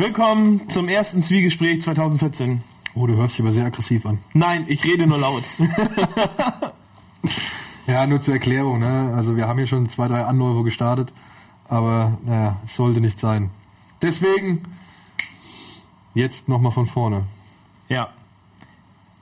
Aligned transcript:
Willkommen 0.00 0.66
zum 0.70 0.88
ersten 0.88 1.22
Zwiegespräch 1.22 1.82
2014. 1.82 2.62
Oh, 2.94 3.06
du 3.06 3.16
hörst 3.16 3.34
dich 3.34 3.44
aber 3.44 3.52
sehr 3.52 3.66
aggressiv 3.66 4.06
an. 4.06 4.16
Nein, 4.32 4.64
ich 4.66 4.82
rede 4.84 5.06
nur 5.06 5.18
laut. 5.18 5.42
Ja, 7.86 8.06
nur 8.06 8.20
zur 8.22 8.32
Erklärung, 8.34 8.78
ne? 8.78 9.12
Also 9.14 9.36
wir 9.36 9.46
haben 9.46 9.58
hier 9.58 9.66
schon 9.66 9.88
zwei, 9.90 10.06
drei 10.08 10.24
Anläufe 10.24 10.62
gestartet, 10.62 11.12
aber 11.68 12.16
naja, 12.24 12.56
es 12.64 12.76
sollte 12.76 13.00
nicht 13.00 13.20
sein. 13.20 13.50
Deswegen 14.00 14.62
jetzt 16.14 16.48
nochmal 16.48 16.72
von 16.72 16.86
vorne. 16.86 17.24
ja. 17.90 18.08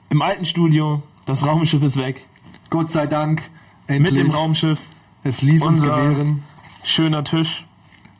Im 0.09 0.21
alten 0.21 0.45
Studio, 0.45 1.03
das 1.25 1.45
Raumschiff 1.45 1.83
ist 1.83 1.97
weg. 1.97 2.25
Gott 2.69 2.89
sei 2.89 3.05
Dank, 3.05 3.49
Mit 3.87 3.97
endlich. 3.97 4.15
dem 4.15 4.31
Raumschiff, 4.31 4.79
Es 5.23 5.41
ließ 5.41 5.61
uns 5.61 5.81
unser- 5.83 5.97
gewähren. 5.99 6.43
schöner 6.83 7.23
Tisch. 7.25 7.65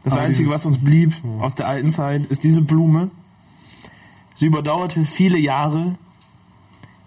Das 0.09 0.17
Aber 0.17 0.25
Einzige, 0.25 0.49
was 0.49 0.65
uns 0.65 0.79
blieb 0.79 1.13
aus 1.39 1.53
der 1.53 1.67
alten 1.67 1.91
Zeit, 1.91 2.25
ist 2.25 2.43
diese 2.43 2.63
Blume. 2.63 3.11
Sie 4.33 4.47
überdauerte 4.47 5.05
viele 5.05 5.37
Jahre 5.37 5.99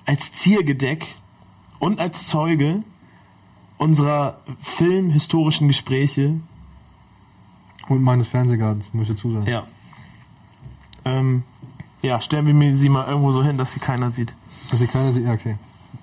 als 0.05 0.33
Ziergedeck 0.33 1.05
und 1.81 1.99
als 1.99 2.29
Zeuge 2.29 2.85
unserer 3.77 4.39
filmhistorischen 4.61 5.67
Gespräche. 5.67 6.39
Und 7.89 8.03
meines 8.03 8.29
Fernsehgartens, 8.29 8.95
muss 8.95 9.09
ich 9.09 9.17
dazu 9.17 9.33
sagen. 9.33 9.47
Ja. 9.49 9.65
Ähm, 11.05 11.43
ja, 12.03 12.21
stellen 12.21 12.47
wir 12.47 12.55
mir 12.55 12.77
sie 12.77 12.89
mal 12.89 13.09
irgendwo 13.09 13.33
so 13.33 13.43
hin, 13.43 13.59
dass 13.59 13.73
sie 13.73 13.81
keiner 13.81 14.11
sieht. 14.11 14.33
Dass 14.71 14.79
sie 14.79 14.87
keiner 14.87 15.13
sieht, 15.13 15.25
ja, 15.25 15.33
okay. 15.33 15.57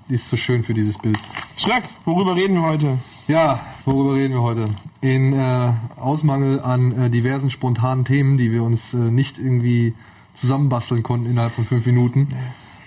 Die 0.09 0.15
ist 0.15 0.27
zu 0.27 0.35
schön 0.35 0.65
für 0.65 0.73
dieses 0.73 0.97
Bild. 0.97 1.17
Schreck, 1.55 1.85
worüber 2.03 2.35
reden 2.35 2.55
wir 2.55 2.63
heute? 2.63 2.97
Ja, 3.29 3.59
worüber 3.85 4.15
reden 4.15 4.33
wir 4.33 4.41
heute? 4.41 4.65
In 5.01 5.33
äh, 5.33 5.71
Ausmangel 5.97 6.61
an 6.61 6.99
äh, 6.99 7.09
diversen 7.11 7.51
spontanen 7.51 8.03
Themen, 8.03 8.39
die 8.39 8.51
wir 8.51 8.63
uns 8.63 8.91
äh, 8.95 8.97
nicht 8.97 9.37
irgendwie 9.37 9.93
zusammenbasteln 10.33 11.03
konnten 11.03 11.29
innerhalb 11.29 11.53
von 11.53 11.63
fünf 11.63 11.85
Minuten, 11.85 12.29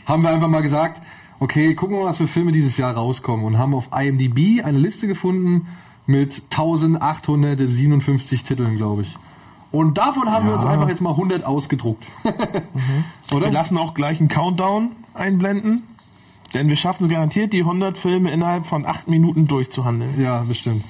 haben 0.05 0.25
wir 0.25 0.31
einfach 0.31 0.49
mal 0.49 0.63
gesagt, 0.63 1.01
okay, 1.39 1.77
gucken 1.77 1.95
wir 1.95 2.03
mal, 2.03 2.11
was 2.11 2.17
für 2.17 2.27
Filme 2.27 2.51
dieses 2.51 2.77
Jahr 2.77 2.93
rauskommen 2.93 3.47
und 3.47 3.57
haben 3.57 3.73
auf 3.73 3.91
IMDb 3.97 4.65
eine 4.65 4.79
Liste 4.79 5.07
gefunden 5.07 5.69
mit 6.07 6.43
1857 6.51 8.43
Titeln, 8.43 8.77
glaube 8.77 9.03
ich. 9.03 9.17
Und 9.71 9.97
davon 9.97 10.29
haben 10.29 10.49
wir 10.49 10.55
uns 10.55 10.65
einfach 10.65 10.89
jetzt 10.89 11.03
mal 11.03 11.11
100 11.11 11.45
ausgedruckt. 11.45 12.05
Oder? 13.33 13.47
Wir 13.47 13.53
lassen 13.53 13.79
auch 13.79 13.95
gleich 13.95 14.19
einen 14.19 14.29
Countdown 14.29 14.91
einblenden, 15.15 15.85
denn 16.55 16.69
wir 16.69 16.77
schaffen 16.77 17.05
es 17.05 17.11
garantiert, 17.11 17.53
die 17.53 17.61
100 17.61 17.99
Filme 17.99 18.31
innerhalb 18.31 18.67
von 18.67 18.87
8 18.87 19.09
Minuten 19.09 19.47
durchzuhandeln. 19.47 20.21
Ja, 20.21 20.43
bestimmt. 20.43 20.85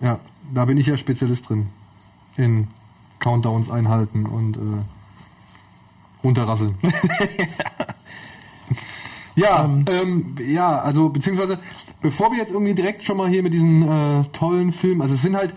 Ja, 0.00 0.20
da 0.52 0.64
bin 0.64 0.78
ich 0.78 0.86
ja 0.86 0.96
Spezialist 0.96 1.48
drin. 1.48 1.68
In 2.36 2.68
Countdowns 3.18 3.70
einhalten 3.70 4.26
und 4.26 4.56
äh, 4.56 4.60
runterrasseln. 6.24 6.76
ja, 9.36 9.64
ähm, 9.64 10.34
ja, 10.44 10.80
also 10.80 11.10
beziehungsweise 11.10 11.58
bevor 12.00 12.30
wir 12.30 12.38
jetzt 12.38 12.52
irgendwie 12.52 12.74
direkt 12.74 13.02
schon 13.02 13.16
mal 13.16 13.28
hier 13.28 13.42
mit 13.42 13.52
diesen 13.52 13.82
äh, 13.82 14.24
tollen 14.32 14.72
Filmen, 14.72 15.02
also 15.02 15.14
es 15.14 15.22
sind 15.22 15.36
halt, 15.36 15.54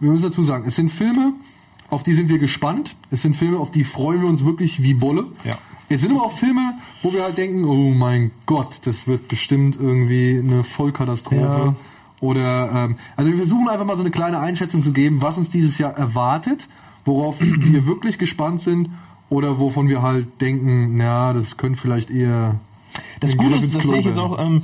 wir 0.00 0.10
müssen 0.10 0.24
dazu 0.24 0.42
sagen, 0.42 0.64
es 0.66 0.76
sind 0.76 0.90
Filme, 0.90 1.34
auf 1.92 2.02
die 2.02 2.14
sind 2.14 2.30
wir 2.30 2.38
gespannt. 2.38 2.96
Es 3.10 3.20
sind 3.20 3.36
Filme, 3.36 3.58
auf 3.58 3.70
die 3.70 3.84
freuen 3.84 4.22
wir 4.22 4.28
uns 4.28 4.46
wirklich 4.46 4.82
wie 4.82 4.94
Bolle. 4.94 5.26
Ja. 5.44 5.52
Es 5.90 6.00
sind 6.00 6.12
aber 6.12 6.24
auch 6.24 6.32
Filme, 6.32 6.78
wo 7.02 7.12
wir 7.12 7.24
halt 7.24 7.36
denken, 7.36 7.64
oh 7.64 7.90
mein 7.90 8.30
Gott, 8.46 8.80
das 8.84 9.06
wird 9.06 9.28
bestimmt 9.28 9.76
irgendwie 9.76 10.40
eine 10.42 10.64
Vollkatastrophe. 10.64 11.74
Ja. 11.74 11.74
Oder 12.20 12.70
ähm, 12.72 12.96
also 13.16 13.30
wir 13.30 13.36
versuchen 13.36 13.68
einfach 13.68 13.84
mal 13.84 13.96
so 13.96 14.02
eine 14.02 14.12
kleine 14.12 14.38
Einschätzung 14.38 14.82
zu 14.82 14.92
geben, 14.92 15.20
was 15.20 15.36
uns 15.36 15.50
dieses 15.50 15.78
Jahr 15.78 15.96
erwartet, 15.96 16.68
worauf 17.04 17.36
wir 17.40 17.86
wirklich 17.86 18.18
gespannt 18.18 18.62
sind 18.62 18.90
oder 19.28 19.58
wovon 19.58 19.88
wir 19.88 20.02
halt 20.02 20.40
denken, 20.40 20.96
na, 20.96 21.32
das 21.32 21.56
könnte 21.56 21.80
vielleicht 21.80 22.10
eher. 22.10 22.60
Das 23.20 23.36
Gute 23.36 23.56
ist, 23.56 23.74
das 23.74 23.84
sehe 23.84 23.98
ich 23.98 24.04
jetzt 24.04 24.18
auch, 24.18 24.38
ähm, 24.38 24.62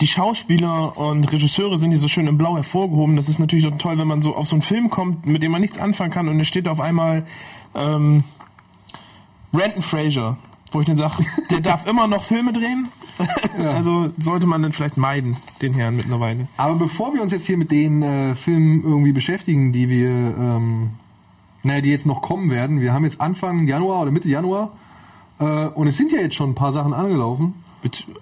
die 0.00 0.06
Schauspieler 0.06 0.98
und 0.98 1.30
Regisseure 1.32 1.78
sind 1.78 1.90
hier 1.90 1.98
so 1.98 2.08
schön 2.08 2.26
in 2.26 2.36
Blau 2.36 2.56
hervorgehoben. 2.56 3.16
Das 3.16 3.28
ist 3.28 3.38
natürlich 3.38 3.66
auch 3.66 3.78
toll, 3.78 3.98
wenn 3.98 4.08
man 4.08 4.20
so 4.20 4.34
auf 4.34 4.48
so 4.48 4.56
einen 4.56 4.62
Film 4.62 4.90
kommt, 4.90 5.26
mit 5.26 5.42
dem 5.42 5.52
man 5.52 5.60
nichts 5.60 5.78
anfangen 5.78 6.10
kann 6.10 6.28
und 6.28 6.38
es 6.40 6.48
steht 6.48 6.68
auf 6.68 6.80
einmal 6.80 7.24
ähm, 7.74 8.24
Brandon 9.52 9.82
Fraser, 9.82 10.36
wo 10.72 10.80
ich 10.80 10.86
dann 10.86 10.96
sage, 10.96 11.24
der 11.50 11.60
darf 11.60 11.86
immer 11.88 12.06
noch 12.06 12.24
Filme 12.24 12.52
drehen. 12.52 12.88
also 13.58 14.10
sollte 14.18 14.46
man 14.46 14.62
dann 14.62 14.72
vielleicht 14.72 14.96
meiden, 14.96 15.36
den 15.60 15.74
Herrn 15.74 15.96
mittlerweile. 15.96 16.48
Aber 16.56 16.74
bevor 16.74 17.14
wir 17.14 17.22
uns 17.22 17.32
jetzt 17.32 17.46
hier 17.46 17.58
mit 17.58 17.70
den 17.70 18.02
äh, 18.02 18.34
Filmen 18.34 18.82
irgendwie 18.82 19.12
beschäftigen, 19.12 19.72
die 19.72 19.88
wir, 19.88 20.08
ähm, 20.08 20.90
naja, 21.62 21.80
die 21.80 21.90
jetzt 21.90 22.06
noch 22.06 22.22
kommen 22.22 22.50
werden, 22.50 22.80
wir 22.80 22.92
haben 22.92 23.04
jetzt 23.04 23.20
Anfang 23.20 23.66
Januar 23.68 24.02
oder 24.02 24.10
Mitte 24.10 24.28
Januar 24.28 24.72
äh, 25.38 25.66
und 25.68 25.86
es 25.86 25.96
sind 25.96 26.12
ja 26.12 26.20
jetzt 26.20 26.34
schon 26.34 26.50
ein 26.50 26.54
paar 26.54 26.72
Sachen 26.72 26.94
angelaufen. 26.94 27.54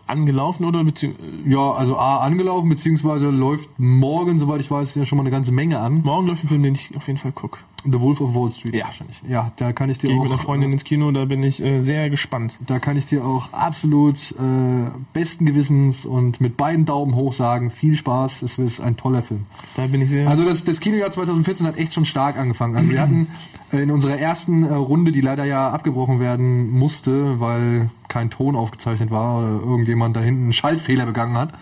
Angelaufen 0.06 0.64
oder 0.64 0.82
bezieh 0.84 1.14
Ja, 1.44 1.72
also 1.72 1.98
A, 1.98 2.20
angelaufen, 2.20 2.70
beziehungsweise 2.70 3.28
läuft 3.28 3.68
morgen, 3.78 4.38
soweit 4.38 4.62
ich 4.62 4.70
weiß, 4.70 4.94
ja 4.94 5.04
schon 5.04 5.18
mal 5.18 5.22
eine 5.22 5.30
ganze 5.30 5.52
Menge 5.52 5.78
an. 5.80 6.00
morgen 6.02 6.26
läuft 6.26 6.44
ein 6.44 6.48
Film, 6.48 6.62
den 6.62 6.74
ich 6.74 6.96
auf 6.96 7.06
jeden 7.06 7.18
Fall 7.18 7.32
gucke. 7.32 7.58
The 7.84 8.00
Wolf 8.00 8.20
of 8.20 8.34
Wall 8.34 8.50
Street 8.50 8.74
Ja. 8.74 8.86
wahrscheinlich. 8.86 9.20
Ja, 9.28 9.52
da 9.56 9.72
kann 9.72 9.88
ich 9.90 9.98
dir 9.98 10.08
Gehe 10.08 10.18
auch, 10.18 10.22
mit 10.22 10.32
einer 10.32 10.40
Freundin 10.40 10.72
ins 10.72 10.84
Kino, 10.84 11.10
da 11.12 11.24
bin 11.24 11.42
ich 11.42 11.62
äh, 11.62 11.82
sehr 11.82 12.10
gespannt. 12.10 12.56
da 12.66 12.78
kann 12.78 12.96
ich 12.96 13.06
dir 13.06 13.24
auch 13.24 13.52
absolut 13.52 14.16
äh, 14.32 14.90
besten 15.12 15.46
Gewissens 15.46 16.04
und 16.06 16.40
mit 16.40 16.56
beiden 16.56 16.84
Daumen 16.84 17.14
hoch 17.14 17.32
sagen, 17.32 17.70
viel 17.70 17.96
Spaß, 17.96 18.42
es 18.42 18.58
ist 18.58 18.80
ein 18.80 18.96
toller 18.96 19.22
Film. 19.22 19.46
Da 19.76 19.86
bin 19.86 20.02
ich 20.02 20.10
sehr. 20.10 20.28
Also 20.28 20.44
das, 20.44 20.64
das 20.64 20.80
Kinojahr 20.80 21.10
2014 21.12 21.66
hat 21.66 21.78
echt 21.78 21.94
schon 21.94 22.04
stark 22.04 22.36
angefangen. 22.36 22.76
Also 22.76 22.90
wir 22.90 23.00
hatten 23.00 23.28
äh, 23.72 23.78
in 23.78 23.90
unserer 23.90 24.18
ersten 24.18 24.64
äh, 24.64 24.74
Runde, 24.74 25.12
die 25.12 25.20
leider 25.20 25.44
ja 25.44 25.70
abgebrochen 25.70 26.20
werden 26.20 26.70
musste, 26.70 27.40
weil 27.40 27.90
kein 28.08 28.30
Ton 28.30 28.56
aufgezeichnet 28.56 29.10
war 29.10 29.38
oder 29.38 29.48
irgendjemand 29.64 30.16
da 30.16 30.20
hinten 30.20 30.42
einen 30.44 30.52
Schaltfehler 30.52 31.06
begangen 31.06 31.36
hat, 31.36 31.52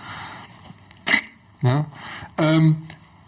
ja, 1.63 1.87
ähm, 2.39 2.77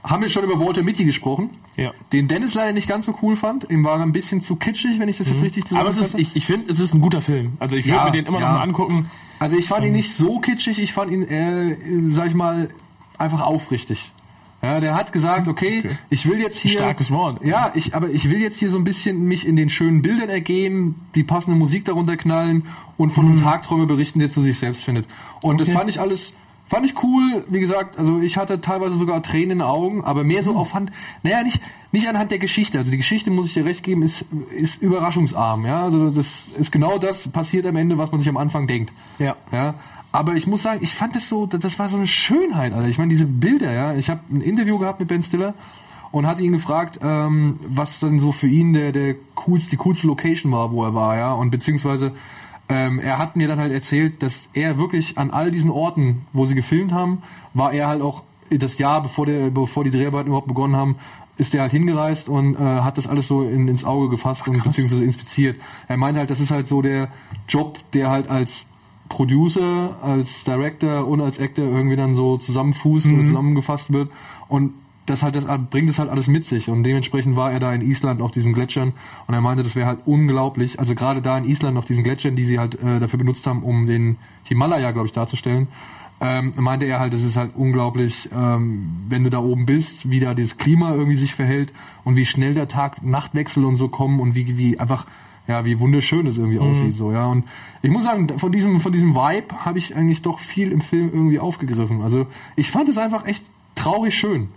haben 0.04 0.22
wir 0.22 0.28
schon 0.28 0.44
über 0.44 0.58
Walter 0.58 0.82
Mitty 0.82 1.04
gesprochen. 1.04 1.50
Ja. 1.80 1.92
Den 2.12 2.28
Dennis 2.28 2.54
leider 2.54 2.72
nicht 2.72 2.88
ganz 2.88 3.06
so 3.06 3.16
cool 3.22 3.34
fand. 3.36 3.68
Ihm 3.70 3.82
war 3.84 3.96
er 3.98 4.02
ein 4.02 4.12
bisschen 4.12 4.40
zu 4.40 4.56
kitschig, 4.56 4.98
wenn 5.00 5.08
ich 5.08 5.16
das 5.18 5.28
jetzt 5.28 5.42
richtig 5.42 5.68
Mhm. 5.70 5.76
Aber 5.78 5.88
es 5.88 5.96
ist, 5.98 6.02
zusammenfasse. 6.12 6.22
ich, 6.30 6.36
ich 6.36 6.46
finde, 6.46 6.72
es 6.72 6.78
ist 6.78 6.94
ein 6.94 7.00
guter 7.00 7.20
Film. 7.20 7.54
Also 7.58 7.76
ich 7.76 7.86
würde 7.86 7.96
Ja, 7.96 8.04
mir 8.04 8.12
den 8.12 8.26
immer 8.26 8.38
ja. 8.40 8.48
noch 8.52 8.58
mal 8.58 8.62
angucken. 8.64 9.10
Also 9.38 9.56
ich 9.56 9.66
fand 9.66 9.84
ihn 9.86 9.92
nicht 9.92 10.14
so 10.14 10.38
kitschig, 10.38 10.78
ich 10.78 10.92
fand 10.92 11.10
ihn, 11.10 11.22
äh, 11.22 11.76
sag 12.12 12.28
ich 12.28 12.34
mal, 12.34 12.68
einfach 13.18 13.40
aufrichtig. 13.40 14.12
Ja, 14.62 14.78
der 14.78 14.94
hat 14.94 15.12
gesagt, 15.14 15.48
okay, 15.48 15.78
Okay. 15.78 15.96
ich 16.10 16.26
will 16.28 16.38
jetzt 16.38 16.58
hier. 16.58 16.72
Starkes 16.72 17.10
Wort. 17.10 17.42
Ja, 17.42 17.72
ich, 17.74 17.94
aber 17.94 18.10
ich 18.10 18.28
will 18.28 18.40
jetzt 18.42 18.58
hier 18.58 18.68
so 18.68 18.76
ein 18.76 18.84
bisschen 18.84 19.22
mich 19.26 19.46
in 19.46 19.56
den 19.56 19.70
schönen 19.70 20.02
Bildern 20.02 20.28
ergehen, 20.28 20.96
die 21.14 21.22
passende 21.24 21.58
Musik 21.58 21.86
darunter 21.86 22.18
knallen 22.18 22.66
und 22.98 23.10
von 23.14 23.24
einem 23.26 23.40
Tagträume 23.40 23.86
berichten, 23.86 24.18
der 24.18 24.28
zu 24.30 24.42
sich 24.42 24.58
selbst 24.58 24.84
findet. 24.84 25.06
Und 25.42 25.58
das 25.62 25.68
Mhm. 25.68 25.72
Okay. 25.72 25.78
fand 25.78 25.90
ich 25.90 26.00
alles, 26.00 26.34
fand 26.70 26.86
ich 26.86 27.02
cool. 27.02 27.44
Wie 27.48 27.60
gesagt, 27.60 27.98
also 27.98 28.20
ich 28.20 28.36
hatte 28.38 28.60
teilweise 28.60 28.96
sogar 28.96 29.22
Tränen 29.22 29.50
in 29.50 29.58
den 29.58 29.62
Augen, 29.62 30.04
aber 30.04 30.24
mehr 30.24 30.40
Mhm. 30.40 30.44
so 30.44 30.56
aufhand, 30.56 30.90
naja, 31.22 31.42
nicht, 31.42 31.60
nicht 31.92 32.08
anhand 32.08 32.30
der 32.30 32.38
Geschichte. 32.38 32.78
Also 32.78 32.90
die 32.90 32.96
Geschichte, 32.96 33.30
muss 33.30 33.46
ich 33.46 33.54
dir 33.54 33.64
recht 33.64 33.82
geben, 33.82 34.02
ist, 34.02 34.24
ist 34.56 34.80
überraschungsarm. 34.80 35.66
Ja, 35.66 35.82
also 35.82 36.10
das 36.10 36.48
ist 36.56 36.70
genau 36.70 36.96
das 36.98 37.28
passiert 37.28 37.66
am 37.66 37.76
Ende, 37.76 37.98
was 37.98 38.12
man 38.12 38.20
sich 38.20 38.28
am 38.28 38.36
Anfang 38.36 38.66
denkt. 38.68 38.92
Ja. 39.18 39.34
Ja, 39.52 39.74
aber 40.12 40.34
ich 40.34 40.46
muss 40.46 40.62
sagen, 40.62 40.78
ich 40.82 40.94
fand 40.94 41.16
das 41.16 41.28
so, 41.28 41.46
das 41.46 41.78
war 41.78 41.88
so 41.88 41.96
eine 41.96 42.06
Schönheit, 42.06 42.72
Alter. 42.72 42.88
Ich 42.88 42.98
meine, 42.98 43.10
diese 43.10 43.26
Bilder, 43.26 43.72
ja. 43.72 43.94
Ich 43.94 44.08
habe 44.08 44.20
ein 44.30 44.40
Interview 44.40 44.78
gehabt 44.78 45.00
mit 45.00 45.08
Ben 45.08 45.22
Stiller 45.24 45.54
und 46.12 46.26
hatte 46.26 46.42
ihn 46.42 46.52
gefragt, 46.52 47.00
ähm, 47.02 47.58
was 47.68 47.98
dann 48.00 48.20
so 48.20 48.32
für 48.32 48.48
ihn 48.48 48.72
der, 48.72 48.92
der 48.92 49.14
coolste, 49.34 49.70
die 49.70 49.76
coolste 49.76 50.06
Location 50.06 50.50
war, 50.52 50.70
wo 50.72 50.84
er 50.84 50.94
war, 50.94 51.16
ja. 51.16 51.32
Und 51.32 51.50
beziehungsweise 51.50 52.12
ähm, 52.70 53.00
er 53.00 53.18
hat 53.18 53.36
mir 53.36 53.48
dann 53.48 53.58
halt 53.58 53.72
erzählt, 53.72 54.22
dass 54.22 54.48
er 54.54 54.78
wirklich 54.78 55.18
an 55.18 55.30
all 55.30 55.50
diesen 55.50 55.70
Orten, 55.70 56.26
wo 56.32 56.46
sie 56.46 56.54
gefilmt 56.54 56.92
haben, 56.92 57.22
war 57.52 57.72
er 57.72 57.88
halt 57.88 58.00
auch 58.00 58.22
das 58.50 58.78
Jahr, 58.78 59.02
bevor, 59.02 59.26
der, 59.26 59.50
bevor 59.50 59.84
die 59.84 59.90
Dreharbeiten 59.90 60.28
überhaupt 60.28 60.48
begonnen 60.48 60.76
haben, 60.76 60.96
ist 61.36 61.54
er 61.54 61.62
halt 61.62 61.72
hingereist 61.72 62.28
und 62.28 62.54
äh, 62.54 62.58
hat 62.58 62.98
das 62.98 63.06
alles 63.06 63.26
so 63.26 63.42
in, 63.42 63.66
ins 63.68 63.84
Auge 63.84 64.08
gefasst 64.08 64.46
und 64.46 64.62
beziehungsweise 64.62 65.04
inspiziert. 65.04 65.60
Er 65.88 65.96
meinte 65.96 66.20
halt, 66.20 66.30
das 66.30 66.40
ist 66.40 66.50
halt 66.50 66.68
so 66.68 66.82
der 66.82 67.08
Job, 67.48 67.78
der 67.92 68.10
halt 68.10 68.28
als 68.28 68.66
Producer, 69.08 69.96
als 70.02 70.44
Director 70.44 71.06
und 71.06 71.20
als 71.20 71.38
Actor 71.38 71.64
irgendwie 71.64 71.96
dann 71.96 72.14
so 72.14 72.36
zusammenfußt 72.36 73.06
oder 73.06 73.26
zusammengefasst 73.26 73.92
wird. 73.92 74.10
Und 74.48 74.74
das 75.10 75.22
halt 75.22 75.34
das 75.34 75.46
bringt 75.70 75.90
es 75.90 75.98
halt 75.98 76.08
alles 76.08 76.28
mit 76.28 76.44
sich. 76.46 76.68
Und 76.68 76.84
dementsprechend 76.84 77.36
war 77.36 77.52
er 77.52 77.60
da 77.60 77.72
in 77.74 77.82
Island 77.82 78.22
auf 78.22 78.30
diesen 78.30 78.52
Gletschern 78.52 78.92
und 79.26 79.34
er 79.34 79.40
meinte, 79.40 79.62
das 79.62 79.76
wäre 79.76 79.86
halt 79.86 80.00
unglaublich. 80.06 80.78
Also 80.80 80.94
gerade 80.94 81.20
da 81.20 81.36
in 81.36 81.44
Island 81.44 81.76
auf 81.76 81.84
diesen 81.84 82.04
Gletschern, 82.04 82.36
die 82.36 82.44
sie 82.44 82.58
halt 82.58 82.76
äh, 82.82 83.00
dafür 83.00 83.18
benutzt 83.18 83.46
haben, 83.46 83.62
um 83.62 83.86
den 83.86 84.16
Himalaya, 84.44 84.90
glaube 84.92 85.06
ich, 85.06 85.12
darzustellen, 85.12 85.68
ähm, 86.20 86.52
meinte 86.56 86.84
er 86.86 87.00
halt, 87.00 87.14
das 87.14 87.22
ist 87.22 87.36
halt 87.36 87.52
unglaublich, 87.54 88.28
ähm, 88.34 88.90
wenn 89.08 89.24
du 89.24 89.30
da 89.30 89.38
oben 89.38 89.64
bist, 89.64 90.10
wie 90.10 90.20
da 90.20 90.34
dieses 90.34 90.58
Klima 90.58 90.94
irgendwie 90.94 91.16
sich 91.16 91.34
verhält 91.34 91.72
und 92.04 92.16
wie 92.16 92.26
schnell 92.26 92.54
der 92.54 92.68
Tag-Nachtwechsel 92.68 93.64
und 93.64 93.76
so 93.76 93.88
kommen 93.88 94.20
und 94.20 94.34
wie, 94.34 94.58
wie 94.58 94.78
einfach, 94.78 95.06
ja, 95.48 95.64
wie 95.64 95.80
wunderschön 95.80 96.26
es 96.26 96.36
irgendwie 96.36 96.58
aussieht, 96.58 96.94
so, 96.94 97.10
ja. 97.10 97.26
Und 97.26 97.44
ich 97.80 97.90
muss 97.90 98.04
sagen, 98.04 98.38
von 98.38 98.52
diesem, 98.52 98.80
von 98.80 98.92
diesem 98.92 99.14
Vibe 99.14 99.64
habe 99.64 99.78
ich 99.78 99.96
eigentlich 99.96 100.20
doch 100.20 100.40
viel 100.40 100.72
im 100.72 100.82
Film 100.82 101.10
irgendwie 101.12 101.38
aufgegriffen. 101.38 102.02
Also, 102.02 102.26
ich 102.54 102.70
fand 102.70 102.90
es 102.90 102.98
einfach 102.98 103.26
echt 103.26 103.42
traurig 103.74 104.14
schön. 104.14 104.48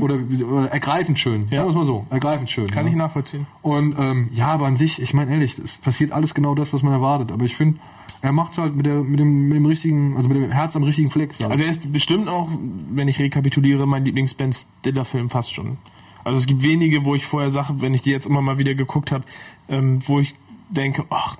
Oder, 0.00 0.16
oder 0.50 0.68
ergreifend 0.72 1.18
schön. 1.18 1.46
Ja. 1.50 1.58
Sagen 1.58 1.66
wir 1.66 1.70
es 1.70 1.76
mal 1.76 1.84
so. 1.84 2.06
Ergreifend 2.10 2.50
schön. 2.50 2.66
Kann 2.68 2.86
ja. 2.86 2.90
ich 2.92 2.96
nachvollziehen. 2.96 3.46
Und 3.62 3.96
ähm, 3.98 4.28
ja, 4.32 4.48
aber 4.48 4.66
an 4.66 4.76
sich, 4.76 5.00
ich 5.00 5.14
meine 5.14 5.30
ehrlich, 5.30 5.58
es 5.58 5.76
passiert 5.76 6.12
alles 6.12 6.34
genau 6.34 6.54
das, 6.54 6.72
was 6.72 6.82
man 6.82 6.92
erwartet. 6.92 7.30
Aber 7.30 7.44
ich 7.44 7.56
finde, 7.56 7.78
er 8.22 8.32
macht 8.32 8.52
es 8.52 8.58
halt 8.58 8.74
mit, 8.74 8.86
der, 8.86 9.02
mit, 9.02 9.20
dem, 9.20 9.48
mit 9.48 9.56
dem 9.56 9.66
richtigen, 9.66 10.16
also 10.16 10.28
mit 10.28 10.38
dem 10.38 10.50
Herz 10.50 10.74
am 10.76 10.82
richtigen 10.82 11.10
Fleck. 11.10 11.34
sag 11.34 11.46
ich. 11.46 11.52
Also 11.52 11.64
er 11.64 11.70
ist 11.70 11.92
bestimmt 11.92 12.28
auch, 12.28 12.48
wenn 12.90 13.08
ich 13.08 13.18
rekapituliere, 13.18 13.86
mein 13.86 14.04
Lieblings-Ben 14.04 14.52
Stiller-Film 14.52 15.30
fast 15.30 15.54
schon. 15.54 15.78
Also 16.24 16.38
es 16.38 16.46
gibt 16.46 16.62
wenige, 16.62 17.04
wo 17.04 17.14
ich 17.14 17.24
vorher 17.24 17.50
sage, 17.50 17.74
wenn 17.80 17.94
ich 17.94 18.02
die 18.02 18.10
jetzt 18.10 18.26
immer 18.26 18.42
mal 18.42 18.58
wieder 18.58 18.74
geguckt 18.74 19.12
habe, 19.12 19.24
ähm, 19.68 20.00
wo 20.06 20.20
ich 20.20 20.34
denke, 20.68 21.04
ach, 21.10 21.36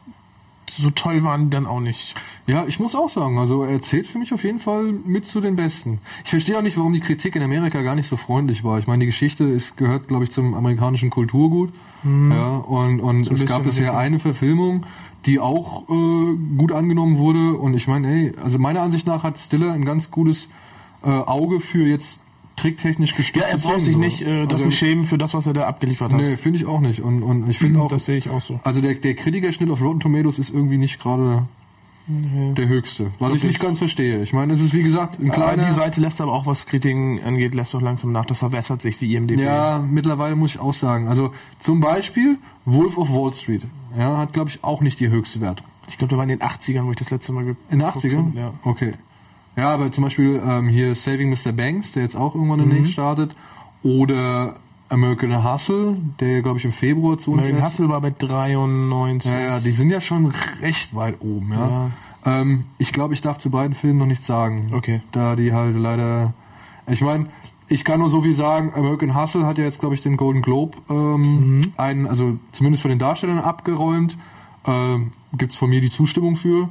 so 0.76 0.90
toll 0.90 1.22
waren 1.24 1.44
die 1.44 1.50
dann 1.50 1.66
auch 1.66 1.80
nicht. 1.80 2.14
Ja, 2.46 2.64
ich 2.66 2.80
muss 2.80 2.94
auch 2.94 3.08
sagen, 3.08 3.38
also 3.38 3.64
er 3.64 3.80
zählt 3.82 4.06
für 4.06 4.18
mich 4.18 4.32
auf 4.32 4.44
jeden 4.44 4.58
Fall 4.58 4.92
mit 4.92 5.26
zu 5.26 5.40
den 5.40 5.56
Besten. 5.56 6.00
Ich 6.24 6.30
verstehe 6.30 6.58
auch 6.58 6.62
nicht, 6.62 6.76
warum 6.76 6.92
die 6.92 7.00
Kritik 7.00 7.36
in 7.36 7.42
Amerika 7.42 7.82
gar 7.82 7.94
nicht 7.94 8.08
so 8.08 8.16
freundlich 8.16 8.64
war. 8.64 8.78
Ich 8.78 8.86
meine, 8.86 9.00
die 9.00 9.06
Geschichte 9.06 9.44
ist, 9.44 9.76
gehört, 9.76 10.08
glaube 10.08 10.24
ich, 10.24 10.30
zum 10.30 10.54
amerikanischen 10.54 11.10
Kulturgut. 11.10 11.72
Ja, 12.02 12.56
und, 12.56 13.00
und 13.00 13.30
es 13.30 13.44
gab 13.44 13.64
bisher 13.64 13.96
eine 13.96 14.18
Verfilmung, 14.20 14.86
die 15.26 15.38
auch 15.38 15.88
äh, 15.88 16.36
gut 16.56 16.72
angenommen 16.72 17.18
wurde. 17.18 17.58
Und 17.58 17.74
ich 17.74 17.86
meine, 17.86 18.08
ey, 18.08 18.32
also 18.42 18.58
meiner 18.58 18.80
Ansicht 18.80 19.06
nach 19.06 19.22
hat 19.22 19.38
Stiller 19.38 19.72
ein 19.72 19.84
ganz 19.84 20.10
gutes 20.10 20.48
äh, 21.02 21.08
Auge 21.10 21.60
für 21.60 21.86
jetzt 21.86 22.20
tricktechnisch 22.60 23.10
Ja, 23.12 23.16
gestützte 23.16 23.50
er 23.50 23.58
braucht 23.58 23.80
sich 23.80 23.94
so. 23.94 24.00
nicht 24.00 24.22
äh, 24.22 24.46
dafür 24.46 24.66
also, 24.66 24.70
schämen 24.70 25.04
für 25.04 25.18
das, 25.18 25.34
was 25.34 25.46
er 25.46 25.52
da 25.54 25.66
abgeliefert 25.66 26.12
hat. 26.12 26.20
Nee, 26.20 26.36
finde 26.36 26.58
ich 26.58 26.66
auch 26.66 26.80
nicht. 26.80 27.00
Und, 27.00 27.22
und 27.22 27.48
ich 27.50 27.58
finde 27.58 27.80
auch, 27.80 27.90
Das 27.90 28.04
sehe 28.06 28.16
ich 28.18 28.28
auch 28.30 28.42
so. 28.42 28.60
also 28.64 28.80
der, 28.80 28.94
der 28.94 29.14
Kritikerschnitt 29.14 29.70
auf 29.70 29.80
Rotten 29.82 30.00
Tomatoes 30.00 30.38
ist 30.38 30.50
irgendwie 30.50 30.78
nicht 30.78 31.00
gerade 31.00 31.42
der 32.56 32.66
höchste. 32.66 33.04
Was 33.20 33.28
ich 33.28 33.34
Wirklich. 33.34 33.42
nicht 33.52 33.60
ganz 33.60 33.78
verstehe. 33.78 34.20
Ich 34.22 34.32
meine, 34.32 34.54
es 34.54 34.60
ist 34.60 34.74
wie 34.74 34.82
gesagt 34.82 35.20
ein 35.20 35.30
Aber 35.30 35.34
kleiner. 35.54 35.68
die 35.68 35.74
Seite 35.74 36.00
lässt 36.00 36.20
aber 36.20 36.32
auch, 36.32 36.44
was 36.46 36.66
Kritiken 36.66 37.22
angeht, 37.22 37.54
lässt 37.54 37.72
doch 37.72 37.80
langsam 37.80 38.10
nach. 38.10 38.24
Das 38.26 38.38
verbessert 38.38 38.82
sich 38.82 39.00
wie 39.00 39.14
IMDb. 39.14 39.38
ja, 39.38 39.78
mittlerweile 39.78 40.34
muss 40.34 40.54
ich 40.56 40.60
auch 40.60 40.74
sagen. 40.74 41.06
Also 41.06 41.32
zum 41.60 41.78
Beispiel 41.80 42.38
Wolf 42.64 42.98
of 42.98 43.12
Wall 43.12 43.32
Street. 43.32 43.62
Ja, 43.96 44.16
hat 44.18 44.32
glaube 44.32 44.50
ich 44.50 44.64
auch 44.64 44.80
nicht 44.80 44.98
die 44.98 45.08
höchste 45.08 45.40
Wertung. 45.40 45.66
Ich 45.88 45.98
glaube, 45.98 46.10
da 46.10 46.16
war 46.16 46.24
in 46.24 46.30
den 46.30 46.40
80ern, 46.40 46.84
wo 46.86 46.90
ich 46.90 46.96
das 46.96 47.10
letzte 47.10 47.32
Mal 47.32 47.42
In 47.42 47.56
den 47.70 47.78
geguckt 47.78 48.04
80ern? 48.04 48.16
habe, 48.16 48.38
Ja. 48.38 48.52
Okay. 48.64 48.94
Ja, 49.56 49.70
aber 49.70 49.90
zum 49.92 50.04
Beispiel 50.04 50.40
ähm, 50.46 50.68
hier 50.68 50.94
Saving 50.94 51.30
Mr. 51.30 51.52
Banks, 51.52 51.92
der 51.92 52.02
jetzt 52.04 52.16
auch 52.16 52.34
irgendwann 52.34 52.60
Mhm. 52.60 52.70
demnächst 52.70 52.92
startet. 52.92 53.32
Oder 53.82 54.56
American 54.88 55.44
Hustle, 55.44 55.96
der 56.20 56.42
glaube 56.42 56.58
ich 56.58 56.64
im 56.64 56.72
Februar 56.72 57.18
zu 57.18 57.32
uns 57.32 57.42
American 57.42 57.64
Hustle 57.66 57.88
war 57.88 58.00
bei 58.00 58.10
93. 58.10 59.30
Ja, 59.32 59.40
ja, 59.40 59.60
die 59.60 59.72
sind 59.72 59.90
ja 59.90 60.00
schon 60.00 60.32
recht 60.62 60.94
weit 60.94 61.16
oben, 61.20 61.52
ja. 61.52 61.90
Ähm, 62.24 62.64
ich 62.78 62.92
glaube, 62.92 63.14
ich 63.14 63.22
darf 63.22 63.38
zu 63.38 63.50
beiden 63.50 63.74
Filmen 63.74 63.98
noch 63.98 64.06
nichts 64.06 64.26
sagen. 64.26 64.70
Okay. 64.74 65.00
Da 65.12 65.36
die 65.36 65.52
halt 65.52 65.78
leider. 65.78 66.34
Ich 66.86 67.00
meine, 67.00 67.26
ich 67.68 67.84
kann 67.84 68.00
nur 68.00 68.10
so 68.10 68.20
viel 68.20 68.34
sagen, 68.34 68.72
American 68.74 69.14
Hustle 69.20 69.46
hat 69.46 69.56
ja 69.58 69.64
jetzt, 69.64 69.78
glaube 69.80 69.94
ich, 69.94 70.02
den 70.02 70.16
Golden 70.16 70.42
Globe 70.42 70.76
ähm, 70.90 71.62
einen, 71.76 72.06
also 72.06 72.36
zumindest 72.52 72.82
von 72.82 72.90
den 72.90 72.98
Darstellern 72.98 73.38
abgeräumt. 73.38 74.16
Ähm, 74.66 75.12
Gibt 75.38 75.52
es 75.52 75.58
von 75.58 75.70
mir 75.70 75.80
die 75.80 75.90
Zustimmung 75.90 76.36
für. 76.36 76.68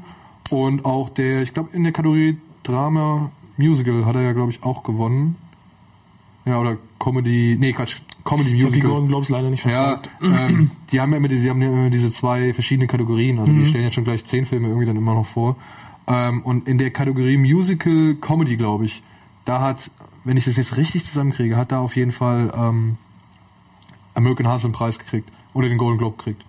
Und 0.51 0.83
auch 0.85 1.09
der, 1.09 1.41
ich 1.41 1.53
glaube, 1.53 1.69
in 1.73 1.83
der 1.83 1.93
Kategorie 1.93 2.37
Drama 2.69 3.31
Musical 3.57 4.05
hat 4.05 4.15
er 4.15 4.21
ja, 4.21 4.33
glaube 4.33 4.51
ich, 4.51 4.63
auch 4.63 4.83
gewonnen. 4.83 5.35
Ja, 6.45 6.59
oder 6.59 6.77
Comedy, 6.99 7.57
nee, 7.59 7.73
Quatsch, 7.73 7.97
Comedy 8.23 8.49
Ich 8.57 8.63
habe 8.63 8.71
die 8.73 8.81
Musical. 8.81 9.07
Globes 9.07 9.29
leider 9.29 9.49
nicht 9.49 9.65
Ja, 9.65 9.99
verfolgt. 9.99 10.09
ähm, 10.23 10.71
die 10.91 10.99
haben 11.01 11.11
ja 11.11 11.17
immer, 11.17 11.27
diese, 11.27 11.43
die 11.43 11.49
haben 11.49 11.61
ja 11.61 11.67
immer 11.69 11.89
diese 11.89 12.11
zwei 12.11 12.53
verschiedene 12.53 12.87
Kategorien. 12.87 13.39
Also 13.39 13.51
Mhm. 13.51 13.59
die 13.59 13.65
stellen 13.65 13.83
jetzt 13.83 13.93
schon 13.95 14.03
gleich 14.05 14.23
zehn 14.25 14.45
Filme 14.45 14.67
irgendwie 14.67 14.85
dann 14.85 14.95
immer 14.95 15.13
noch 15.13 15.25
vor. 15.27 15.55
Ähm, 16.07 16.41
und 16.43 16.67
in 16.67 16.77
der 16.77 16.91
Kategorie 16.91 17.37
Musical 17.37 18.15
Comedy, 18.19 18.55
glaube 18.57 18.85
ich, 18.85 19.03
da 19.45 19.61
hat, 19.61 19.91
wenn 20.23 20.37
ich 20.37 20.45
das 20.45 20.55
jetzt 20.57 20.77
richtig 20.77 21.05
zusammenkriege, 21.05 21.55
hat 21.57 21.71
da 21.71 21.79
auf 21.79 21.95
jeden 21.95 22.11
Fall 22.11 22.51
ähm, 22.55 22.97
American 24.15 24.47
Hustle 24.51 24.67
einen 24.67 24.73
Preis 24.73 24.97
gekriegt. 24.99 25.29
Oder 25.53 25.67
den 25.67 25.77
Golden 25.77 25.97
Globe 25.97 26.17
gekriegt. 26.17 26.43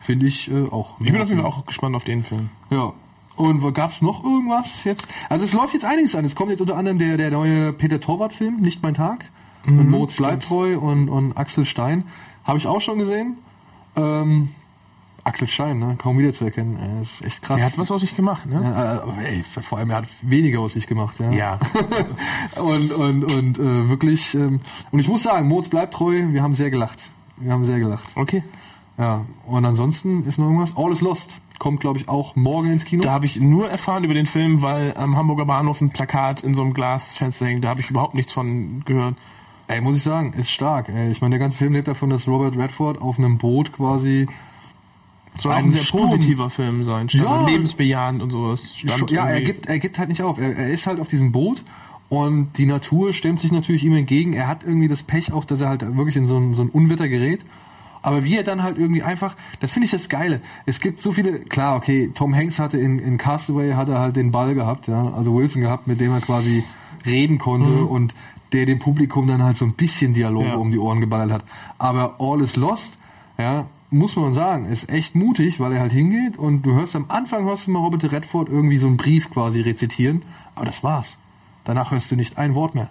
Finde 0.00 0.26
ich 0.26 0.50
äh, 0.50 0.64
auch. 0.70 0.94
Ich 1.00 1.12
bin 1.12 1.20
auf 1.20 1.28
jeden 1.28 1.40
Fall 1.42 1.50
auch 1.50 1.64
gespannt 1.66 1.94
auf 1.94 2.04
den 2.04 2.24
Film. 2.24 2.48
Ja. 2.70 2.92
Und 3.40 3.72
gab 3.72 3.90
es 3.90 4.02
noch 4.02 4.22
irgendwas 4.22 4.84
jetzt? 4.84 5.08
Also 5.30 5.46
es 5.46 5.54
läuft 5.54 5.72
jetzt 5.72 5.86
einiges 5.86 6.14
an. 6.14 6.26
Es 6.26 6.34
kommt 6.34 6.50
jetzt 6.50 6.60
unter 6.60 6.76
anderem 6.76 6.98
der, 6.98 7.16
der 7.16 7.30
neue 7.30 7.72
Peter 7.72 7.98
Torwart-Film, 7.98 8.60
Nicht 8.60 8.82
mein 8.82 8.92
Tag. 8.92 9.24
mit 9.64 9.88
Moritz 9.88 10.14
Bleibtreu 10.14 10.78
und, 10.78 11.08
und 11.08 11.36
Axel 11.38 11.64
Stein. 11.64 12.04
Habe 12.44 12.58
ich 12.58 12.66
auch 12.66 12.82
schon 12.82 12.98
gesehen. 12.98 13.38
Ähm, 13.96 14.50
Axel 15.24 15.48
Stein, 15.48 15.78
ne? 15.78 15.96
kaum 15.96 16.18
wiederzuerkennen. 16.18 16.76
Er 16.76 17.00
ist 17.00 17.24
echt 17.24 17.42
krass. 17.42 17.60
Er 17.60 17.66
hat 17.66 17.78
was 17.78 17.90
aus 17.90 18.02
sich 18.02 18.14
gemacht, 18.14 18.44
ne? 18.44 18.60
Ja, 18.62 19.04
äh, 19.22 19.36
ey, 19.36 19.42
vor 19.42 19.78
allem, 19.78 19.90
er 19.90 19.96
hat 19.98 20.04
weniger 20.20 20.60
aus 20.60 20.74
sich 20.74 20.86
gemacht. 20.86 21.18
Ja. 21.20 21.30
Ja. 21.32 21.58
und 22.60 22.92
und, 22.92 23.24
und 23.24 23.58
äh, 23.58 23.88
wirklich, 23.88 24.34
ähm, 24.34 24.60
und 24.90 24.98
ich 24.98 25.08
muss 25.08 25.22
sagen, 25.22 25.48
Moritz 25.48 25.68
bleibt 25.68 25.94
treu, 25.94 26.26
wir 26.28 26.42
haben 26.42 26.54
sehr 26.54 26.70
gelacht. 26.70 26.98
Wir 27.38 27.52
haben 27.52 27.64
sehr 27.64 27.78
gelacht. 27.78 28.04
Okay. 28.16 28.42
Ja, 28.98 29.24
und 29.46 29.64
ansonsten 29.64 30.24
ist 30.24 30.38
noch 30.38 30.46
irgendwas. 30.46 30.76
All 30.76 30.92
is 30.92 31.00
Lost 31.00 31.38
kommt, 31.60 31.78
glaube 31.78 31.98
ich, 32.00 32.08
auch 32.08 32.34
morgen 32.34 32.72
ins 32.72 32.84
Kino. 32.84 33.04
Da 33.04 33.12
habe 33.12 33.26
ich 33.26 33.36
nur 33.36 33.70
erfahren 33.70 34.02
über 34.02 34.14
den 34.14 34.26
Film, 34.26 34.62
weil 34.62 34.96
am 34.96 35.16
Hamburger 35.16 35.44
Bahnhof 35.44 35.80
ein 35.80 35.90
Plakat 35.90 36.40
in 36.40 36.56
so 36.56 36.62
einem 36.62 36.74
Glasfenster 36.74 37.46
hängt. 37.46 37.62
Da 37.62 37.68
habe 37.68 37.80
ich 37.80 37.90
überhaupt 37.90 38.14
nichts 38.14 38.32
von 38.32 38.82
gehört. 38.84 39.14
Ey, 39.68 39.80
muss 39.80 39.96
ich 39.96 40.02
sagen, 40.02 40.32
ist 40.32 40.50
stark. 40.50 40.88
Ey. 40.88 41.12
Ich 41.12 41.20
meine, 41.20 41.34
der 41.34 41.38
ganze 41.38 41.58
Film 41.58 41.74
lebt 41.74 41.86
davon, 41.86 42.10
dass 42.10 42.26
Robert 42.26 42.56
Redford 42.56 43.00
auf 43.00 43.18
einem 43.18 43.38
Boot 43.38 43.72
quasi. 43.72 44.26
Soll 45.38 45.52
Ein 45.52 45.70
sehr 45.70 45.82
Sturm. 45.82 46.06
positiver 46.06 46.50
Film 46.50 46.84
sein. 46.84 47.06
Ja. 47.10 47.46
lebensbejahend 47.46 48.20
und 48.20 48.30
sowas. 48.30 48.72
Stand 48.74 49.10
ja, 49.12 49.28
er 49.28 49.42
gibt, 49.42 49.66
er 49.66 49.78
gibt 49.78 49.98
halt 49.98 50.08
nicht 50.08 50.22
auf. 50.22 50.38
Er, 50.38 50.56
er 50.56 50.70
ist 50.70 50.88
halt 50.88 50.98
auf 50.98 51.06
diesem 51.06 51.30
Boot 51.30 51.62
und 52.08 52.58
die 52.58 52.66
Natur 52.66 53.12
stemmt 53.12 53.38
sich 53.38 53.52
natürlich 53.52 53.84
ihm 53.84 53.94
entgegen. 53.94 54.32
Er 54.32 54.48
hat 54.48 54.64
irgendwie 54.64 54.88
das 54.88 55.02
Pech 55.04 55.32
auch, 55.32 55.44
dass 55.44 55.60
er 55.60 55.68
halt 55.68 55.82
wirklich 55.96 56.16
in 56.16 56.26
so 56.26 56.36
ein, 56.36 56.54
so 56.54 56.62
ein 56.62 56.68
Unwetter 56.68 57.08
gerät. 57.08 57.44
Aber 58.02 58.24
wie 58.24 58.36
er 58.36 58.42
dann 58.44 58.62
halt 58.62 58.78
irgendwie 58.78 59.02
einfach, 59.02 59.36
das 59.60 59.72
finde 59.72 59.84
ich 59.86 59.90
das 59.90 60.08
Geile. 60.08 60.40
Es 60.66 60.80
gibt 60.80 61.00
so 61.00 61.12
viele, 61.12 61.40
klar, 61.40 61.76
okay, 61.76 62.10
Tom 62.14 62.34
Hanks 62.34 62.58
hatte 62.58 62.78
in, 62.78 62.98
in 62.98 63.18
Castaway 63.18 63.72
hat 63.72 63.88
er 63.88 63.98
halt 63.98 64.16
den 64.16 64.30
Ball 64.30 64.54
gehabt, 64.54 64.88
ja, 64.88 65.12
also 65.14 65.34
Wilson 65.34 65.62
gehabt, 65.62 65.86
mit 65.86 66.00
dem 66.00 66.12
er 66.12 66.20
quasi 66.20 66.64
reden 67.04 67.38
konnte 67.38 67.84
und 67.84 68.14
der 68.52 68.66
dem 68.66 68.78
Publikum 68.78 69.26
dann 69.26 69.42
halt 69.42 69.56
so 69.56 69.64
ein 69.64 69.74
bisschen 69.74 70.12
Dialog 70.14 70.44
Ja. 70.46 70.54
um 70.56 70.70
die 70.70 70.78
Ohren 70.78 71.00
geballert 71.00 71.30
hat. 71.30 71.44
Aber 71.78 72.16
All 72.18 72.40
is 72.40 72.56
Lost, 72.56 72.96
ja, 73.38 73.66
muss 73.90 74.16
man 74.16 74.34
sagen, 74.34 74.66
ist 74.66 74.88
echt 74.88 75.14
mutig, 75.14 75.60
weil 75.60 75.72
er 75.72 75.80
halt 75.80 75.92
hingeht 75.92 76.36
und 76.38 76.62
du 76.62 76.72
hörst 76.74 76.96
am 76.96 77.06
Anfang 77.08 77.44
hörst 77.44 77.66
du 77.66 77.70
mal 77.72 77.80
Robert 77.80 78.10
Redford 78.10 78.48
irgendwie 78.48 78.78
so 78.78 78.86
einen 78.86 78.96
Brief 78.96 79.30
quasi 79.30 79.60
rezitieren, 79.60 80.22
aber 80.54 80.66
das 80.66 80.82
war's. 80.82 81.16
Danach 81.64 81.90
hörst 81.90 82.10
du 82.10 82.16
nicht 82.16 82.38
ein 82.38 82.54
Wort 82.54 82.74
mehr. 82.74 82.88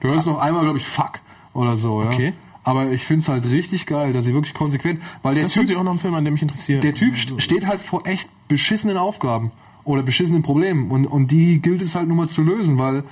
Du 0.00 0.08
hörst 0.08 0.26
noch 0.26 0.38
einmal, 0.38 0.64
glaube 0.64 0.78
ich, 0.78 0.86
fuck 0.86 1.20
oder 1.54 1.76
so, 1.76 2.02
ja. 2.02 2.10
Okay. 2.10 2.32
Aber 2.68 2.90
ich 2.92 3.02
finde 3.04 3.22
es 3.22 3.28
halt 3.28 3.50
richtig 3.50 3.86
geil, 3.86 4.12
dass 4.12 4.24
sie 4.26 4.34
wirklich 4.34 4.52
konsequent, 4.52 5.00
weil 5.22 5.34
der 5.34 5.44
Das 5.44 5.52
Typ, 5.52 5.66
sich 5.68 5.76
auch 5.76 5.82
noch 5.84 5.92
ein 5.92 5.98
Film 5.98 6.14
an, 6.14 6.24
der 6.24 6.32
mich 6.32 6.42
interessiert. 6.42 6.84
der 6.84 6.92
Typ 6.94 7.14
st- 7.14 7.40
steht 7.40 7.66
halt 7.66 7.80
vor 7.80 8.06
echt 8.06 8.28
beschissenen 8.48 8.96
Aufgaben 8.98 9.52
oder 9.84 10.02
beschissenen 10.02 10.42
Problemen 10.42 10.90
und, 10.90 11.06
und 11.06 11.30
die 11.30 11.60
gilt 11.62 11.80
es 11.80 11.94
halt 11.94 12.08
nur 12.08 12.16
mal 12.16 12.28
zu 12.28 12.42
lösen, 12.42 12.78
weil 12.78 13.04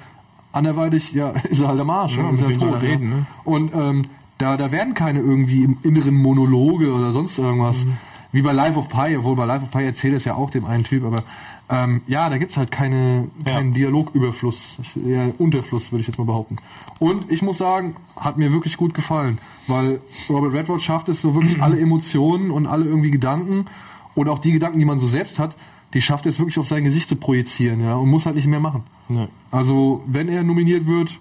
anderweitig, 0.53 1.13
ja, 1.13 1.31
ist 1.51 1.61
er 1.61 1.69
halt 1.69 1.81
am 1.81 1.91
Arsch. 1.91 2.17
Ja, 2.17 2.25
mit 2.25 2.35
ist 2.35 2.41
soll 2.41 2.57
tot, 2.57 2.83
reden, 2.83 3.09
ne? 3.09 3.27
Und 3.45 3.73
ähm, 3.75 4.05
da, 4.39 4.57
da 4.59 4.71
werden 4.71 4.93
keine 4.95 5.21
irgendwie 5.21 5.63
im 5.65 5.79
inneren 5.83 6.15
Monologe 6.21 6.93
oder 6.93 7.13
sonst 7.13 7.39
irgendwas. 7.39 7.85
Mhm. 7.85 7.95
Wie 8.33 8.43
bei 8.43 8.53
Life 8.53 8.79
of 8.79 8.89
Pi, 8.91 9.17
obwohl 9.17 9.37
bei 9.37 9.47
Life 9.47 9.65
of 9.65 9.71
Pi 9.71 9.85
erzählt 9.85 10.15
es 10.15 10.27
ja 10.27 10.35
auch 10.35 10.51
dem 10.51 10.67
einen 10.67 10.85
Typ, 10.85 11.05
aber 11.05 11.23
ähm, 11.69 12.03
ja, 12.07 12.29
da 12.31 12.39
gibt's 12.39 12.57
halt 12.57 12.71
keine, 12.71 13.29
Ja. 13.45 13.55
keinen 13.55 13.75
Dialogüberfluss, 13.75 14.77
eher 15.07 15.33
Unterfluss, 15.41 15.91
würde 15.93 16.01
ich 16.03 16.07
jetzt 16.07 16.19
mal 16.19 16.25
behaupten. 16.25 16.57
Und 16.99 17.31
ich 17.31 17.43
muss 17.43 17.59
sagen, 17.59 17.97
hat 18.17 18.39
mir 18.39 18.53
wirklich 18.53 18.77
gut 18.77 18.95
gefallen, 18.95 19.39
weil 19.67 20.01
Robert 20.29 20.53
Redford 20.53 20.81
schafft 20.83 21.09
es 21.09 21.21
so 21.23 21.35
wirklich 21.35 21.61
alle 21.63 21.79
Emotionen 21.81 22.51
und 22.51 22.67
alle 22.67 22.85
irgendwie 22.85 23.11
Gedanken 23.11 23.67
oder 24.15 24.33
auch 24.33 24.39
die 24.39 24.53
Gedanken, 24.53 24.79
die 24.79 24.85
man 24.85 25.01
so 25.01 25.07
selbst 25.09 25.39
hat, 25.39 25.57
die 25.95 26.03
schafft 26.03 26.27
es 26.27 26.39
wirklich 26.39 26.59
auf 26.59 26.67
sein 26.69 26.85
Gesicht 26.85 27.09
zu 27.09 27.17
projizieren, 27.17 27.81
ja, 27.83 27.95
und 27.97 28.09
muss 28.11 28.27
halt 28.27 28.37
nicht 28.37 28.47
mehr 28.47 28.61
machen. 28.61 28.83
Nee. 29.09 29.29
Also, 29.51 30.03
wenn 30.07 30.29
er 30.29 30.43
nominiert 30.43 30.87
wird, 30.87 31.19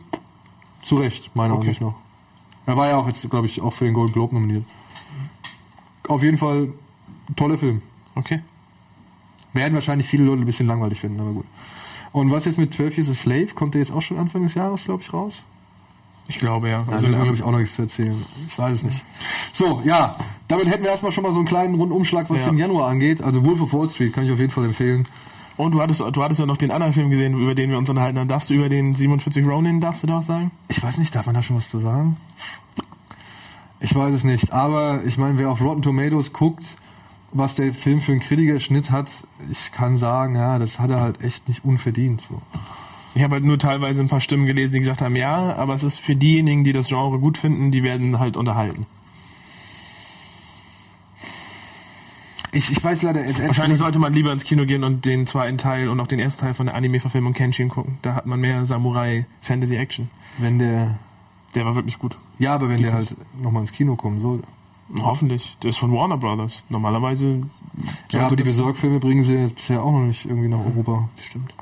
zu 0.83 0.95
Recht, 0.95 1.35
meiner 1.35 1.53
Okay. 1.53 1.61
Ansicht 1.67 1.81
nach. 1.81 1.93
Er 2.67 2.77
war 2.77 2.87
ja 2.89 2.97
auch 2.97 3.07
jetzt, 3.07 3.29
glaube 3.29 3.45
ich, 3.47 3.61
auch 3.61 3.73
für 3.73 3.85
den 3.85 3.93
Golden 3.93 4.13
Globe 4.13 4.35
nominiert. 4.35 4.63
Auf 6.07 6.23
jeden 6.23 6.37
Fall 6.37 6.69
toller 7.35 7.57
Film. 7.57 7.81
Okay. 8.15 8.41
Werden 9.55 9.73
wahrscheinlich 9.73 10.07
viele 10.07 10.23
Leute 10.25 10.41
ein 10.43 10.45
bisschen 10.45 10.67
langweilig 10.67 10.99
finden, 11.01 11.19
aber 11.19 11.31
gut. 11.31 11.45
Und 12.11 12.31
was 12.31 12.45
jetzt 12.45 12.57
mit 12.57 12.73
12 12.73 12.97
Years 12.97 13.09
a 13.09 13.13
Slave? 13.13 13.47
Kommt 13.55 13.73
der 13.73 13.81
jetzt 13.81 13.91
auch 13.91 14.01
schon 14.01 14.17
Anfang 14.17 14.43
des 14.43 14.53
Jahres, 14.53 14.85
glaube 14.85 15.01
ich, 15.01 15.11
raus? 15.13 15.41
Ich 16.27 16.39
glaube 16.39 16.69
ja. 16.69 16.79
Also, 16.79 16.91
Also, 16.91 17.07
da 17.11 17.17
habe 17.19 17.33
ich 17.35 17.43
auch 17.43 17.51
noch 17.51 17.59
nichts 17.59 17.75
zu 17.75 17.83
erzählen. 17.83 18.15
Ich 18.47 18.57
weiß 18.57 18.73
es 18.73 18.83
nicht. 18.83 19.03
So, 19.53 19.81
ja, 19.85 20.15
damit 20.47 20.67
hätten 20.67 20.83
wir 20.83 20.89
erstmal 20.91 21.11
schon 21.11 21.23
mal 21.23 21.33
so 21.33 21.39
einen 21.39 21.47
kleinen 21.47 21.75
Rundumschlag, 21.75 22.29
was 22.29 22.41
Ja. 22.41 22.47
den 22.49 22.57
Januar 22.57 22.89
angeht. 22.89 23.21
Also 23.21 23.43
Wolf 23.45 23.61
of 23.61 23.73
Wall 23.73 23.89
Street 23.89 24.13
kann 24.13 24.25
ich 24.25 24.31
auf 24.31 24.39
jeden 24.39 24.51
Fall 24.51 24.65
empfehlen. 24.65 25.07
und 25.57 25.71
du 25.71 25.81
hattest, 25.81 26.01
du 26.01 26.21
hattest 26.23 26.39
ja 26.41 26.45
noch 26.45 26.57
den 26.57 26.71
anderen 26.71 26.91
Film 26.93 27.09
gesehen, 27.09 27.33
über 27.39 27.55
den 27.55 27.69
wir 27.69 27.77
uns 27.77 27.89
unterhalten 27.89 28.19
haben. 28.19 28.27
Darfst 28.27 28.49
du 28.49 28.53
über 28.55 28.67
den 28.69 28.93
47 28.95 29.45
Ronin, 29.47 29.79
darfst 29.79 30.03
du 30.03 30.07
da 30.07 30.15
was 30.15 30.25
sagen? 30.25 30.51
Ich 30.67 30.81
weiß 30.83 30.97
nicht, 30.97 31.15
darf 31.15 31.27
man 31.27 31.35
da 31.35 31.41
schon 31.43 31.55
was 31.57 31.69
zu 31.69 31.79
sagen? 31.79 32.17
Ich 33.79 33.93
weiß 33.95 34.13
es 34.13 34.23
nicht, 34.23 34.51
aber 34.51 35.01
ich 35.05 35.17
meine, 35.17 35.37
wer 35.37 35.49
auf 35.51 35.61
Rotten 35.61 35.81
Tomatoes 35.81 36.33
guckt, 36.33 36.63
was 37.35 37.55
der 37.55 37.73
Film 37.73 38.01
für 38.01 38.13
einen 38.13 38.21
Kritikerschnitt 38.21 38.91
hat, 38.91 39.07
ich 39.51 39.71
kann 39.71 39.97
sagen, 39.97 40.35
ja, 40.35 40.57
das 40.57 40.79
hat 40.79 40.89
er 40.89 41.01
halt 41.01 41.21
echt 41.21 41.47
nicht 41.47 41.65
unverdient. 41.65 42.21
So. 42.29 42.41
Ich 43.13 43.23
habe 43.23 43.35
halt 43.35 43.43
nur 43.43 43.59
teilweise 43.59 44.01
ein 44.01 44.07
paar 44.07 44.21
Stimmen 44.21 44.45
gelesen, 44.45 44.73
die 44.73 44.79
gesagt 44.79 45.01
haben, 45.01 45.15
ja, 45.15 45.55
aber 45.55 45.73
es 45.73 45.83
ist 45.83 45.99
für 45.99 46.15
diejenigen, 46.15 46.63
die 46.63 46.71
das 46.71 46.87
Genre 46.87 47.19
gut 47.19 47.37
finden, 47.37 47.71
die 47.71 47.83
werden 47.83 48.19
halt 48.19 48.37
unterhalten. 48.37 48.85
Ich, 52.53 52.71
ich 52.71 52.81
weiß 52.81 53.01
leider 53.01 53.25
jetzt 53.25 53.45
Wahrscheinlich 53.45 53.79
sollte 53.79 53.99
man 53.99 54.13
lieber 54.13 54.31
ins 54.31 54.45
Kino 54.45 54.65
gehen 54.65 54.85
und 54.85 55.05
den 55.05 55.27
zweiten 55.27 55.57
Teil 55.57 55.89
und 55.89 55.99
auch 55.99 56.07
den 56.07 56.19
ersten 56.19 56.39
Teil 56.41 56.53
von 56.53 56.67
der 56.67 56.75
Anime-Verfilmung 56.75 57.33
Kenshin 57.33 57.67
gucken. 57.67 57.97
Da 58.01 58.15
hat 58.15 58.27
man 58.27 58.39
mehr 58.39 58.65
Samurai-Fantasy-Action. 58.65 60.09
wenn 60.37 60.59
der. 60.59 60.97
Der 61.53 61.65
war 61.65 61.75
wirklich 61.75 61.99
gut. 61.99 62.17
Ja, 62.37 62.55
aber 62.55 62.67
wenn 62.67 62.81
der 62.81 62.93
halt 62.93 63.15
nochmal 63.41 63.61
ins 63.61 63.71
Kino 63.71 63.95
kommen 63.95 64.19
soll. 64.19 64.41
Hoffentlich. 64.99 65.57
Der 65.63 65.71
ist 65.71 65.79
von 65.79 65.91
Warner 65.91 66.17
Brothers. 66.17 66.63
Normalerweise. 66.69 67.43
Ja, 68.11 68.27
aber 68.27 68.35
die 68.35 68.43
Besorgfilme 68.43 68.99
bringen 68.99 69.23
sie 69.23 69.33
jetzt 69.33 69.55
bisher 69.55 69.83
auch 69.83 69.91
noch 69.91 70.05
nicht 70.05 70.25
irgendwie 70.25 70.47
nach 70.47 70.59
Europa. 70.59 71.09
Stimmt. 71.19 71.53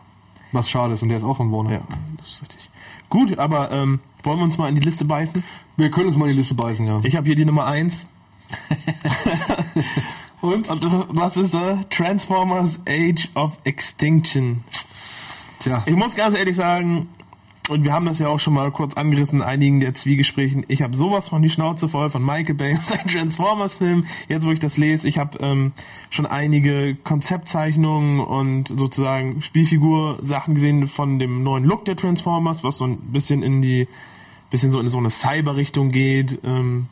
Was 0.52 0.70
schade 0.70 0.94
ist, 0.94 1.02
und 1.02 1.10
der 1.10 1.18
ist 1.18 1.24
auch 1.24 1.38
von 1.38 1.52
Warner. 1.52 1.72
Ja, 1.72 1.82
das 2.18 2.28
ist 2.28 2.42
richtig. 2.42 2.70
Gut, 3.10 3.38
aber 3.38 3.72
ähm, 3.72 4.00
wollen 4.24 4.40
wir 4.40 4.44
uns 4.44 4.58
mal 4.58 4.70
in 4.70 4.76
die 4.76 4.82
Liste 4.82 5.06
beißen? 5.06 5.44
Wir 5.78 5.90
können 5.90 6.08
uns 6.08 6.18
mal 6.18 6.26
in 6.26 6.32
die 6.34 6.38
Liste 6.38 6.54
beißen, 6.56 6.86
ja. 6.86 7.00
Ich 7.04 7.16
habe 7.16 7.26
hier 7.26 7.36
die 7.36 7.46
Nummer 7.46 7.66
1. 7.66 8.06
Und? 10.42 10.70
Und 10.70 10.84
was 11.10 11.38
ist 11.38 11.54
da? 11.54 11.80
Transformers 11.90 12.82
Age 12.86 13.30
of 13.34 13.58
Extinction. 13.64 14.64
Tja, 15.60 15.84
Ich 15.86 15.96
muss 15.96 16.16
ganz 16.16 16.36
ehrlich 16.36 16.58
sagen, 16.58 17.08
und 17.70 17.86
wir 17.86 17.94
haben 17.94 18.06
das 18.06 18.20
ja 18.20 18.28
auch 18.28 18.40
schon 18.40 18.54
mal 18.54 18.72
kurz 18.72 18.96
angerissen 18.96 19.40
in 19.40 19.46
einigen 19.46 19.80
der 19.80 19.94
Zwiegesprächen, 19.94 20.66
ich 20.68 20.82
habe 20.82 20.96
sowas 20.96 21.30
von 21.30 21.42
die 21.42 21.50
Schnauze 21.50 21.88
voll 21.88 22.10
von 22.10 22.24
Michael 22.24 22.56
Bay 22.56 22.74
und 22.74 22.86
seinen 22.88 23.08
Transformers-Film. 23.08 24.06
Jetzt, 24.28 24.46
wo 24.46 24.52
ich 24.52 24.60
das 24.60 24.78
lese, 24.78 25.08
ich 25.08 25.18
habe 25.18 25.38
ähm, 25.40 25.72
schon 26.10 26.26
einige 26.26 26.96
Konzeptzeichnungen 26.96 28.20
und 28.20 28.68
sozusagen 28.68 29.42
Spielfigur-Sachen 29.42 30.56
gesehen 30.56 30.88
von 30.88 31.20
dem 31.20 31.44
neuen 31.44 31.64
Look 31.64 31.86
der 31.86 31.96
Transformers, 31.96 32.64
was 32.64 32.78
so 32.78 32.86
ein 32.86 32.98
bisschen 32.98 33.44
in 33.44 33.62
die, 33.62 33.88
bisschen 34.50 34.72
so 34.72 34.80
in 34.80 34.90
so 34.90 34.98
eine 34.98 35.10
Cyber-Richtung 35.10 35.92
geht. 35.92 36.40
Ähm, 36.44 36.88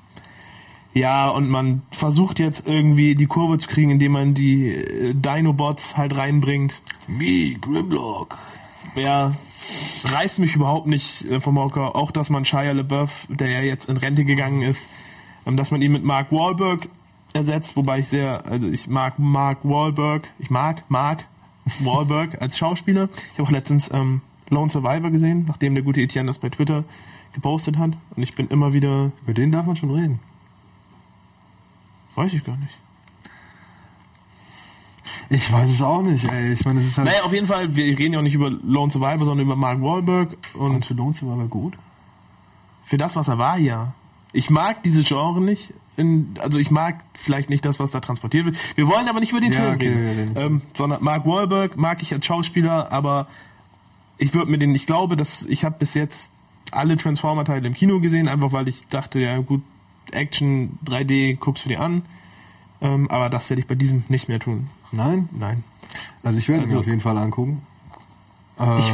ja, 0.94 1.30
und 1.30 1.50
man 1.50 1.82
versucht 1.92 2.40
jetzt 2.40 2.68
irgendwie 2.68 3.16
die 3.16 3.28
Kurve 3.28 3.58
zu 3.58 3.68
kriegen, 3.68 3.92
indem 3.92 4.14
man 4.14 4.34
die 4.34 4.70
äh, 4.70 5.14
Dinobots 5.14 5.98
halt 5.98 6.16
reinbringt. 6.16 6.82
Me, 7.08 7.56
Grimlock. 7.60 8.38
Ja, 8.96 9.34
reißt 10.06 10.40
mich 10.40 10.56
überhaupt 10.56 10.88
nicht 10.88 11.26
äh, 11.26 11.40
vom 11.40 11.58
Hocker. 11.58 11.96
Auch, 11.96 12.12
dass 12.12 12.30
man 12.30 12.46
Shia 12.46 12.72
LaBeouf, 12.72 13.28
der 13.30 13.50
ja 13.50 13.62
jetzt 13.62 13.90
in 13.90 13.98
Rente 13.98 14.26
gegangen 14.26 14.62
ist, 14.62 14.88
ähm, 15.46 15.58
dass 15.58 15.72
man 15.72 15.82
ihn 15.82 15.92
mit 15.92 16.04
Mark 16.04 16.32
Wahlberg 16.32 16.88
ersetzt, 17.34 17.76
wobei 17.78 18.00
ich 18.00 18.08
sehr, 18.08 18.46
also 18.46 18.68
ich 18.68 18.88
mag 18.88 19.18
Mark 19.20 19.60
Wahlberg, 19.64 20.28
ich 20.40 20.50
mag 20.50 20.84
Mark 20.90 21.26
Wahlberg 21.80 22.42
als 22.42 22.58
Schauspieler. 22.58 23.10
Ich 23.32 23.40
habe 23.40 23.48
auch 23.48 23.52
letztens 23.52 23.90
ähm, 23.94 24.22
Lone 24.50 24.70
Survivor 24.70 25.12
gesehen, 25.12 25.46
nachdem 25.48 25.74
der 25.76 25.84
gute 25.84 26.02
Etienne 26.02 26.28
das 26.28 26.40
bei 26.40 26.50
Twitter 26.50 26.84
gepostet 27.34 27.78
hat. 27.78 27.92
Und 28.16 28.24
ich 28.24 28.36
bin 28.36 28.48
immer 28.50 28.74
wieder, 28.74 29.12
Über 29.24 29.34
den 29.34 29.52
darf 29.52 29.66
man 29.66 29.76
schon 29.78 29.92
reden. 29.92 30.20
weiß 32.16 32.34
ich 32.34 32.44
gar 32.44 32.58
nicht. 32.58 32.78
Ich 35.34 35.50
weiß 35.50 35.70
es 35.70 35.82
auch 35.82 36.02
nicht, 36.02 36.26
ey. 36.26 36.52
Ich 36.52 36.66
meine, 36.66 36.82
es 36.82 36.88
ist 36.88 36.98
halt. 36.98 37.08
Naja, 37.08 37.24
auf 37.24 37.32
jeden 37.32 37.48
Fall, 37.48 37.74
wir 37.74 37.86
reden 37.98 38.14
ja 38.14 38.20
auch 38.20 38.24
nicht 38.24 38.34
über 38.34 38.50
Lone 38.50 38.92
Survivor, 38.92 39.26
sondern 39.26 39.46
über 39.46 39.56
Mark 39.56 39.82
Wahlberg. 39.82 40.36
Und 40.56 40.86
für 40.86 40.94
Lonze 40.94 41.26
war 41.26 41.34
aber 41.36 41.46
gut. 41.46 41.74
Für 42.84 42.98
das, 42.98 43.16
was 43.16 43.30
er 43.30 43.38
war, 43.38 43.58
ja. 43.58 43.94
Ich 44.34 44.50
mag 44.50 44.84
diese 44.84 45.04
Genre 45.04 45.40
nicht. 45.40 45.74
In, 45.96 46.36
also 46.40 46.60
ich 46.60 46.70
mag 46.70 47.00
vielleicht 47.14 47.50
nicht 47.50 47.64
das, 47.64 47.80
was 47.80 47.92
da 47.92 48.02
transportiert 48.02 48.46
wird. 48.46 48.58
Wir 48.76 48.88
wollen 48.88 49.08
aber 49.08 49.22
nicht 49.22 49.32
über 49.32 49.40
den 49.40 49.54
Ja, 49.54 49.62
Film 49.62 49.74
okay, 49.76 49.88
reden. 49.88 50.08
reden. 50.18 50.34
Ähm, 50.36 50.62
sondern 50.74 51.02
Mark 51.02 51.26
Wahlberg 51.26 51.78
mag 51.78 52.02
ich 52.02 52.14
als 52.14 52.26
Schauspieler, 52.26 52.92
aber 52.92 53.28
ich 54.18 54.34
würde 54.34 54.52
mir 54.52 54.58
den, 54.58 54.76
ich 54.76 54.86
glaube, 54.86 55.16
dass 55.16 55.44
ich 55.44 55.64
habe 55.64 55.76
bis 55.80 55.94
jetzt 55.94 56.32
alle 56.72 56.98
Transformer-Teile 56.98 57.66
im 57.68 57.74
Kino 57.74 58.02
gesehen, 58.02 58.28
einfach 58.28 58.52
weil 58.52 58.68
ich 58.68 58.88
dachte, 58.88 59.20
ja 59.22 59.38
gut, 59.38 59.62
Action, 60.12 60.78
3D, 60.86 61.38
guckst 61.38 61.64
du 61.66 61.70
dir 61.70 61.80
an. 61.80 62.02
Ähm, 62.82 63.10
aber 63.10 63.30
das 63.30 63.50
werde 63.50 63.62
ich 63.62 63.68
bei 63.68 63.76
diesem 63.76 64.04
nicht 64.10 64.28
mehr 64.28 64.40
tun. 64.40 64.68
Nein? 64.92 65.30
Nein. 65.32 65.64
Also 66.24 66.38
ich 66.40 66.48
werde 66.48 66.64
Also- 66.64 66.76
mir 66.76 66.80
auf 66.82 66.88
jeden 66.88 67.02
Fall 67.02 67.18
angucken. 67.18 67.62
Äh, 68.60 68.80
Ich, 68.80 68.86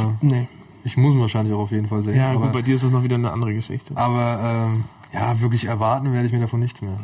ich, 0.84 0.96
nee. 0.96 1.02
muss 1.02 1.14
ihn 1.14 1.20
wahrscheinlich 1.20 1.54
auch 1.54 1.60
auf 1.60 1.70
jeden 1.70 1.88
Fall 1.88 2.02
sehen. 2.02 2.16
Ja, 2.16 2.30
aber, 2.30 2.40
gut, 2.46 2.52
bei 2.52 2.62
dir 2.62 2.74
ist 2.76 2.84
das 2.84 2.90
noch 2.90 3.02
wieder 3.02 3.16
eine 3.16 3.30
andere 3.32 3.52
Geschichte. 3.54 3.96
aber 3.96 4.68
ähm, 4.70 4.84
ja, 5.12 5.40
wirklich 5.40 5.64
erwarten 5.66 6.12
werde 6.12 6.26
ich 6.26 6.32
mir 6.32 6.40
davon 6.40 6.60
nichts 6.60 6.80
mehr. 6.82 6.98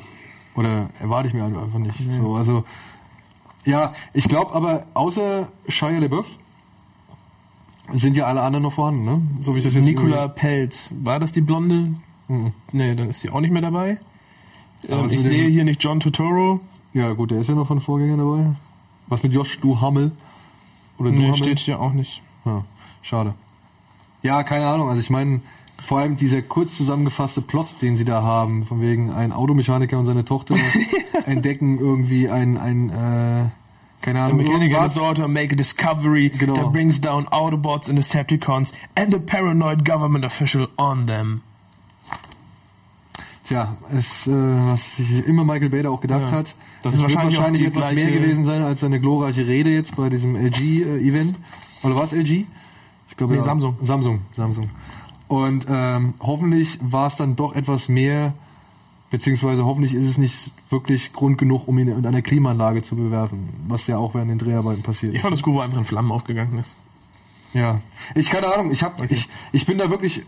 Oder 0.54 0.88
erwarte 1.00 1.28
ich 1.28 1.34
mir 1.34 1.44
einfach 1.44 1.78
nicht. 1.78 1.98
So, 2.20 2.36
also 2.36 2.64
ja, 3.64 3.92
ich 4.12 4.28
glaube 4.28 4.54
aber 4.54 4.86
außer 4.94 5.48
Shia 5.68 5.98
LaBeouf 5.98 6.26
sind 7.92 8.16
ja 8.16 8.26
alle 8.26 8.42
anderen 8.42 8.62
noch 8.62 8.72
vorhanden, 8.72 9.04
ne? 9.04 9.22
So 9.40 9.54
wie 9.54 9.58
ich 9.58 9.64
das 9.64 9.74
jetzt 9.74 9.84
Nicola 9.84 10.28
Pelz, 10.28 10.88
war 10.90 11.18
das 11.20 11.32
die 11.32 11.40
Blonde? 11.42 11.94
Mhm. 12.28 12.52
Nee, 12.72 12.94
dann 12.94 13.10
ist 13.10 13.20
sie 13.20 13.30
auch 13.30 13.40
nicht 13.40 13.50
mehr 13.52 13.62
dabei. 13.62 13.98
Ähm, 14.88 15.08
ich 15.10 15.20
sehe 15.20 15.48
hier 15.48 15.64
nicht 15.64 15.82
John 15.82 16.00
Turturro. 16.00 16.60
Ja, 16.94 17.12
gut, 17.12 17.30
der 17.32 17.40
ist 17.40 17.48
ja 17.48 17.54
noch 17.54 17.66
von 17.66 17.80
Vorgängern 17.80 18.18
dabei. 18.18 18.54
Was 19.06 19.23
mit 19.23 19.32
Josh 19.32 19.58
Duhamel? 19.61 20.12
Oder 20.99 21.11
Nee, 21.11 21.18
Duhamel? 21.18 21.37
steht 21.37 21.58
hier 21.58 21.80
auch 21.80 21.92
nicht. 21.92 22.23
Ja, 22.44 22.64
schade. 23.02 23.34
Ja, 24.23 24.42
keine 24.42 24.66
Ahnung. 24.66 24.88
Also 24.88 25.00
ich 25.00 25.11
meine, 25.11 25.40
vor 25.84 25.99
allem 25.99 26.16
dieser 26.16 26.40
kurz 26.42 26.76
zusammengefasste 26.76 27.42
Plot, 27.42 27.76
den 27.82 27.96
sie 27.96 28.04
da 28.04 28.23
haben, 28.23 28.64
von 28.66 28.80
wegen 28.80 29.11
ein 29.12 29.32
Automechaniker 29.32 29.99
und 29.99 30.06
seine 30.06 30.25
Tochter 30.25 30.54
entdecken 31.26 31.78
irgendwie 31.78 32.28
ein, 32.30 32.56
ein 32.56 32.88
äh, 32.90 33.49
keine 34.00 34.20
Ahnung, 34.23 34.38
mechanic 34.38 34.62
and 34.62 34.73
irgendwas. 34.73 34.92
his 34.94 35.02
daughter 35.02 35.28
make 35.28 35.52
a 35.52 35.56
discovery 35.56 36.30
Genau. 36.30 36.54
that 36.54 36.73
brings 36.73 37.00
down 37.00 37.26
Autobots 37.28 37.88
and 37.88 37.99
Decepticons 37.99 38.73
and 38.94 39.14
a 39.14 39.18
paranoid 39.18 39.84
government 39.84 40.25
official 40.25 40.68
on 40.78 41.06
them. 41.06 41.42
Tja, 43.46 43.76
es, 43.94 44.26
äh, 44.26 44.30
was 44.32 44.96
sich 44.96 45.26
immer 45.26 45.44
Michael 45.44 45.82
da 45.82 45.90
auch 45.90 46.00
gedacht 46.00 46.30
Ja. 46.30 46.32
hat. 46.32 46.54
Das 46.85 46.95
es 46.95 47.00
ist 47.00 47.03
wahrscheinlich 47.05 47.37
wahrscheinlich 47.38 47.62
die 47.62 47.69
etwas 47.69 47.91
gleiche- 47.91 48.11
mehr 48.11 48.21
gewesen 48.21 48.45
sein 48.45 48.62
als 48.62 48.81
seine 48.81 49.00
glorreiche 49.00 49.47
Rede 49.47 49.71
jetzt 49.71 49.97
bei 49.97 50.09
diesem 50.11 50.37
LG-Event. 50.37 51.37
Oder 51.83 51.97
war 51.97 52.05
es 52.05 52.12
LG? 52.12 52.47
Ich 53.11 53.17
glaube 53.17 53.35
Nee, 53.35 53.41
Samsung. 53.41 53.76
Samsung, 53.83 54.21
Samsung. 54.37 54.71
Und 55.29 55.67
ähm, 55.69 56.14
hoffentlich 56.21 56.79
war 56.83 57.07
es 57.09 57.17
dann 57.17 57.35
doch 57.37 57.55
etwas 57.55 57.88
mehr, 57.88 58.35
beziehungsweise 59.11 59.64
hoffentlich 59.64 59.95
ist 59.95 60.05
es 60.09 60.19
nicht 60.19 60.50
wirklich 60.71 61.12
Grund 61.12 61.38
genug, 61.38 61.67
um 61.69 61.79
ihn 61.79 61.88
in 61.88 62.05
einer 62.07 62.23
Klimaanlage 62.23 62.83
zu 62.83 62.97
bewerfen, 62.97 63.49
was 63.69 63.87
ja 63.87 63.97
auch 63.99 64.14
während 64.14 64.31
den 64.31 64.38
Dreharbeiten 64.38 64.83
passiert 64.83 65.14
Ich 65.14 65.23
fand 65.23 65.33
das 65.33 65.43
gut, 65.43 65.55
wo 65.55 65.61
einfach 65.61 65.79
in 65.79 65.85
Flammen 65.85 66.12
aufgegangen 66.12 66.59
ist. 66.59 66.75
ja, 67.55 67.81
ich 68.14 68.29
keine 68.29 68.53
Ahnung. 68.53 68.71
Ich 68.73 68.83
habe, 68.83 69.07
ich, 69.09 69.29
ich 69.53 69.64
bin 69.67 69.79
da 69.79 69.88
wirklich, 69.88 70.23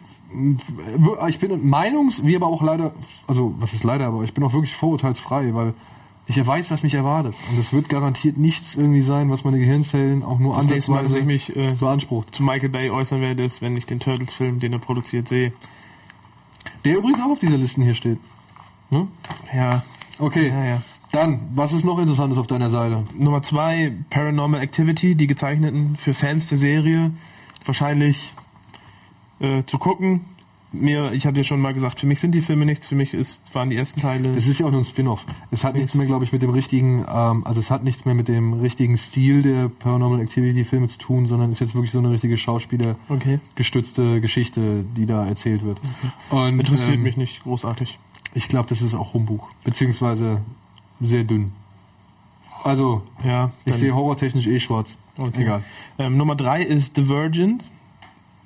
ich 1.28 1.38
bin 1.38 1.68
meinungs, 1.68 2.24
wie 2.24 2.36
aber 2.36 2.46
auch 2.46 2.62
leider, 2.62 2.92
also 3.26 3.54
was 3.58 3.72
ist 3.74 3.84
leider, 3.84 4.06
aber 4.06 4.22
ich 4.22 4.32
bin 4.32 4.44
auch 4.44 4.52
wirklich 4.52 4.74
vorurteilsfrei, 4.74 5.52
weil 5.54 5.74
ich 6.28 6.44
weiß, 6.44 6.70
was 6.70 6.82
mich 6.82 6.94
erwartet 6.94 7.34
und 7.50 7.58
es 7.58 7.72
wird 7.72 7.88
garantiert 7.88 8.36
nichts 8.36 8.74
irgendwie 8.76 9.02
sein, 9.02 9.30
was 9.30 9.44
meine 9.44 9.58
Gehirnzellen 9.58 10.22
auch 10.24 10.38
nur 10.38 10.54
Das 10.54 10.66
nächste 10.66 10.90
Mal, 10.90 11.04
dass 11.04 11.12
ansatzweise 11.14 11.18
ich 11.18 11.54
mich 11.54 11.56
äh, 11.56 11.74
beansprucht. 11.78 12.34
zu 12.34 12.42
Michael 12.42 12.68
Bay 12.68 12.90
äußern 12.90 13.20
werde, 13.20 13.44
ist, 13.44 13.62
wenn 13.62 13.76
ich 13.76 13.86
den 13.86 14.00
Turtles-Film, 14.00 14.58
den 14.58 14.72
er 14.72 14.78
produziert, 14.80 15.28
sehe. 15.28 15.52
Der 16.84 16.98
übrigens 16.98 17.20
auch 17.20 17.30
auf 17.30 17.38
dieser 17.38 17.56
Liste 17.56 17.82
hier 17.82 17.94
steht. 17.94 18.18
Ne? 18.90 19.06
Ja. 19.54 19.82
Okay, 20.18 20.48
Ja, 20.48 20.64
ja. 20.64 20.82
dann 21.12 21.40
was 21.54 21.72
ist 21.72 21.84
noch 21.84 21.98
Interessantes 21.98 22.38
auf 22.38 22.46
deiner 22.46 22.70
Seite? 22.70 23.04
Nummer 23.16 23.42
zwei, 23.42 23.92
Paranormal 24.10 24.60
Activity, 24.60 25.14
die 25.14 25.26
gezeichneten 25.26 25.96
für 25.96 26.14
Fans 26.14 26.48
der 26.48 26.58
Serie. 26.58 27.10
Wahrscheinlich 27.64 28.32
äh, 29.40 29.62
zu 29.64 29.78
gucken. 29.78 30.24
Mir, 30.80 31.12
ich 31.12 31.26
hatte 31.26 31.38
ja 31.40 31.44
schon 31.44 31.60
mal 31.60 31.74
gesagt, 31.74 32.00
für 32.00 32.06
mich 32.06 32.20
sind 32.20 32.32
die 32.32 32.40
Filme 32.40 32.64
nichts, 32.66 32.86
für 32.86 32.94
mich 32.94 33.14
ist, 33.14 33.54
waren 33.54 33.70
die 33.70 33.76
ersten 33.76 34.00
Teile. 34.00 34.32
Das 34.32 34.46
ist 34.46 34.58
ja 34.60 34.66
auch 34.66 34.70
nur 34.70 34.80
ein 34.80 34.84
Spin-off. 34.84 35.24
Es 35.50 35.64
hat 35.64 35.74
nichts 35.74 35.94
mehr, 35.94 36.06
glaube 36.06 36.24
ich, 36.24 36.32
mit 36.32 36.42
dem 36.42 36.50
richtigen, 36.50 37.04
ähm, 37.08 37.46
also 37.46 37.60
es 37.60 37.70
hat 37.70 37.84
nichts 37.84 38.04
mehr 38.04 38.14
mit 38.14 38.28
dem 38.28 38.54
richtigen 38.54 38.98
Stil 38.98 39.42
der 39.42 39.68
Paranormal 39.68 40.20
Activity 40.20 40.64
Filme 40.64 40.88
zu 40.88 40.98
tun, 40.98 41.26
sondern 41.26 41.52
ist 41.52 41.60
jetzt 41.60 41.74
wirklich 41.74 41.90
so 41.90 41.98
eine 41.98 42.10
richtige 42.10 42.36
Schauspieler 42.36 42.96
okay. 43.08 43.40
gestützte 43.54 44.20
Geschichte, 44.20 44.84
die 44.96 45.06
da 45.06 45.26
erzählt 45.26 45.64
wird. 45.64 45.78
Und 46.30 46.58
Interessiert 46.60 46.96
ähm, 46.96 47.02
mich 47.02 47.16
nicht 47.16 47.42
großartig. 47.42 47.98
ich 48.34 48.48
glaube, 48.48 48.68
das 48.68 48.82
ist 48.82 48.94
auch 48.94 49.14
Humbug, 49.14 49.48
beziehungsweise 49.64 50.40
sehr 51.00 51.24
dünn. 51.24 51.52
Also, 52.64 53.02
Ja. 53.24 53.50
ich 53.64 53.74
sehe 53.74 53.94
horrortechnisch 53.94 54.46
eh 54.46 54.58
schwarz. 54.60 54.96
Okay. 55.18 55.42
Egal. 55.42 55.64
Ähm, 55.98 56.16
Nummer 56.16 56.34
drei 56.34 56.62
ist 56.62 56.96
Divergent 56.96 57.64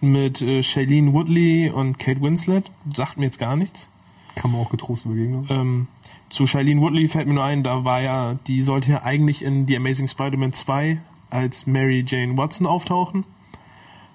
mit 0.00 0.40
äh, 0.40 0.62
Shailene 0.62 1.12
Woodley 1.12 1.70
und 1.70 1.98
Kate 1.98 2.20
Winslet. 2.22 2.70
Sagt 2.94 3.18
mir 3.18 3.26
jetzt 3.26 3.38
gar 3.38 3.56
nichts. 3.56 3.88
Kann 4.34 4.52
man 4.52 4.60
auch 4.60 4.70
getrost 4.70 5.04
übergehen. 5.04 5.44
glaube 5.44 5.54
Ähm, 5.54 5.86
zu 6.28 6.46
Shailene 6.46 6.80
Woodley 6.80 7.08
fällt 7.08 7.26
mir 7.26 7.34
nur 7.34 7.44
ein, 7.44 7.62
da 7.62 7.84
war 7.84 8.00
ja, 8.00 8.34
die 8.46 8.62
sollte 8.62 8.90
ja 8.92 9.02
eigentlich 9.02 9.44
in 9.44 9.66
The 9.66 9.76
Amazing 9.76 10.08
Spider-Man 10.08 10.52
2 10.52 10.98
als 11.28 11.66
Mary 11.66 12.04
Jane 12.06 12.38
Watson 12.38 12.66
auftauchen. 12.66 13.24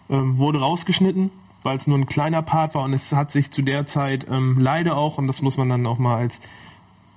Ähm, 0.10 0.38
wurde 0.38 0.60
rausgeschnitten, 0.60 1.32
weil 1.64 1.78
es 1.78 1.88
nur 1.88 1.98
ein 1.98 2.06
kleiner 2.06 2.42
Part 2.42 2.76
war 2.76 2.84
und 2.84 2.94
es 2.94 3.12
hat 3.12 3.32
sich 3.32 3.52
zu 3.52 3.62
der 3.62 3.86
Zeit 3.86 4.28
ähm, 4.30 4.58
leider 4.60 4.98
auch, 4.98 5.18
und 5.18 5.28
das 5.28 5.42
muss 5.42 5.58
man 5.58 5.68
dann 5.68 5.86
auch 5.88 5.98
mal 5.98 6.18
als 6.18 6.40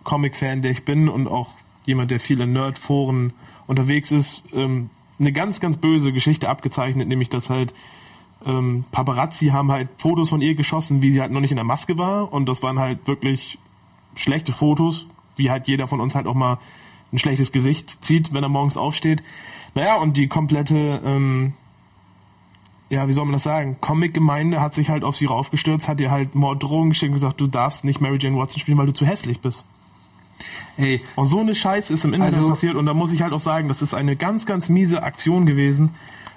Comic-Fan, 0.04 0.62
der 0.62 0.70
ich 0.70 0.84
bin 0.84 1.08
und 1.08 1.28
auch 1.28 1.50
jemand, 1.84 2.10
der 2.10 2.18
viel 2.18 2.40
in 2.40 2.52
Nerd-Foren 2.52 3.34
unterwegs 3.66 4.10
ist, 4.10 4.42
ähm, 4.52 4.90
eine 5.20 5.32
ganz, 5.32 5.60
ganz 5.60 5.76
böse 5.76 6.12
Geschichte 6.12 6.48
abgezeichnet, 6.48 7.08
nämlich 7.08 7.28
dass 7.28 7.50
halt 7.50 7.74
ähm, 8.48 8.84
Paparazzi 8.90 9.48
haben 9.48 9.70
halt 9.70 9.88
Fotos 9.98 10.30
von 10.30 10.40
ihr 10.40 10.54
geschossen, 10.54 11.02
wie 11.02 11.12
sie 11.12 11.20
halt 11.20 11.30
noch 11.30 11.40
nicht 11.40 11.50
in 11.52 11.56
der 11.56 11.64
Maske 11.64 11.98
war. 11.98 12.32
Und 12.32 12.48
das 12.48 12.62
waren 12.62 12.78
halt 12.78 13.06
wirklich 13.06 13.58
schlechte 14.16 14.52
Fotos, 14.52 15.06
wie 15.36 15.50
halt 15.50 15.68
jeder 15.68 15.86
von 15.86 16.00
uns 16.00 16.14
halt 16.14 16.26
auch 16.26 16.34
mal 16.34 16.58
ein 17.12 17.18
schlechtes 17.18 17.52
Gesicht 17.52 17.98
zieht, 18.04 18.32
wenn 18.32 18.42
er 18.42 18.48
morgens 18.48 18.76
aufsteht. 18.76 19.22
Naja, 19.74 19.96
und 19.96 20.16
die 20.16 20.28
komplette, 20.28 21.00
ähm, 21.04 21.52
ja, 22.90 23.06
wie 23.06 23.12
soll 23.12 23.24
man 23.26 23.34
das 23.34 23.42
sagen, 23.42 23.76
Comic-Gemeinde 23.80 24.60
hat 24.60 24.74
sich 24.74 24.88
halt 24.88 25.04
auf 25.04 25.14
sie 25.16 25.26
raufgestürzt, 25.26 25.88
hat 25.88 26.00
ihr 26.00 26.10
halt 26.10 26.34
Morddrohungen 26.34 26.90
geschickt 26.90 27.10
und 27.10 27.14
gesagt, 27.16 27.40
du 27.40 27.46
darfst 27.46 27.84
nicht 27.84 28.00
Mary 28.00 28.18
Jane 28.20 28.36
Watson 28.36 28.60
spielen, 28.60 28.78
weil 28.78 28.86
du 28.86 28.92
zu 28.94 29.06
hässlich 29.06 29.40
bist. 29.40 29.64
Ey, 30.76 31.02
Und 31.16 31.26
so 31.26 31.40
eine 31.40 31.54
Scheiße 31.54 31.92
ist 31.92 32.04
im 32.04 32.14
Internet 32.14 32.36
Also- 32.36 32.48
passiert 32.50 32.76
und 32.76 32.86
da 32.86 32.94
muss 32.94 33.12
ich 33.12 33.22
halt 33.22 33.32
auch 33.32 33.40
sagen, 33.40 33.68
das 33.68 33.82
ist 33.82 33.94
eine 33.94 34.16
ganz, 34.16 34.46
ganz 34.46 34.68
miese 34.68 35.02
Aktion 35.02 35.44
gewesen, 35.46 35.94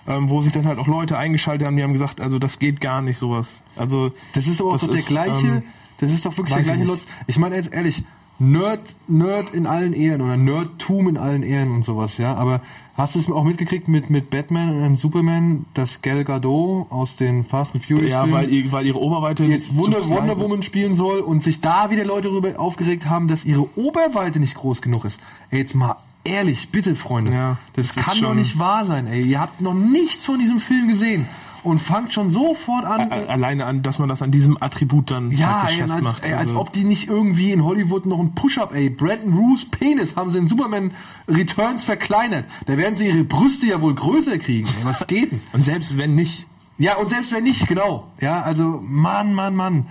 ähm, 0.08 0.30
wo 0.30 0.42
sich 0.42 0.52
dann 0.52 0.66
halt 0.66 0.80
auch 0.80 0.88
Leute 0.88 1.18
eingeschaltet 1.18 1.68
haben, 1.68 1.78
die 1.78 1.84
haben 1.84 1.94
gesagt, 1.94 2.22
also 2.22 2.40
das 2.40 2.60
geht 2.60 2.82
gar 2.82 3.02
nicht 3.02 3.18
sowas. 3.18 3.62
Also 3.76 4.12
Das 4.34 4.48
ist 4.48 4.62
aber 4.62 4.72
auch 4.72 4.80
doch 4.80 4.90
der 4.90 5.02
gleiche, 5.02 5.48
ähm, 5.48 5.64
das 6.00 6.12
ist 6.12 6.26
doch 6.26 6.36
wirklich 6.38 6.56
der 6.56 6.64
gleiche. 6.64 6.84
Lutz. 6.84 7.02
Ich 7.28 7.38
meine 7.38 7.56
jetzt 7.56 7.72
ehrlich, 7.74 8.04
Nerd, 8.40 8.96
Nerd 9.08 9.54
in 9.54 9.68
allen 9.68 9.94
Ehren 9.94 10.22
oder 10.22 10.36
Nerdtum 10.36 11.08
in 11.08 11.18
allen 11.18 11.44
Ehren 11.44 11.70
und 11.70 11.86
sowas, 11.86 12.18
ja. 12.18 12.34
Aber 12.34 12.62
hast 12.98 13.14
du 13.14 13.20
es 13.20 13.30
auch 13.30 13.44
mitgekriegt 13.44 13.88
mit, 13.88 14.10
mit 14.10 14.32
Batman 14.32 14.82
und 14.82 14.98
Superman, 14.98 15.66
dass 15.76 16.02
Gal 16.02 16.24
Gadot 16.24 16.88
aus 16.90 17.18
den 17.18 17.44
Fast 17.44 17.76
and 17.76 17.86
Furious 17.86 18.10
ja, 18.12 18.32
weil, 18.32 18.50
weil 18.72 18.88
ihre 18.88 19.00
Oberweite 19.00 19.44
jetzt 19.44 19.76
Wonder, 19.76 20.10
Wonder. 20.10 20.40
Woman 20.40 20.64
spielen 20.64 20.96
soll 20.96 21.20
und 21.20 21.44
sich 21.44 21.62
da 21.62 21.92
wieder 21.92 22.04
Leute 22.04 22.30
darüber 22.30 22.60
aufgeregt 22.60 23.06
haben, 23.08 23.28
dass 23.28 23.46
ihre 23.46 23.68
Oberweite 23.78 24.40
nicht 24.40 24.56
groß 24.56 24.82
genug 24.82 25.06
ist. 25.06 25.20
Ey, 25.52 25.60
jetzt 25.60 25.76
mal 25.76 25.98
ehrlich, 26.24 26.70
bitte, 26.70 26.96
Freunde. 26.96 27.34
Ja, 27.34 27.58
das, 27.74 27.94
das 27.94 28.06
kann 28.06 28.22
doch 28.22 28.34
nicht 28.34 28.58
wahr 28.60 28.86
sein, 28.86 29.08
ey. 29.08 29.24
Ihr 29.24 29.40
habt 29.40 29.62
noch 29.62 29.74
nichts 29.74 30.26
von 30.26 30.40
diesem 30.40 30.60
Film 30.60 30.88
gesehen 30.88 31.28
und 31.64 31.80
fangt 31.80 32.12
schon 32.14 32.30
sofort 32.32 32.86
an. 32.86 33.12
A- 33.12 33.26
Alleine 33.28 33.66
an, 33.66 33.84
dass 33.84 34.00
man 34.00 34.10
das 34.10 34.22
an 34.22 34.32
diesem 34.32 34.58
Attribut 34.62 35.12
dann 35.12 35.32
Ja, 35.32 35.68
ey, 35.68 35.82
als, 35.82 35.92
festmacht. 35.92 36.24
ey, 36.24 36.34
als 36.34 36.48
Also, 36.48 36.60
ob 36.60 36.74
die 36.74 36.84
nicht 36.84 37.08
irgendwie 37.08 37.52
in 37.52 37.64
Hollywood 37.64 38.06
noch 38.08 38.20
ein 38.20 38.34
Push-Up, 38.34 38.74
ey. 38.74 38.90
Brandon 38.90 39.34
Roos 39.34 39.66
Penis 39.66 40.16
haben 40.16 40.32
sie 40.32 40.40
in 40.40 40.48
Superman 40.48 40.92
Returns 41.28 41.86
verkleinert. 41.86 42.46
Da 42.66 42.78
werden 42.78 42.96
sie 42.98 43.08
ihre 43.08 43.24
Brüste 43.24 43.68
ja 43.68 43.80
wohl 43.82 43.94
größer 43.94 44.38
kriegen. 44.40 44.68
Ey, 44.68 44.86
was 44.86 45.06
geht 45.08 45.32
denn? 45.32 45.42
und 45.54 45.64
selbst 45.64 45.98
wenn 45.98 46.16
nicht, 46.16 46.48
Ja, 46.80 46.98
und 46.98 47.10
selbst 47.10 47.32
wenn 47.32 47.44
nicht, 47.44 47.68
genau. 47.68 48.08
Ja, 48.20 48.42
also, 48.42 48.80
Mann, 48.84 49.34
Mann, 49.36 49.56
Mann. 49.56 49.86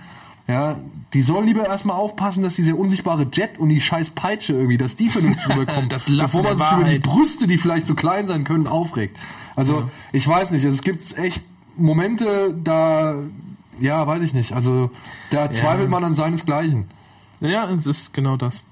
Ja, 0.47 0.77
die 1.13 1.21
sollen 1.21 1.45
lieber 1.45 1.65
erstmal 1.65 1.97
aufpassen, 1.97 2.41
dass 2.43 2.55
dieser 2.55 2.77
unsichtbare 2.77 3.27
Jet 3.31 3.57
und 3.57 3.69
die 3.69 3.81
scheiß 3.81 4.11
Peitsche 4.11 4.53
irgendwie, 4.53 4.77
dass 4.77 4.95
die 4.95 5.09
vernünftig 5.09 5.49
rüberkommt. 5.55 5.91
Das 5.91 6.05
bevor 6.05 6.43
man 6.43 6.57
sich 6.57 6.71
über 6.71 6.83
die. 6.85 6.99
Brüste, 6.99 7.47
die 7.47 7.57
vielleicht 7.57 7.87
zu 7.87 7.95
klein 7.95 8.27
sein 8.27 8.43
können, 8.43 8.67
aufregt. 8.67 9.17
Also, 9.55 9.89
ich 10.13 10.25
weiß 10.27 10.51
nicht, 10.51 10.63
es 10.63 10.81
gibt 10.81 11.17
echt 11.17 11.43
Momente, 11.75 12.55
da, 12.63 13.15
ja, 13.79 14.07
weiß 14.07 14.21
ich 14.23 14.33
nicht. 14.33 14.53
Also, 14.53 14.91
da 15.29 15.51
zweifelt 15.51 15.89
man 15.89 16.03
an 16.03 16.15
seinesgleichen. 16.15 16.85
Ja, 17.41 17.69
es 17.69 17.85
ist 17.85 18.13
genau 18.13 18.37
das. 18.37 18.63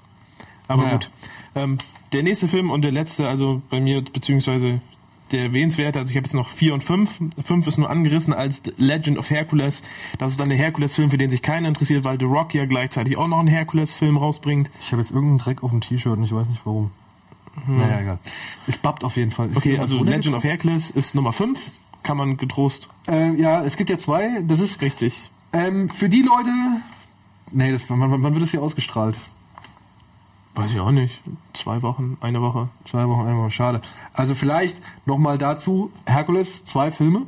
Aber 0.68 0.84
Naja. 0.84 0.94
gut. 0.96 1.10
Ähm, 1.54 1.78
der 2.12 2.22
nächste 2.22 2.48
Film 2.48 2.70
und 2.70 2.82
der 2.82 2.92
letzte, 2.92 3.28
also 3.28 3.60
bei 3.68 3.80
mir, 3.80 4.02
beziehungsweise 4.02 4.80
der 5.32 5.42
erwähnenswerte, 5.42 5.98
also 5.98 6.10
ich 6.10 6.16
habe 6.16 6.26
jetzt 6.26 6.34
noch 6.34 6.48
vier 6.48 6.74
und 6.74 6.84
fünf. 6.84 7.20
Fünf 7.42 7.66
ist 7.66 7.78
nur 7.78 7.90
angerissen 7.90 8.32
als 8.32 8.62
Legend 8.76 9.18
of 9.18 9.30
Hercules. 9.30 9.82
Das 10.18 10.32
ist 10.32 10.40
dann 10.40 10.48
der 10.48 10.58
Hercules-Film, 10.58 11.10
für 11.10 11.18
den 11.18 11.30
sich 11.30 11.42
keiner 11.42 11.68
interessiert, 11.68 12.04
weil 12.04 12.18
The 12.18 12.26
Rock 12.26 12.54
ja 12.54 12.64
gleichzeitig 12.66 13.16
auch 13.16 13.28
noch 13.28 13.38
einen 13.38 13.48
Hercules-Film 13.48 14.16
rausbringt. 14.16 14.70
Ich 14.80 14.92
habe 14.92 15.02
jetzt 15.02 15.10
irgendeinen 15.10 15.38
Dreck 15.38 15.62
auf 15.62 15.70
dem 15.70 15.80
T-Shirt 15.80 16.16
und 16.16 16.24
ich 16.24 16.32
weiß 16.32 16.48
nicht 16.48 16.60
warum. 16.64 16.90
Naja, 17.66 18.00
egal. 18.00 18.18
Es 18.66 18.78
babbt 18.78 19.04
auf 19.04 19.16
jeden 19.16 19.30
Fall. 19.30 19.48
Hm. 19.48 19.56
Okay, 19.56 19.78
also? 19.78 20.02
Legend 20.02 20.36
of 20.36 20.44
Hercules 20.44 20.90
ist 20.90 21.14
Nummer 21.14 21.32
fünf. 21.32 21.60
Kann 22.02 22.16
man 22.16 22.36
getrost. 22.36 22.88
Äh, 23.08 23.34
ja, 23.34 23.62
es 23.62 23.76
gibt 23.76 23.90
ja 23.90 23.98
zwei. 23.98 24.40
Das 24.42 24.60
ist 24.60 24.80
Richtig. 24.80 25.30
ähm, 25.52 25.90
für 25.90 26.08
die 26.08 26.22
Leute. 26.22 26.50
Nee, 27.52 27.72
das, 27.72 27.90
wann, 27.90 28.00
wann 28.00 28.22
wann 28.22 28.32
wird 28.32 28.42
das 28.42 28.52
hier 28.52 28.62
ausgestrahlt? 28.62 29.16
Weiß 30.60 30.72
ich 30.72 30.80
auch 30.80 30.90
nicht. 30.90 31.22
Zwei 31.54 31.80
Wochen, 31.80 32.18
eine 32.20 32.42
Woche. 32.42 32.68
Zwei 32.84 33.08
Wochen, 33.08 33.26
eine 33.26 33.38
Woche, 33.38 33.50
schade. 33.50 33.80
Also 34.12 34.34
vielleicht 34.34 34.80
nochmal 35.06 35.38
dazu, 35.38 35.90
Herkules, 36.04 36.64
zwei 36.66 36.90
Filme. 36.90 37.22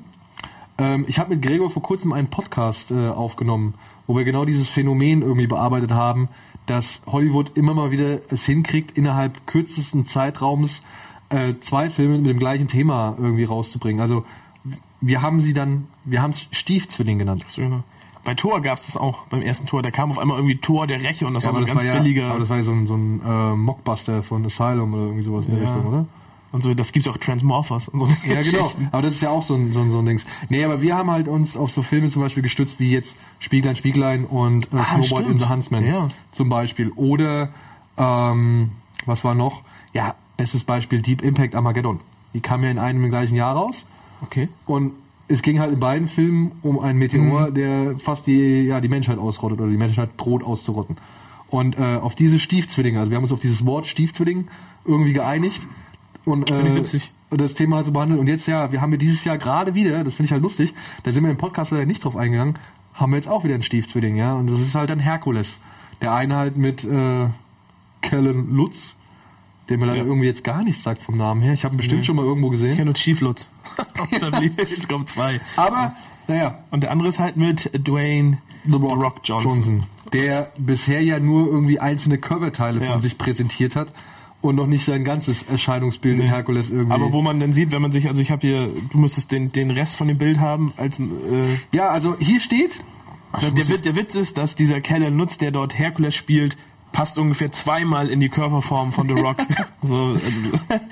Ähm, 0.77 1.07
ich 1.09 1.19
habe 1.19 1.31
mit 1.31 1.43
Gregor 1.43 1.71
vor 1.71 1.83
kurzem 1.83 2.13
einen 2.13 2.29
Podcast 2.29 2.91
äh, 2.91 3.09
aufgenommen, 3.09 3.75
wo 4.07 4.17
wir 4.17 4.25
genau 4.25 4.45
dieses 4.45 4.69
Phänomen 4.69 5.23
irgendwie 5.23 5.47
bearbeitet 5.47 5.93
haben, 5.93 6.29
dass 6.67 7.01
Hollywood 7.07 7.57
immer 7.57 7.73
mal 7.73 7.91
wieder 7.91 8.19
es 8.29 8.45
hinkriegt, 8.45 8.99
innerhalb 8.99 9.47
kürzesten 9.47 10.05
Zeitraums 10.05 10.83
äh, 11.31 11.55
zwei 11.61 11.89
Filme 11.89 12.19
mit 12.19 12.27
dem 12.27 12.39
gleichen 12.39 12.69
Thema 12.69 13.17
irgendwie 13.19 13.45
rauszubringen. 13.45 14.03
Also 14.03 14.25
wir 15.01 15.23
haben 15.23 15.41
sie 15.41 15.55
dann, 15.55 15.89
wir 16.05 16.21
haben 16.21 16.33
es 16.33 16.47
Stiefzwilling 16.51 17.19
genannt. 17.19 17.47
Genau. 17.57 17.83
Bei 18.25 18.35
Thor 18.35 18.61
gab 18.63 18.79
es 18.79 18.87
das 18.87 18.97
auch, 18.97 19.25
beim 19.27 19.43
ersten 19.43 19.67
Tor. 19.67 19.83
Da 19.83 19.91
kam 19.91 20.11
auf 20.11 20.19
einmal 20.19 20.37
irgendwie 20.39 20.57
Thor 20.59 20.87
der 20.87 21.03
Räche 21.03 21.27
und 21.27 21.35
das 21.35 21.43
Ja, 21.45 21.49
war 21.49 21.55
so 21.55 21.59
ein 21.61 21.67
ganz 21.67 21.79
war 21.81 21.85
ja, 21.85 21.99
billiger. 22.01 22.29
aber 22.31 22.39
das 22.39 22.49
war 22.51 22.57
ja 22.59 22.63
so 22.63 22.71
ein, 22.73 22.87
so 22.87 22.95
ein 22.95 23.21
äh, 23.27 23.57
Mockbuster 23.57 24.23
von 24.23 24.45
Asylum 24.47 24.95
oder 24.95 25.03
irgendwie 25.05 25.23
sowas 25.25 25.47
in 25.47 25.53
der. 25.57 25.63
Richtung, 25.63 25.87
oder? 25.87 26.07
Und 26.53 26.63
so, 26.63 26.75
das 26.75 26.93
gibt's 26.93 27.09
auch 27.09 27.17
Transmorphers 27.17 27.89
und 27.89 28.01
so. 28.01 28.07
Ja, 28.31 28.43
genau. 28.43 28.71
Aber 28.93 29.01
das 29.03 29.15
ist 29.15 29.23
ja 29.23 29.31
auch 29.31 29.43
so 29.43 29.55
ein, 29.55 29.73
so 29.73 29.81
ein, 29.81 29.91
so 29.91 30.01
ein 30.01 30.07
Dings. 30.07 30.27
Nee, 30.51 30.63
aber 30.65 30.83
wir 30.83 30.95
haben 30.95 31.11
halt 31.11 31.27
uns 31.27 31.57
auf 31.57 31.71
so 31.73 31.83
Filme 31.83 32.11
zum 32.11 32.21
Beispiel 32.21 32.43
gestützt, 32.43 32.79
wie 32.79 32.91
jetzt 32.93 33.17
Spieglein, 33.39 33.75
Spieglein 33.75 34.25
und 34.27 34.67
äh, 34.73 34.77
Ah, 34.77 34.85
Snowboard 34.85 35.25
stimmt. 35.25 35.31
in 35.31 35.39
the 35.39 35.49
Huntsman 35.49 35.87
Ja. 35.87 36.11
zum 36.31 36.49
Beispiel. 36.51 36.91
Oder, 36.95 37.49
ähm, 37.97 38.73
was 39.07 39.25
war 39.25 39.35
noch? 39.35 39.63
Ja, 39.95 40.15
bestes 40.37 40.65
Beispiel, 40.65 41.01
Deep 41.01 41.23
Impact 41.23 41.55
Armageddon. 41.55 42.01
Die 42.35 42.41
kam 42.41 42.63
ja 42.65 42.71
in 42.71 42.79
einem 42.79 43.03
im 43.05 43.11
gleichen 43.11 43.35
Jahr 43.35 43.57
raus. 43.57 43.85
Okay. 44.23 44.49
Und 44.67 44.93
es 45.33 45.43
ging 45.43 45.59
halt 45.61 45.73
in 45.73 45.81
beiden 45.81 46.09
Filmen 46.09 46.53
um 46.63 46.79
einen 46.79 46.99
Meteor, 46.99 47.49
Mhm. 47.51 47.55
der 47.55 47.99
fast 47.99 48.27
die, 48.27 48.63
ja, 48.63 48.81
die 48.81 48.89
Menschheit 48.89 49.19
ausrottet 49.19 49.61
oder 49.61 49.71
die 49.71 49.77
Menschheit 49.77 50.11
droht 50.17 50.43
auszurotten. 50.45 50.97
Und 51.49 51.79
äh, 51.79 51.97
auf 51.97 52.15
diese 52.15 52.39
Stiefzwillinge, 52.39 52.99
also 52.99 53.11
wir 53.11 53.17
haben 53.17 53.25
uns 53.25 53.33
auf 53.33 53.41
dieses 53.41 53.65
Wort 53.67 53.87
Stiefzwilling 53.87 54.47
irgendwie 54.85 55.13
geeinigt. 55.13 55.63
Und, 56.25 56.49
Finde 56.49 56.69
ich 56.69 56.75
äh, 56.75 56.79
witzig. 56.79 57.13
das 57.31 57.55
Thema 57.55 57.77
halt 57.77 57.87
so 57.87 57.93
behandelt. 57.93 58.21
Und 58.21 58.27
jetzt 58.27 58.47
ja, 58.47 58.73
wir 58.73 58.81
haben 58.81 58.91
wir 58.91 58.99
dieses 58.99 59.25
Jahr 59.25 59.39
gerade 59.39 59.75
wieder, 59.75 60.05
das 60.05 60.15
finde 60.15 60.27
ich 60.27 60.33
halt 60.33 60.43
lustig, 60.43 60.75
da 61.03 61.13
sind 61.13 61.25
wir 61.25 61.31
im 61.31 61.37
Podcast 61.39 61.71
leider 61.73 61.87
nicht 61.87 62.05
drauf 62.05 62.17
eingegangen, 62.17 62.59
haben 62.95 63.13
wir 63.13 63.17
jetzt 63.17 63.29
auch 63.29 63.43
wieder 63.45 63.55
einen 63.55 63.63
Stiefzwilling, 63.63 64.17
ja. 64.17 64.35
Und 64.35 64.49
das 64.51 64.61
ist 64.61 64.75
halt 64.75 64.91
ein 64.91 64.99
Herkules. 65.01 65.59
Der 66.01 66.13
eine 66.15 66.37
halt 66.37 66.57
mit 66.57 66.85
äh, 66.85 67.27
Kellen 68.03 68.55
Lutz, 68.55 68.95
der 69.69 69.79
mir 69.79 69.87
leider 69.87 69.99
Ja. 70.01 70.05
irgendwie 70.07 70.27
jetzt 70.27 70.45
gar 70.45 70.63
nichts 70.65 70.83
sagt 70.83 71.03
vom 71.03 71.17
Namen 71.17 71.41
her. 71.43 71.53
Ich 71.55 71.65
habe 71.65 71.75
ihn 71.75 71.79
bestimmt 71.79 72.05
schon 72.07 72.17
mal 72.17 72.25
irgendwo 72.25 72.49
Ich 72.49 72.53
gesehen. 72.53 72.73
kenne 72.77 72.87
nur 72.87 72.95
Chief 72.95 73.21
Lutz. 73.21 73.49
Jetzt 74.59 74.89
kommen 74.89 75.07
zwei. 75.07 75.41
Aber, 75.57 75.95
naja, 76.29 76.59
Und 76.71 76.83
der 76.83 76.91
andere 76.91 77.09
ist 77.09 77.19
halt 77.19 77.37
mit 77.37 77.71
Dwayne 77.87 78.39
The 78.67 78.75
Rock, 78.75 79.21
Johnson. 79.25 79.85
Der 80.13 80.53
bisher 80.59 81.03
ja 81.03 81.19
nur 81.19 81.47
irgendwie 81.47 81.79
einzelne 81.81 82.19
Körperteile 82.19 82.85
Ja. 82.85 82.93
von 82.93 83.01
sich 83.03 83.17
präsentiert 83.19 83.77
hat 83.77 83.89
und 84.41 84.57
noch 84.57 84.67
nicht 84.67 84.85
sein 84.85 85.05
ganzes 85.05 85.45
Erscheinungsbild 85.45 86.19
in 86.19 86.25
Nee. 86.25 86.31
Herkules 86.31 86.71
irgendwie. 86.71 86.93
Aber 86.93 87.13
wo 87.13 87.23
man 87.23 87.41
dann 87.41 87.53
sieht, 87.53 87.71
wenn 87.73 87.81
man 87.83 87.93
sich, 87.93 88.09
also 88.09 88.21
ich 88.21 88.31
habe 88.31 88.47
hier, 88.47 88.69
du 88.91 88.99
müsstest 88.99 89.33
den, 89.33 89.53
den 89.53 89.71
Rest 89.71 89.97
von 89.97 90.09
dem 90.09 90.19
Bild 90.19 90.39
haben, 90.39 90.73
als 90.77 90.99
äh, 91.01 91.05
ja, 91.73 91.89
also 91.89 92.17
hier 92.19 92.41
steht, 92.41 92.81
der, 93.41 93.51
der, 93.53 93.69
Witz, 93.69 93.83
der 93.83 93.97
Witz 93.97 94.15
ist, 94.15 94.37
dass 94.37 94.55
dieser 94.55 94.81
Kellen 94.83 95.17
Lutz, 95.17 95.39
der 95.39 95.51
dort 95.51 95.79
Herkules 95.79 96.15
spielt, 96.15 96.57
passt 96.93 97.19
ungefähr 97.19 97.51
zweimal 97.53 98.09
in 98.09 98.21
die 98.21 98.29
Körperform 98.29 98.93
von 98.93 99.07
The 99.09 99.15
Rock. 99.15 99.37
so, 99.83 100.09
also, 100.09 100.21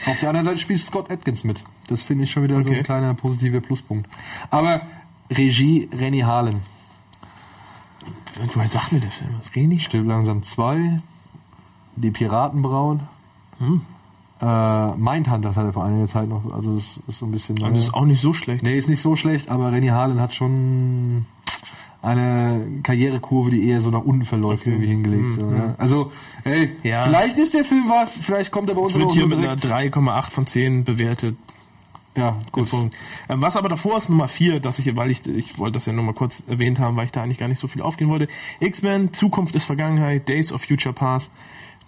auf 0.06 0.18
der 0.20 0.28
anderen 0.30 0.46
Seite 0.46 0.58
spielt 0.58 0.80
Scott 0.80 1.10
Atkins 1.10 1.44
mit. 1.44 1.62
Das 1.88 2.02
finde 2.02 2.24
ich 2.24 2.30
schon 2.30 2.42
wieder 2.42 2.56
so 2.62 2.70
Okay. 2.70 2.78
ein 2.78 2.84
kleiner 2.84 3.14
positiver 3.14 3.60
Pluspunkt. 3.60 4.08
Aber 4.50 4.82
Regie 5.30 5.88
Renny 5.92 6.20
Harlan. 6.20 6.60
woher 8.54 8.68
sagt 8.68 8.92
mir 8.92 9.00
der 9.00 9.10
Film? 9.10 9.30
Das 9.38 9.52
geht 9.52 9.68
nicht. 9.68 9.84
Stirb 9.86 10.06
langsam 10.06 10.42
2. 10.42 11.00
Die 11.96 12.10
Piratenbraut. 12.10 13.00
Hm. 13.58 13.82
Äh, 14.40 14.92
Mindhunters 14.96 15.56
hat 15.56 15.66
er 15.66 15.72
vor 15.72 15.84
einiger 15.84 16.08
Zeit 16.08 16.28
noch. 16.28 16.50
Also 16.54 16.76
das 16.76 16.84
ist 17.08 17.18
so 17.18 17.26
ein 17.26 17.32
bisschen. 17.32 17.60
Und 17.62 17.76
das 17.76 17.84
ist 17.84 17.94
auch 17.94 18.06
nicht 18.06 18.22
so 18.22 18.32
schlecht. 18.32 18.62
Nee, 18.62 18.78
ist 18.78 18.88
nicht 18.88 19.02
so 19.02 19.14
schlecht, 19.16 19.50
aber 19.50 19.70
Renny 19.70 19.88
Harlan 19.88 20.18
hat 20.20 20.34
schon 20.34 21.26
eine 22.02 22.80
Karrierekurve, 22.82 23.50
die 23.50 23.68
eher 23.68 23.82
so 23.82 23.90
nach 23.90 24.00
unten 24.04 24.24
verläuft, 24.24 24.62
Okay. 24.62 24.70
irgendwie 24.70 24.88
hingelegt. 24.88 25.34
So, 25.40 25.50
ja. 25.52 25.74
Also, 25.78 26.12
ey, 26.44 26.70
Ja. 26.82 27.02
vielleicht 27.04 27.36
ist 27.38 27.54
der 27.54 27.64
Film 27.64 27.84
was, 27.88 28.16
vielleicht 28.16 28.50
kommt 28.50 28.68
er 28.70 28.74
bei 28.74 28.80
uns 28.82 28.94
Wird 28.94 29.12
hier 29.12 29.26
mit 29.26 29.38
einer 29.38 29.56
direkt. 29.56 29.94
3,8 29.94 30.30
von 30.30 30.46
10 30.46 30.84
bewertet. 30.84 31.36
Ja, 32.16 32.36
gut. 32.50 32.68
Ähm, 32.72 32.90
was 33.28 33.56
aber 33.56 33.68
davor 33.68 33.98
ist 33.98 34.08
Nummer 34.10 34.26
4, 34.28 34.58
dass 34.60 34.78
ich, 34.80 34.96
weil 34.96 35.10
ich, 35.10 35.24
ich 35.26 35.58
wollte 35.58 35.74
das 35.74 35.86
ja 35.86 35.92
nur 35.92 36.04
mal 36.04 36.12
kurz 36.14 36.42
erwähnt 36.48 36.80
haben, 36.80 36.96
weil 36.96 37.04
ich 37.04 37.12
da 37.12 37.22
eigentlich 37.22 37.38
gar 37.38 37.46
nicht 37.48 37.60
so 37.60 37.68
viel 37.68 37.82
aufgehen 37.82 38.08
wollte. 38.08 38.26
X-Men, 38.58 39.12
Zukunft 39.12 39.54
ist 39.54 39.64
Vergangenheit, 39.64 40.28
Days 40.28 40.52
of 40.52 40.62
Future 40.62 40.92
Past, 40.92 41.30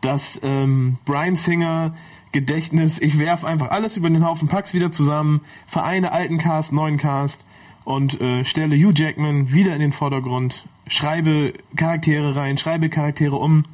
das 0.01 0.38
ähm, 0.42 0.96
Brian 1.05 1.37
Singer 1.37 1.94
Gedächtnis, 2.31 2.98
ich 2.98 3.18
werf 3.18 3.44
einfach 3.44 3.70
alles 3.72 3.96
über 3.96 4.09
den 4.09 4.25
Haufen, 4.27 4.48
pack's 4.48 4.72
wieder 4.72 4.90
zusammen, 4.90 5.40
vereine 5.66 6.12
alten 6.12 6.38
Cast, 6.38 6.72
neuen 6.72 6.96
Cast 6.96 7.44
und 7.85 8.21
äh, 8.21 8.45
stelle 8.45 8.77
Hugh 8.77 8.92
Jackman 8.95 9.53
wieder 9.53 9.75
in 9.75 9.81
den 9.81 9.92
Vordergrund, 9.92 10.66
schreibe 10.87 11.55
Charaktere 11.77 12.37
rein, 12.37 12.59
schreibe 12.59 12.88
Charaktere 12.88 13.37
um 13.37 13.64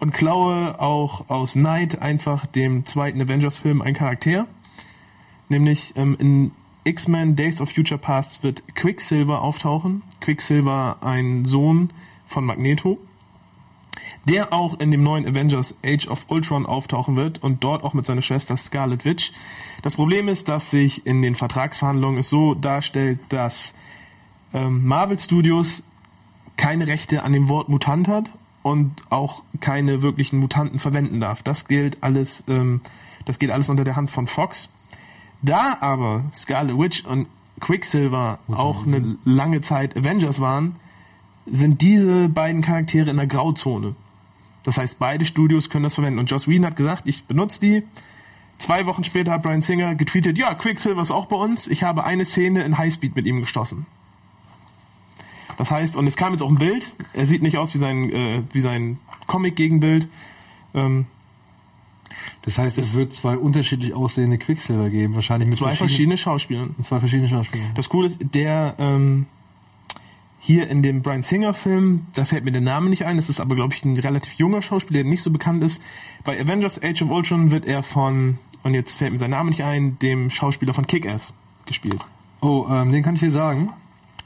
und 0.00 0.12
klaue 0.12 0.80
auch 0.80 1.28
aus 1.28 1.54
Night 1.54 2.02
einfach 2.02 2.46
dem 2.46 2.84
zweiten 2.84 3.20
Avengers-Film 3.20 3.82
einen 3.82 3.94
Charakter 3.94 4.46
nämlich 5.52 5.92
ähm, 5.96 6.16
in 6.18 6.50
X-Men 6.82 7.36
Days 7.36 7.60
of 7.60 7.70
Future 7.70 7.98
Past 7.98 8.42
wird 8.42 8.64
Quicksilver 8.74 9.40
auftauchen. 9.40 10.02
Quicksilver, 10.20 10.96
ein 11.00 11.44
Sohn 11.44 11.90
von 12.26 12.44
Magneto, 12.44 12.98
der 14.28 14.52
auch 14.52 14.78
in 14.78 14.90
dem 14.90 15.02
neuen 15.02 15.26
Avengers 15.26 15.76
Age 15.84 16.08
of 16.08 16.26
Ultron 16.28 16.66
auftauchen 16.66 17.16
wird 17.16 17.42
und 17.42 17.64
dort 17.64 17.84
auch 17.84 17.94
mit 17.94 18.04
seiner 18.04 18.22
Schwester 18.22 18.56
Scarlet 18.56 19.04
Witch. 19.04 19.32
Das 19.82 19.96
Problem 19.96 20.28
ist, 20.28 20.48
dass 20.48 20.70
sich 20.70 21.06
in 21.06 21.22
den 21.22 21.34
Vertragsverhandlungen 21.34 22.20
es 22.20 22.28
so 22.28 22.54
darstellt, 22.54 23.18
dass 23.28 23.74
ähm, 24.54 24.86
Marvel 24.86 25.18
Studios 25.18 25.82
keine 26.56 26.86
Rechte 26.86 27.22
an 27.22 27.32
dem 27.32 27.48
Wort 27.48 27.68
Mutant 27.68 28.08
hat 28.08 28.30
und 28.62 29.02
auch 29.10 29.42
keine 29.60 30.02
wirklichen 30.02 30.38
Mutanten 30.38 30.78
verwenden 30.78 31.20
darf. 31.20 31.42
Das 31.42 31.66
gilt 31.66 32.02
alles, 32.02 32.44
ähm, 32.48 32.80
das 33.24 33.38
geht 33.38 33.50
alles 33.50 33.68
unter 33.68 33.84
der 33.84 33.96
Hand 33.96 34.10
von 34.10 34.26
Fox. 34.26 34.68
Da 35.42 35.78
aber 35.80 36.24
Scarlet 36.32 36.78
Witch 36.78 37.04
und 37.04 37.26
Quicksilver 37.58 38.38
auch 38.48 38.86
eine 38.86 39.16
lange 39.24 39.60
Zeit 39.60 39.96
Avengers 39.96 40.40
waren, 40.40 40.76
sind 41.46 41.82
diese 41.82 42.28
beiden 42.28 42.62
Charaktere 42.62 43.10
in 43.10 43.16
der 43.16 43.26
Grauzone. 43.26 43.94
Das 44.64 44.78
heißt, 44.78 44.98
beide 44.98 45.24
Studios 45.24 45.70
können 45.70 45.84
das 45.84 45.94
verwenden. 45.96 46.18
Und 46.20 46.30
Joss 46.30 46.46
Whedon 46.46 46.66
hat 46.66 46.76
gesagt, 46.76 47.02
ich 47.06 47.24
benutze 47.24 47.60
die. 47.60 47.82
Zwei 48.58 48.86
Wochen 48.86 49.02
später 49.02 49.32
hat 49.32 49.42
Brian 49.42 49.60
Singer 49.62 49.96
getweetet, 49.96 50.38
ja, 50.38 50.54
Quicksilver 50.54 51.00
ist 51.02 51.10
auch 51.10 51.26
bei 51.26 51.34
uns. 51.36 51.66
Ich 51.66 51.82
habe 51.82 52.04
eine 52.04 52.24
Szene 52.24 52.62
in 52.62 52.78
Highspeed 52.78 53.16
mit 53.16 53.26
ihm 53.26 53.40
gestossen. 53.40 53.86
Das 55.56 55.70
heißt, 55.70 55.96
und 55.96 56.06
es 56.06 56.16
kam 56.16 56.32
jetzt 56.32 56.42
auch 56.42 56.48
ein 56.48 56.58
Bild. 56.58 56.92
Er 57.12 57.26
sieht 57.26 57.42
nicht 57.42 57.58
aus 57.58 57.74
wie 57.74 57.78
sein, 57.78 58.10
äh, 58.12 58.42
wie 58.52 58.60
sein 58.60 58.98
Comic-Gegenbild. 59.26 60.06
Ähm, 60.74 61.06
Das 62.42 62.58
heißt, 62.58 62.78
es 62.78 62.94
wird 62.94 63.12
zwei 63.12 63.36
unterschiedlich 63.36 63.94
aussehende 63.94 64.38
Quicksilver 64.38 64.90
geben, 64.90 65.14
wahrscheinlich 65.14 65.48
mit 65.48 65.58
zwei 65.58 65.74
verschiedene 65.76 66.16
Schauspieler. 66.16 66.68
zwei 66.82 67.00
verschiedene 67.00 67.28
Schauspieler. 67.28 67.64
Das 67.74 67.88
Coole 67.88 68.08
ist, 68.08 68.18
der 68.20 68.74
ähm, 68.78 69.26
hier 70.44 70.68
in 70.68 70.82
dem 70.82 71.02
Brian 71.02 71.22
Singer 71.22 71.54
Film, 71.54 72.08
da 72.14 72.24
fällt 72.24 72.44
mir 72.44 72.50
der 72.50 72.60
Name 72.60 72.90
nicht 72.90 73.04
ein, 73.04 73.16
das 73.16 73.28
ist 73.28 73.40
aber, 73.40 73.54
glaube 73.54 73.74
ich, 73.74 73.84
ein 73.84 73.96
relativ 73.96 74.34
junger 74.34 74.60
Schauspieler, 74.60 75.04
der 75.04 75.10
nicht 75.10 75.22
so 75.22 75.30
bekannt 75.30 75.62
ist. 75.62 75.80
Bei 76.24 76.38
Avengers 76.38 76.82
Age 76.82 77.02
of 77.02 77.10
Ultron 77.10 77.52
wird 77.52 77.64
er 77.64 77.84
von, 77.84 78.38
und 78.64 78.74
jetzt 78.74 78.94
fällt 78.94 79.12
mir 79.12 79.20
sein 79.20 79.30
Name 79.30 79.50
nicht 79.50 79.62
ein, 79.62 80.00
dem 80.00 80.30
Schauspieler 80.30 80.74
von 80.74 80.84
Kick-Ass 80.84 81.32
gespielt. 81.64 82.00
Oh, 82.40 82.66
ähm, 82.68 82.90
den 82.90 83.04
kann 83.04 83.14
ich 83.14 83.20
dir 83.20 83.30
sagen. 83.30 83.72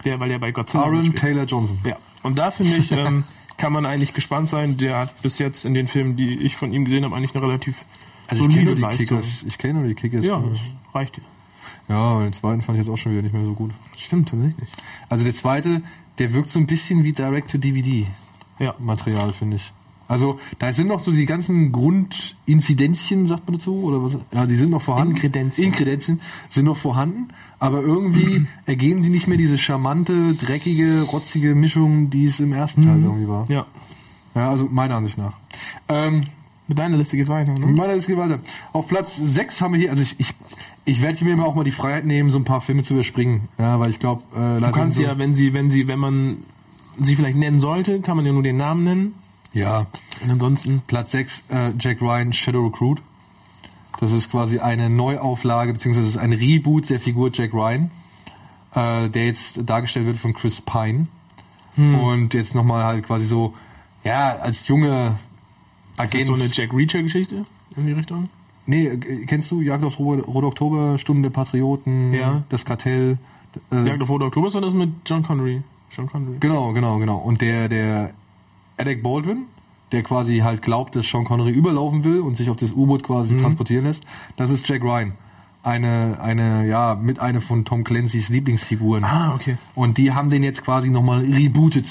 Der, 0.06 0.18
weil 0.18 0.30
der 0.30 0.38
bei 0.38 0.52
Godzilla 0.52 0.84
Aaron. 0.84 1.14
Taylor 1.14 1.44
Johnson. 1.44 1.78
Ja. 1.84 1.98
Und 2.22 2.38
da 2.38 2.50
finde 2.50 2.78
ich, 2.78 2.92
ähm, 2.92 3.24
kann 3.58 3.74
man 3.74 3.84
eigentlich 3.84 4.14
gespannt 4.14 4.48
sein. 4.48 4.78
Der 4.78 4.96
hat 4.96 5.20
bis 5.20 5.38
jetzt 5.38 5.66
in 5.66 5.74
den 5.74 5.86
Filmen, 5.86 6.16
die 6.16 6.36
ich 6.36 6.56
von 6.56 6.72
ihm 6.72 6.86
gesehen 6.86 7.04
habe, 7.04 7.14
eigentlich 7.14 7.34
eine 7.34 7.46
relativ 7.46 7.84
Also 8.26 8.46
ich 8.46 8.54
kenne 8.54 8.64
nur 8.64 8.74
die 8.74 8.80
Leistung. 8.80 9.06
Kickers. 9.06 9.44
Ich 9.46 9.58
kenne 9.58 9.80
nur 9.80 9.88
die 9.88 9.94
Kickers. 9.94 10.24
Ja, 10.24 10.40
das 10.40 10.60
reicht 10.94 11.18
ja. 11.18 11.94
ja, 11.94 12.22
den 12.22 12.32
zweiten 12.32 12.62
fand 12.62 12.78
ich 12.78 12.86
jetzt 12.86 12.92
auch 12.92 12.96
schon 12.96 13.12
wieder 13.12 13.22
nicht 13.22 13.34
mehr 13.34 13.44
so 13.44 13.52
gut. 13.52 13.72
Stimmt 13.96 14.30
tatsächlich. 14.30 14.68
Also 15.10 15.24
der 15.24 15.34
zweite, 15.34 15.82
der 16.18 16.32
wirkt 16.32 16.50
so 16.50 16.58
ein 16.58 16.66
bisschen 16.66 17.04
wie 17.04 17.12
Direct-to-DVD-Material, 17.12 19.26
Ja. 19.28 19.32
finde 19.32 19.56
ich. 19.56 19.72
Also 20.08 20.38
da 20.60 20.72
sind 20.72 20.86
noch 20.86 21.00
so 21.00 21.10
die 21.10 21.26
ganzen 21.26 21.72
Grundinzidenzien, 21.72 23.26
sagt 23.26 23.48
man 23.48 23.58
dazu, 23.58 23.74
oder 23.82 24.00
was? 24.04 24.16
Ja, 24.32 24.46
die 24.46 24.54
sind 24.54 24.70
noch 24.70 24.82
vorhanden. 24.82 25.14
Inkredenzien. 25.14 25.66
Inkredenzien 25.66 26.20
sind 26.48 26.66
noch 26.66 26.76
vorhanden, 26.76 27.26
aber 27.58 27.82
irgendwie 27.82 28.46
ergeben 28.66 29.02
sie 29.02 29.10
nicht 29.10 29.26
mehr 29.26 29.36
diese 29.36 29.58
charmante, 29.58 30.34
dreckige, 30.34 31.02
rotzige 31.02 31.56
Mischung, 31.56 32.08
die 32.10 32.26
es 32.26 32.38
im 32.38 32.52
ersten 32.52 32.82
Teil 32.82 33.02
irgendwie 33.02 33.26
war. 33.28 33.46
Ja. 33.50 33.66
Ja, 34.36 34.50
also 34.50 34.68
meiner 34.70 34.94
Ansicht 34.96 35.18
nach. 35.18 35.32
Ähm, 35.88 36.22
Mit 36.68 36.78
deiner 36.78 36.98
Liste 36.98 37.16
geht's 37.16 37.30
weiter, 37.30 37.52
ne? 37.54 37.66
meiner 37.66 37.94
Liste 37.94 38.12
geht 38.12 38.20
weiter. 38.20 38.38
Auf 38.72 38.86
Platz 38.86 39.16
6 39.16 39.60
haben 39.60 39.72
wir 39.74 39.80
hier, 39.80 39.90
also 39.90 40.04
ich, 40.04 40.14
ich, 40.20 40.32
ich 40.86 41.02
werde 41.02 41.22
mir 41.24 41.44
auch 41.44 41.54
mal 41.54 41.64
die 41.64 41.72
Freiheit 41.72 42.06
nehmen, 42.06 42.30
so 42.30 42.38
ein 42.38 42.44
paar 42.44 42.62
Filme 42.62 42.82
zu 42.82 42.94
überspringen. 42.94 43.48
Ja, 43.58 43.78
weil 43.78 43.90
ich 43.90 43.98
glaube, 43.98 44.22
äh, 44.34 44.58
Du 44.60 44.72
kannst 44.72 44.98
ja, 44.98 45.18
wenn 45.18 45.34
sie, 45.34 45.52
wenn 45.52 45.68
sie, 45.68 45.86
wenn 45.88 45.98
man 45.98 46.38
sie 46.96 47.14
vielleicht 47.16 47.36
nennen 47.36 47.60
sollte, 47.60 48.00
kann 48.00 48.16
man 48.16 48.24
ja 48.24 48.32
nur 48.32 48.42
den 48.42 48.56
Namen 48.56 48.84
nennen. 48.84 49.14
ja, 49.52 49.86
Und 50.22 50.30
ansonsten. 50.30 50.80
Platz 50.86 51.10
6, 51.10 51.44
äh, 51.50 51.72
Jack 51.78 52.00
Ryan, 52.00 52.32
Shadow 52.32 52.64
Recruit. 52.66 53.02
Das 54.00 54.12
ist 54.12 54.30
quasi 54.30 54.58
eine 54.60 54.88
Neuauflage, 54.88 55.72
beziehungsweise 55.74 56.06
es 56.06 56.14
ist 56.14 56.20
ein 56.20 56.32
Reboot 56.32 56.88
der 56.90 57.00
Figur 57.00 57.30
Jack 57.32 57.52
Ryan, 57.52 57.90
äh, 58.74 59.08
der 59.10 59.26
jetzt 59.26 59.60
dargestellt 59.68 60.06
wird 60.06 60.16
von 60.18 60.32
Chris 60.34 60.60
Pine. 60.60 61.06
Und 61.78 62.32
jetzt 62.32 62.54
nochmal 62.54 62.84
halt 62.84 63.04
quasi 63.06 63.26
so, 63.26 63.52
ja, 64.02 64.36
als 64.38 64.66
junge 64.66 65.08
Ist 65.08 65.98
das 65.98 66.06
Agent. 66.06 66.26
so 66.26 66.32
eine 66.34 66.46
Jack 66.50 66.72
Reacher-Geschichte 66.72 67.44
in 67.76 67.86
die 67.86 67.92
Richtung? 67.92 68.30
Nee, 68.66 68.86
äh, 68.86 68.96
kennst 69.26 69.50
du 69.50 69.60
Jagd 69.60 69.84
auf 69.84 69.98
Rote, 69.98 70.22
Rote 70.24 70.46
Oktober, 70.46 70.98
Stunde 70.98 71.22
der 71.30 71.30
Patrioten, 71.34 72.12
Ja. 72.12 72.42
das 72.48 72.64
Kartell? 72.64 73.18
Äh, 73.72 73.86
Jagd 73.86 74.02
auf 74.02 74.08
Rote 74.10 74.26
Oktober 74.26 74.48
ist 74.48 74.54
das 74.54 74.74
mit 74.74 74.90
John 75.06 75.22
Connery. 75.22 75.62
John 75.90 76.06
Connery. 76.08 76.36
Genau, 76.40 76.72
genau, 76.72 76.98
genau. 76.98 77.16
Und 77.18 77.40
der, 77.40 77.68
der 77.68 78.10
Alec 78.76 79.02
Baldwin, 79.02 79.44
der 79.92 80.02
quasi 80.02 80.38
halt 80.38 80.62
glaubt, 80.62 80.96
dass 80.96 81.06
Sean 81.08 81.24
Connery 81.24 81.52
überlaufen 81.52 82.04
will 82.04 82.20
und 82.20 82.36
sich 82.36 82.50
auf 82.50 82.56
das 82.56 82.72
U-Boot 82.72 83.02
quasi 83.04 83.34
Mhm. 83.34 83.38
transportieren 83.38 83.84
lässt, 83.84 84.04
das 84.36 84.50
ist 84.50 84.68
Jack 84.68 84.82
Ryan. 84.82 85.12
Eine, 85.62 86.18
eine, 86.22 86.66
ja, 86.68 86.94
mit 87.00 87.18
einer 87.18 87.40
von 87.40 87.64
Tom 87.64 87.82
Clancy's 87.82 88.28
Lieblingsfiguren. 88.28 89.02
Ah, 89.04 89.34
okay. 89.34 89.56
Und 89.74 89.98
die 89.98 90.12
haben 90.12 90.30
den 90.30 90.44
jetzt 90.44 90.62
quasi 90.62 90.90
nochmal 90.90 91.24
rebootet. 91.24 91.86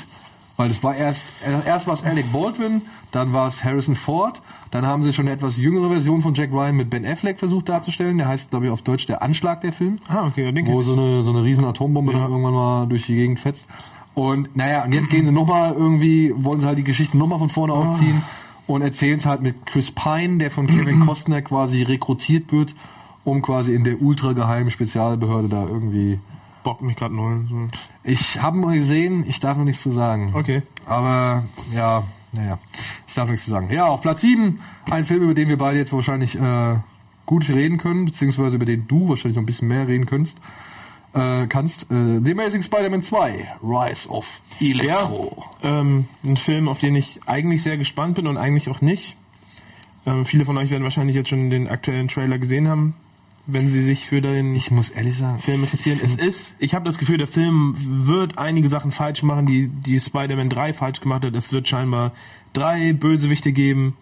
Weil 0.57 0.71
es 0.71 0.83
war 0.83 0.95
erst, 0.95 1.25
äh, 1.45 1.67
erst 1.67 1.85
war 1.87 1.95
es 1.95 2.03
Alec 2.03 2.31
Baldwin, 2.31 2.81
dann 3.11 3.33
war 3.33 3.47
es 3.47 3.63
Harrison 3.63 3.95
Ford, 3.95 4.41
dann 4.71 4.85
haben 4.85 5.03
sie 5.03 5.11
schon 5.13 5.25
eine 5.25 5.35
etwas 5.35 5.57
jüngere 5.57 5.89
Version 5.89 6.21
von 6.21 6.33
Jack 6.33 6.51
Ryan 6.51 6.75
mit 6.75 6.89
Ben 6.89 7.05
Affleck 7.05 7.39
versucht 7.39 7.67
darzustellen. 7.69 8.17
Der 8.17 8.27
heißt, 8.27 8.49
glaube 8.51 8.65
ich, 8.65 8.71
auf 8.71 8.81
Deutsch 8.81 9.05
der 9.05 9.21
Anschlag 9.21 9.61
der 9.61 9.73
Film 9.73 9.99
Ah, 10.07 10.27
okay, 10.27 10.51
den 10.51 10.65
wo 10.67 10.81
so 10.81 10.93
eine, 10.93 11.23
so 11.23 11.31
eine 11.31 11.43
riesen 11.43 11.65
Atombombe 11.65 12.13
Ja. 12.13 12.19
dann 12.19 12.29
irgendwann 12.31 12.53
mal 12.53 12.85
durch 12.87 13.05
die 13.05 13.15
Gegend 13.15 13.39
fetzt. 13.39 13.65
Und 14.13 14.55
naja, 14.55 14.85
und 14.85 14.93
jetzt 14.93 15.09
gehen 15.09 15.25
sie 15.25 15.31
nochmal 15.33 15.73
irgendwie, 15.73 16.33
wollen 16.37 16.61
sie 16.61 16.67
halt 16.67 16.77
die 16.77 16.83
Geschichte 16.85 17.17
nochmal 17.17 17.39
von 17.39 17.49
vorne 17.49 17.73
aufziehen 17.73 18.23
und 18.65 18.81
erzählen 18.81 19.17
es 19.19 19.25
halt 19.25 19.41
mit 19.41 19.65
Chris 19.65 19.91
Pine, 19.91 20.37
der 20.37 20.51
von 20.51 20.67
Kevin 20.67 21.01
Costner 21.05 21.41
quasi 21.41 21.83
rekrutiert 21.83 22.53
wird, 22.53 22.75
um 23.25 23.41
quasi 23.41 23.73
in 23.75 23.83
der 23.83 24.01
ultrageheimen 24.01 24.71
Spezialbehörde 24.71 25.49
da 25.49 25.65
irgendwie. 25.67 26.19
Bock 26.65 26.81
mich 26.81 26.97
gerade 26.97 27.15
null. 27.15 27.45
So. 27.47 27.67
Ich 28.03 28.41
habe 28.41 28.57
mal 28.57 28.75
gesehen, 28.75 29.23
ich 29.27 29.39
darf 29.39 29.55
noch 29.55 29.63
nichts 29.63 29.83
zu 29.83 29.93
sagen. 29.93 30.31
Okay. 30.33 30.63
Aber 30.87 31.43
ja, 31.71 32.03
naja, 32.33 32.57
ich 33.07 33.13
darf 33.13 33.29
nichts 33.29 33.45
zu 33.45 33.51
sagen. 33.51 33.69
Ja, 33.71 33.85
auf 33.85 34.01
Platz 34.01 34.21
7 34.21 34.59
ein 34.89 35.05
Film, 35.05 35.23
über 35.23 35.35
den 35.35 35.47
wir 35.47 35.57
beide 35.57 35.77
jetzt 35.77 35.93
wahrscheinlich 35.93 36.35
äh, 36.35 36.75
gut 37.27 37.47
reden 37.49 37.77
können, 37.77 38.05
beziehungsweise 38.05 38.55
über 38.55 38.65
den 38.65 38.87
du 38.87 39.07
wahrscheinlich 39.07 39.35
noch 39.35 39.43
ein 39.43 39.45
bisschen 39.45 39.67
mehr 39.67 39.87
reden 39.87 40.07
kannst. 40.07 40.39
Äh, 41.13 41.45
kannst 41.47 41.83
äh, 41.91 42.19
The 42.23 42.31
Amazing 42.31 42.63
Spider-Man 42.63 43.03
2, 43.03 43.57
Rise 43.63 44.09
of 44.09 44.41
Electro. 44.59 45.45
Ähm, 45.61 46.07
ein 46.25 46.35
Film, 46.35 46.67
auf 46.67 46.79
den 46.79 46.95
ich 46.95 47.19
eigentlich 47.27 47.61
sehr 47.61 47.77
gespannt 47.77 48.15
bin 48.15 48.25
und 48.25 48.37
eigentlich 48.37 48.69
auch 48.69 48.81
nicht. 48.81 49.15
Ähm, 50.07 50.25
viele 50.25 50.45
von 50.45 50.57
euch 50.57 50.71
werden 50.71 50.83
wahrscheinlich 50.83 51.15
jetzt 51.15 51.29
schon 51.29 51.51
den 51.51 51.67
aktuellen 51.67 52.07
Trailer 52.07 52.39
gesehen 52.39 52.67
haben, 52.67 52.95
wenn 53.47 53.69
sie 53.69 53.83
sich 53.83 54.05
für 54.05 54.21
den 54.21 54.55
Ich 54.55 54.71
muss 54.71 54.89
ehrlich 54.89 55.17
sagen, 55.17 55.39
Film 55.39 55.63
interessieren. 55.63 55.99
Es 56.03 56.15
ist, 56.15 56.55
ich 56.59 56.73
habe 56.73 56.85
das 56.85 56.97
Gefühl, 56.97 57.17
der 57.17 57.27
Film 57.27 57.75
wird 57.77 58.37
einige 58.37 58.69
Sachen 58.69 58.91
falsch 58.91 59.23
machen, 59.23 59.45
die 59.45 59.67
die 59.67 59.99
Spider-Man 59.99 60.49
3 60.49 60.73
falsch 60.73 61.01
gemacht 61.01 61.25
hat. 61.25 61.35
Es 61.35 61.51
wird 61.53 61.67
scheinbar 61.67 62.11
drei 62.53 62.93
Bösewichte 62.93 63.51
geben. 63.51 63.95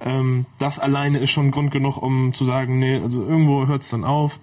Ähm, 0.00 0.44
das 0.58 0.78
alleine 0.78 1.18
ist 1.18 1.30
schon 1.30 1.50
Grund 1.50 1.70
genug, 1.70 1.96
um 1.96 2.34
zu 2.34 2.44
sagen, 2.44 2.78
nee, 2.78 2.98
also 2.98 3.22
irgendwo 3.22 3.66
hört 3.66 3.82
es 3.82 3.88
dann 3.88 4.04
auf. 4.04 4.38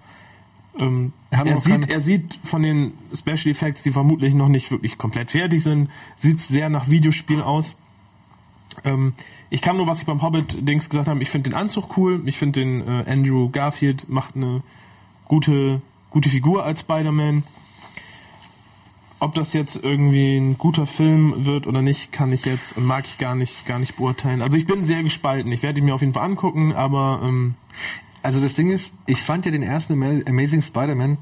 Ähm, 0.80 1.14
er, 1.30 1.58
sieht, 1.58 1.90
er 1.90 2.02
sieht 2.02 2.40
von 2.44 2.64
den 2.64 2.94
Special 3.14 3.52
Effects, 3.52 3.84
die 3.84 3.92
vermutlich 3.92 4.34
noch 4.34 4.48
nicht 4.48 4.72
wirklich 4.72 4.98
komplett 4.98 5.32
fertig 5.32 5.62
sind, 5.62 5.90
sieht 6.18 6.40
sehr 6.40 6.70
nach 6.70 6.90
Videospiel 6.90 7.42
aus. 7.42 7.76
Ähm, 8.84 9.14
ich 9.50 9.62
kann 9.62 9.78
nur, 9.78 9.88
was 9.88 10.00
ich 10.00 10.06
beim 10.06 10.22
Hobbit-Dings 10.22 10.90
gesagt 10.90 11.08
habe, 11.08 11.22
ich 11.22 11.30
finde 11.30 11.50
den 11.50 11.58
Anzug 11.58 11.98
cool, 11.98 12.22
ich 12.26 12.38
finde 12.38 12.60
den 12.62 12.82
äh, 12.88 13.04
Andrew 13.10 13.50
Garfield 13.50 14.10
macht 14.10 14.36
eine 14.36 14.62
gute, 15.28 15.82
gute 16.10 16.30
Figur 16.30 16.64
als 16.64 16.82
Spider-Man. 16.82 17.44
Ob 19.20 19.34
das 19.36 19.54
jetzt 19.54 19.82
irgendwie 19.82 20.36
ein 20.38 20.58
guter 20.58 20.86
Film 20.86 21.46
wird 21.46 21.66
oder 21.66 21.82
nicht, 21.82 22.12
kann 22.12 22.34
ich 22.34 22.44
jetzt 22.44 22.76
und 22.76 22.86
mag 22.86 23.06
ich 23.06 23.18
gar 23.18 23.36
nicht, 23.36 23.66
gar 23.66 23.80
nicht 23.80 23.96
beurteilen. 23.96 24.42
Also 24.42 24.58
ich 24.58 24.66
bin 24.66 24.84
sehr 24.84 25.02
gespalten. 25.02 25.50
Ich 25.54 25.64
werde 25.64 25.80
ihn 25.80 25.86
mir 25.86 25.96
auf 25.96 26.02
jeden 26.02 26.14
Fall 26.14 26.26
angucken, 26.26 26.74
aber 26.74 27.22
ähm, 27.24 27.56
Also 28.22 28.42
das 28.42 28.56
Ding 28.56 28.70
ist, 28.70 28.94
ich 29.06 29.22
fand 29.22 29.46
ja 29.46 29.52
den 29.52 29.64
ersten 29.64 29.94
Ama- 29.94 30.26
Amazing 30.28 30.62
Spider-Man, 30.62 31.18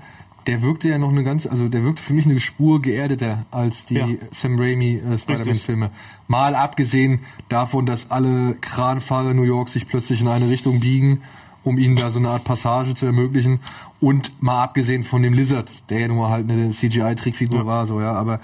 der 0.47 0.61
wirkte 0.61 0.89
ja 0.89 0.97
noch 0.97 1.09
eine 1.09 1.23
ganz, 1.23 1.45
also 1.45 1.67
der 1.69 1.83
wirkte 1.83 2.01
für 2.01 2.13
mich 2.13 2.25
eine 2.25 2.39
Spur 2.39 2.81
geerdeter 2.81 3.45
als 3.51 3.85
die 3.85 3.95
Ja. 3.95 4.07
Sam 4.31 4.59
Raimi 4.59 4.95
äh, 4.97 5.17
Spider-Man-Filme. 5.17 5.91
Mal 6.27 6.55
abgesehen 6.55 7.19
davon, 7.49 7.85
dass 7.85 8.09
alle 8.11 8.55
Kranfahrer 8.59 9.33
New 9.33 9.43
York 9.43 9.69
sich 9.69 9.87
plötzlich 9.87 10.21
in 10.21 10.27
eine 10.27 10.49
Richtung 10.49 10.79
biegen, 10.79 11.21
um 11.63 11.77
ihnen 11.77 11.95
da 11.95 12.11
so 12.11 12.19
eine 12.19 12.29
Art 12.29 12.43
Passage 12.43 12.95
zu 12.95 13.05
ermöglichen. 13.05 13.59
Und 13.99 14.41
mal 14.41 14.63
abgesehen 14.63 15.03
von 15.03 15.21
dem 15.21 15.33
Lizard, 15.33 15.69
der 15.91 15.99
ja 15.99 16.07
nun 16.07 16.17
mal 16.17 16.29
halt 16.31 16.49
eine 16.49 16.71
CGI-Trickfigur 16.71 17.59
Ja. 17.59 17.65
war, 17.67 17.85
so 17.85 18.01
ja, 18.01 18.13
aber 18.13 18.39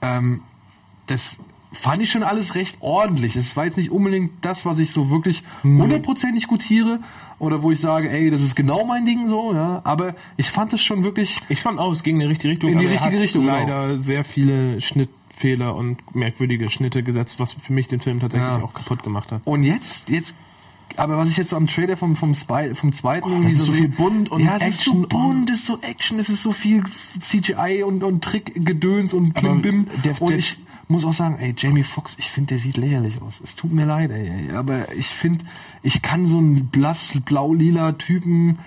ähm, 0.00 0.40
das 1.06 1.36
fand 1.72 2.02
ich 2.02 2.10
schon 2.10 2.22
alles 2.22 2.54
recht 2.54 2.76
ordentlich. 2.80 3.34
Es 3.36 3.56
war 3.56 3.64
jetzt 3.64 3.76
nicht 3.78 3.90
unbedingt 3.90 4.32
das, 4.42 4.64
was 4.66 4.78
ich 4.78 4.90
so 4.92 5.10
wirklich 5.10 5.42
hundertprozentig 5.62 6.46
gutiere 6.46 7.00
oder 7.38 7.62
wo 7.62 7.70
ich 7.70 7.80
sage, 7.80 8.10
ey, 8.10 8.30
das 8.30 8.42
ist 8.42 8.54
genau 8.54 8.84
mein 8.84 9.04
Ding 9.04 9.28
so, 9.28 9.52
ja. 9.54 9.80
Aber 9.84 10.14
ich 10.36 10.48
fand 10.50 10.72
es 10.72 10.82
schon 10.82 11.02
wirklich. 11.02 11.38
Ich 11.48 11.60
fand 11.60 11.78
auch, 11.78 11.90
es 11.92 12.02
ging 12.02 12.16
in 12.16 12.20
die 12.20 12.26
richtige 12.26 12.50
Richtung. 12.52 12.70
In 12.70 12.78
die 12.78 12.86
er 12.86 12.92
richtige 12.92 13.20
Richtung, 13.20 13.42
genau. 13.44 13.54
leider 13.58 14.00
sehr 14.00 14.22
viele 14.24 14.80
Schnittfehler 14.80 15.74
und 15.74 16.14
merkwürdige 16.14 16.70
Schnitte 16.70 17.02
gesetzt, 17.02 17.40
was 17.40 17.52
für 17.54 17.72
mich 17.72 17.88
den 17.88 18.00
Film 18.00 18.20
tatsächlich 18.20 18.48
Ja. 18.50 18.62
auch 18.62 18.74
kaputt 18.74 19.02
gemacht 19.02 19.32
hat. 19.32 19.40
Und 19.44 19.64
jetzt, 19.64 20.08
jetzt, 20.10 20.34
aber 20.96 21.16
was 21.16 21.28
ich 21.30 21.36
jetzt 21.36 21.50
so 21.50 21.56
am 21.56 21.66
Trailer 21.66 21.96
vom, 21.96 22.14
vom, 22.16 22.34
Spy, 22.34 22.74
vom 22.74 22.92
zweiten 22.92 23.28
irgendwie 23.28 23.50
das 23.50 23.60
ist 23.60 23.66
so 23.66 23.72
sehe- 23.72 23.80
viel 23.82 23.88
bunt 23.88 24.30
und 24.30 24.44
ja, 24.44 24.56
es 24.60 24.68
ist 24.68 24.84
so 24.84 24.90
Action 24.92 25.08
bunt, 25.08 25.50
es 25.50 25.56
ist 25.56 25.66
so 25.66 25.78
Action, 25.80 26.18
es 26.18 26.28
ist 26.28 26.42
so 26.42 26.52
viel 26.52 26.84
CGI 27.18 27.82
und, 27.82 28.04
und 28.04 28.22
Trickgedöns 28.22 29.12
und 29.14 29.34
Klimbim. 29.34 29.86
der- 30.04 30.20
und 30.20 30.30
der- 30.30 30.38
ich 30.38 30.56
muss 30.92 31.04
auch 31.04 31.12
sagen, 31.12 31.36
ey, 31.40 31.54
Jamie 31.56 31.82
Foxx, 31.82 32.14
ich 32.18 32.30
finde, 32.30 32.54
der 32.54 32.58
sieht 32.58 32.76
lächerlich 32.76 33.20
aus. 33.20 33.40
Es 33.42 33.56
tut 33.56 33.72
mir 33.72 33.84
leid, 33.86 34.10
ey, 34.12 34.52
aber 34.54 34.92
ich 34.94 35.08
finde, 35.08 35.44
ich 35.82 36.02
kann 36.02 36.28
so 36.28 36.38
einen 36.38 36.66
blass, 36.66 37.18
blau-lila 37.24 37.92
Typen, 37.92 38.58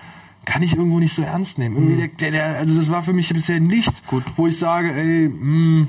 kann 0.44 0.62
ich 0.62 0.74
irgendwo 0.76 0.98
nicht 1.00 1.14
so 1.14 1.22
ernst 1.22 1.58
nehmen. 1.58 1.76
Irgendwie 1.76 1.96
der, 1.96 2.08
der, 2.08 2.30
der, 2.30 2.58
also 2.58 2.74
das 2.78 2.90
war 2.90 3.02
für 3.02 3.12
mich 3.12 3.28
bisher 3.32 3.58
nichts, 3.60 4.02
Gut. 4.06 4.22
wo 4.36 4.46
ich 4.46 4.58
sage, 4.58 4.92
ey, 4.94 5.28
mh, 5.28 5.86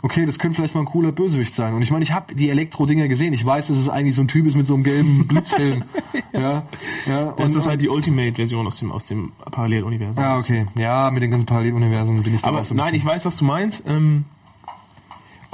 okay, 0.00 0.24
das 0.24 0.38
könnte 0.38 0.56
vielleicht 0.56 0.74
mal 0.74 0.80
ein 0.82 0.86
cooler 0.86 1.12
Bösewicht 1.12 1.54
sein. 1.54 1.74
Und 1.74 1.82
ich 1.82 1.90
meine, 1.90 2.02
ich 2.02 2.12
habe 2.12 2.34
die 2.34 2.48
Elektro-Dinger 2.50 3.08
gesehen. 3.08 3.32
Ich 3.34 3.44
weiß, 3.44 3.66
dass 3.66 3.76
es 3.76 3.88
eigentlich 3.90 4.14
so 4.16 4.22
ein 4.22 4.28
Typ 4.28 4.46
ist 4.46 4.54
mit 4.56 4.66
so 4.66 4.74
einem 4.74 4.84
gelben 4.84 5.26
Blitzhelm. 5.28 5.84
ja. 6.32 6.66
ja, 7.06 7.32
Das 7.32 7.52
und- 7.52 7.58
ist 7.58 7.66
halt 7.66 7.82
die 7.82 7.88
Ultimate-Version 7.90 8.66
aus 8.66 8.78
dem, 8.78 8.90
aus 8.92 9.04
dem 9.06 9.32
Paralleluniversum. 9.50 10.22
Ja, 10.22 10.38
okay. 10.38 10.66
Ja, 10.76 11.10
mit 11.10 11.22
den 11.22 11.30
ganzen 11.30 11.46
Paralleluniversen 11.46 12.22
bin 12.22 12.34
ich 12.34 12.40
da 12.42 12.48
Aber 12.48 12.60
auch 12.62 12.64
so 12.64 12.72
ein 12.74 12.78
nein, 12.78 12.94
ich 12.94 13.04
weiß, 13.04 13.24
was 13.26 13.36
du 13.36 13.44
meinst. 13.44 13.82
Ähm, 13.86 14.24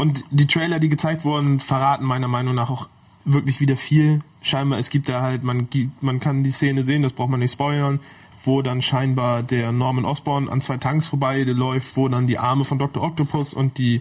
und 0.00 0.24
die 0.30 0.46
Trailer, 0.46 0.78
die 0.78 0.88
gezeigt 0.88 1.24
wurden, 1.24 1.60
verraten 1.60 2.06
meiner 2.06 2.28
Meinung 2.28 2.54
nach 2.54 2.70
auch 2.70 2.88
wirklich 3.26 3.60
wieder 3.60 3.76
viel. 3.76 4.20
Scheinbar, 4.40 4.78
es 4.78 4.88
gibt 4.88 5.10
da 5.10 5.20
halt, 5.20 5.42
man, 5.42 5.68
man 6.00 6.20
kann 6.20 6.42
die 6.42 6.52
Szene 6.52 6.84
sehen, 6.84 7.02
das 7.02 7.12
braucht 7.12 7.28
man 7.28 7.40
nicht 7.40 7.52
spoilern, 7.52 8.00
wo 8.42 8.62
dann 8.62 8.80
scheinbar 8.80 9.42
der 9.42 9.72
Norman 9.72 10.06
Osborn 10.06 10.48
an 10.48 10.62
zwei 10.62 10.78
Tanks 10.78 11.06
vorbei 11.06 11.42
läuft, 11.42 11.98
wo 11.98 12.08
dann 12.08 12.26
die 12.26 12.38
Arme 12.38 12.64
von 12.64 12.78
Dr. 12.78 13.02
Octopus 13.02 13.52
und 13.52 13.76
die 13.76 14.00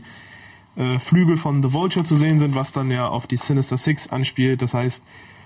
äh, 0.77 0.99
Flügel 0.99 1.35
von 1.35 1.61
The 1.61 1.73
Vulture 1.73 2.05
zu 2.05 2.15
sehen 2.15 2.39
sind, 2.39 2.55
was 2.55 2.71
dann 2.71 2.89
ja 2.89 3.09
auf 3.09 3.27
die 3.27 3.35
Sinister 3.35 3.77
Six 3.77 4.07
anspielt. 4.07 4.61
Das 4.61 4.73
heißt, 4.73 5.03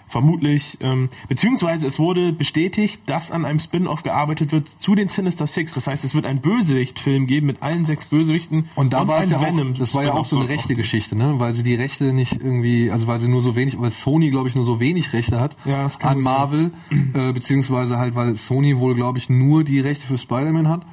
vermutlich, 0.08 0.78
ähm, 0.82 1.10
beziehungsweise 1.28 1.88
es 1.88 2.00
wurde 2.00 2.34
bestätigt, 2.34 3.02
dass 3.08 3.32
an 3.32 3.46
einem 3.46 3.60
Spin-off 3.60 4.04
gearbeitet 4.04 4.52
wird 4.52 4.68
zu 4.78 4.96
den 4.96 5.08
Sinister 5.08 5.48
Six. 5.48 5.74
Das 5.74 5.88
heißt, 5.88 6.04
es 6.04 6.16
wird 6.16 6.26
einen 6.26 6.40
Bösewicht-Film 6.40 7.28
geben 7.28 7.48
mit 7.48 7.62
allen 7.62 7.86
sechs 7.86 8.06
Bösewichten 8.06 8.70
Und 8.76 8.94
da 8.94 9.08
war 9.08 9.22
es 9.22 9.28
ein 9.28 9.32
ja 9.32 9.38
auch, 9.38 9.46
Venom 9.46 9.78
das 9.78 9.94
war 9.94 10.04
ja 10.04 10.14
auch 10.14 10.26
so 10.26 10.40
eine 10.40 10.50
rechte 10.50 10.76
Geschichte, 10.76 11.16
ne? 11.16 11.36
Weil 11.38 11.54
sie 11.54 11.64
die 11.64 11.76
Rechte 11.76 12.14
nicht 12.14 12.34
irgendwie, 12.34 12.92
also 12.92 13.08
weil 13.08 13.20
sie 13.20 13.28
nur 13.28 13.42
so 13.42 13.56
wenig, 13.56 13.80
weil 13.80 13.92
Sony, 13.92 14.30
glaube 14.30 14.50
ich, 14.50 14.56
nur 14.56 14.66
so 14.66 14.80
wenig 14.80 15.14
Rechte 15.14 15.40
hat 15.40 15.56
Ja, 15.66 15.88
an 16.02 16.22
Marvel, 16.22 16.72
äh, 17.14 17.34
beziehungsweise 17.34 17.98
halt, 17.98 18.16
weil 18.16 18.36
Sony 18.36 18.78
wohl, 18.78 18.96
glaube 18.96 19.18
ich, 19.18 19.30
nur 19.30 19.64
die 19.64 19.80
Rechte 19.80 20.06
für 20.06 20.18
Spider-Man 20.18 20.68
hat, 20.68 20.86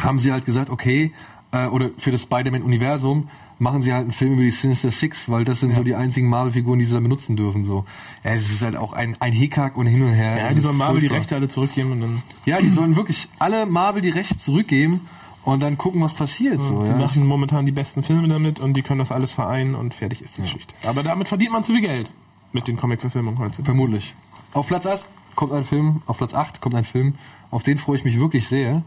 haben 0.00 0.18
sie 0.18 0.32
halt 0.32 0.44
gesagt, 0.44 0.70
okay, 0.70 1.12
äh, 1.52 1.66
oder 1.66 1.90
für 1.96 2.10
das 2.10 2.22
Spider-Man-Universum 2.22 3.28
machen 3.60 3.82
sie 3.82 3.92
halt 3.92 4.02
einen 4.02 4.12
Film 4.12 4.32
über 4.32 4.42
die 4.42 4.50
Sinister 4.50 4.90
Six, 4.90 5.28
weil 5.28 5.44
das 5.44 5.60
sind 5.60 5.74
so 5.74 5.82
die 5.82 5.94
einzigen 5.94 6.28
Marvel-Figuren, 6.28 6.78
die 6.78 6.86
sie 6.86 6.94
da 6.94 7.00
benutzen 7.00 7.36
dürfen. 7.36 7.64
So, 7.64 7.84
ja, 8.24 8.32
es 8.32 8.50
ist 8.50 8.62
halt 8.62 8.76
auch 8.76 8.94
ein, 8.94 9.16
ein 9.20 9.32
Hickhack 9.32 9.76
und 9.76 9.86
hin 9.86 10.02
und 10.02 10.14
her. 10.14 10.38
Ja, 10.38 10.48
die 10.48 10.56
ist 10.56 10.62
sollen 10.62 10.78
Marvel 10.78 11.00
die 11.00 11.08
furchtbar. 11.08 11.18
Rechte 11.18 11.36
alle 11.36 11.48
zurückgeben 11.48 11.92
und 11.92 12.00
dann 12.00 12.22
Ja, 12.46 12.60
die 12.60 12.70
sollen 12.70 12.96
wirklich 12.96 13.28
alle 13.38 13.66
Marvel 13.66 14.00
die 14.00 14.10
Rechte 14.10 14.38
zurückgeben 14.38 15.00
und 15.44 15.62
dann 15.62 15.76
gucken, 15.76 16.00
was 16.00 16.14
passiert. 16.14 16.60
So, 16.60 16.82
die 16.84 16.90
ja. 16.90 16.96
machen 16.96 17.26
momentan 17.26 17.66
die 17.66 17.72
besten 17.72 18.02
Filme 18.02 18.28
damit 18.28 18.60
und 18.60 18.74
die 18.74 18.82
können 18.82 18.98
das 18.98 19.12
alles 19.12 19.32
vereinen 19.32 19.74
und 19.74 19.94
fertig 19.94 20.22
ist 20.22 20.38
die 20.38 20.42
Geschichte. 20.42 20.74
Aber 20.86 21.02
damit 21.02 21.28
verdient 21.28 21.52
man 21.52 21.62
zu 21.62 21.72
viel 21.72 21.82
Geld 21.82 22.10
mit 22.52 22.66
den 22.66 22.78
Comic-Verfilmungen 22.78 23.38
heutzutage. 23.38 23.66
Vermutlich. 23.66 24.14
Auf 24.54 24.66
Platz 24.68 24.86
8 24.86 25.06
kommt 25.34 25.52
ein 25.52 25.64
Film, 25.64 26.02
auf 26.06 26.16
Platz 26.16 26.32
8 26.32 26.62
kommt 26.62 26.74
ein 26.74 26.84
Film, 26.84 27.14
auf 27.50 27.62
den 27.62 27.76
freue 27.76 27.96
ich 27.96 28.04
mich 28.04 28.18
wirklich 28.18 28.48
sehr. 28.48 28.82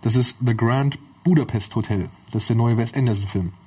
Das 0.00 0.16
ist 0.16 0.36
The 0.44 0.56
Grand 0.56 0.98
Budapest 1.24 1.74
Hotel. 1.76 2.08
Das 2.32 2.42
ist 2.42 2.48
der 2.48 2.56
neue 2.56 2.76
Wes 2.78 2.94
Anderson 2.94 3.26
Film. 3.26 3.46
Wes 3.46 3.63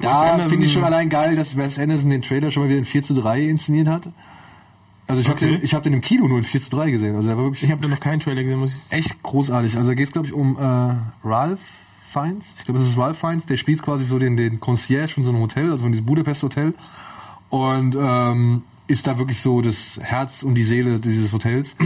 Da 0.00 0.48
finde 0.48 0.66
ich 0.66 0.72
schon 0.72 0.84
allein 0.84 1.08
geil, 1.08 1.36
dass 1.36 1.56
Wes 1.56 1.78
Anderson 1.78 2.10
den 2.10 2.22
Trailer 2.22 2.50
schon 2.50 2.62
mal 2.64 2.68
wieder 2.68 2.78
in 2.78 2.84
4 2.84 3.02
zu 3.02 3.14
3 3.14 3.42
inszeniert 3.42 3.88
hat. 3.88 4.08
Also 5.06 5.20
ich 5.22 5.28
habe 5.28 5.36
Okay. 5.38 5.56
den, 5.56 5.64
ich 5.64 5.74
hab 5.74 5.82
den 5.82 5.92
im 5.92 6.00
Kino 6.00 6.28
nur 6.28 6.38
in 6.38 6.44
4 6.44 6.60
zu 6.60 6.70
3 6.70 6.90
gesehen. 6.90 7.16
Also 7.16 7.26
der 7.28 7.36
war 7.36 7.44
wirklich 7.44 7.64
Ich 7.64 7.70
habe 7.70 7.82
da 7.82 7.88
noch 7.88 8.00
keinen 8.00 8.20
Trailer 8.20 8.42
gesehen, 8.42 8.60
muss 8.60 8.72
ich 8.74 8.92
echt 8.96 9.22
großartig. 9.22 9.76
Also 9.76 9.88
da 9.88 9.94
geht 9.94 10.06
es, 10.06 10.12
glaube 10.12 10.28
ich, 10.28 10.32
um 10.32 10.56
äh, 10.56 10.94
Ralph 11.26 11.60
Fiennes. 12.12 12.54
Ich 12.58 12.64
glaube, 12.64 12.78
das 12.80 12.88
ist 12.88 12.96
Ralph 12.96 13.18
Fiennes. 13.18 13.46
Der 13.46 13.56
spielt 13.56 13.82
quasi 13.82 14.04
so 14.04 14.18
den, 14.18 14.36
den 14.36 14.60
Concierge 14.60 15.12
von 15.14 15.24
so 15.24 15.30
einem 15.30 15.40
Hotel, 15.40 15.70
also 15.70 15.82
von 15.82 15.92
diesem 15.92 16.06
Budapest 16.06 16.42
Hotel. 16.42 16.74
Und 17.48 17.96
ähm, 17.98 18.62
ist 18.86 19.06
da 19.06 19.18
wirklich 19.18 19.40
so 19.40 19.60
das 19.62 19.98
Herz 20.02 20.42
und 20.42 20.54
die 20.56 20.62
Seele 20.64 20.98
dieses 20.98 21.32
Hotels. 21.32 21.76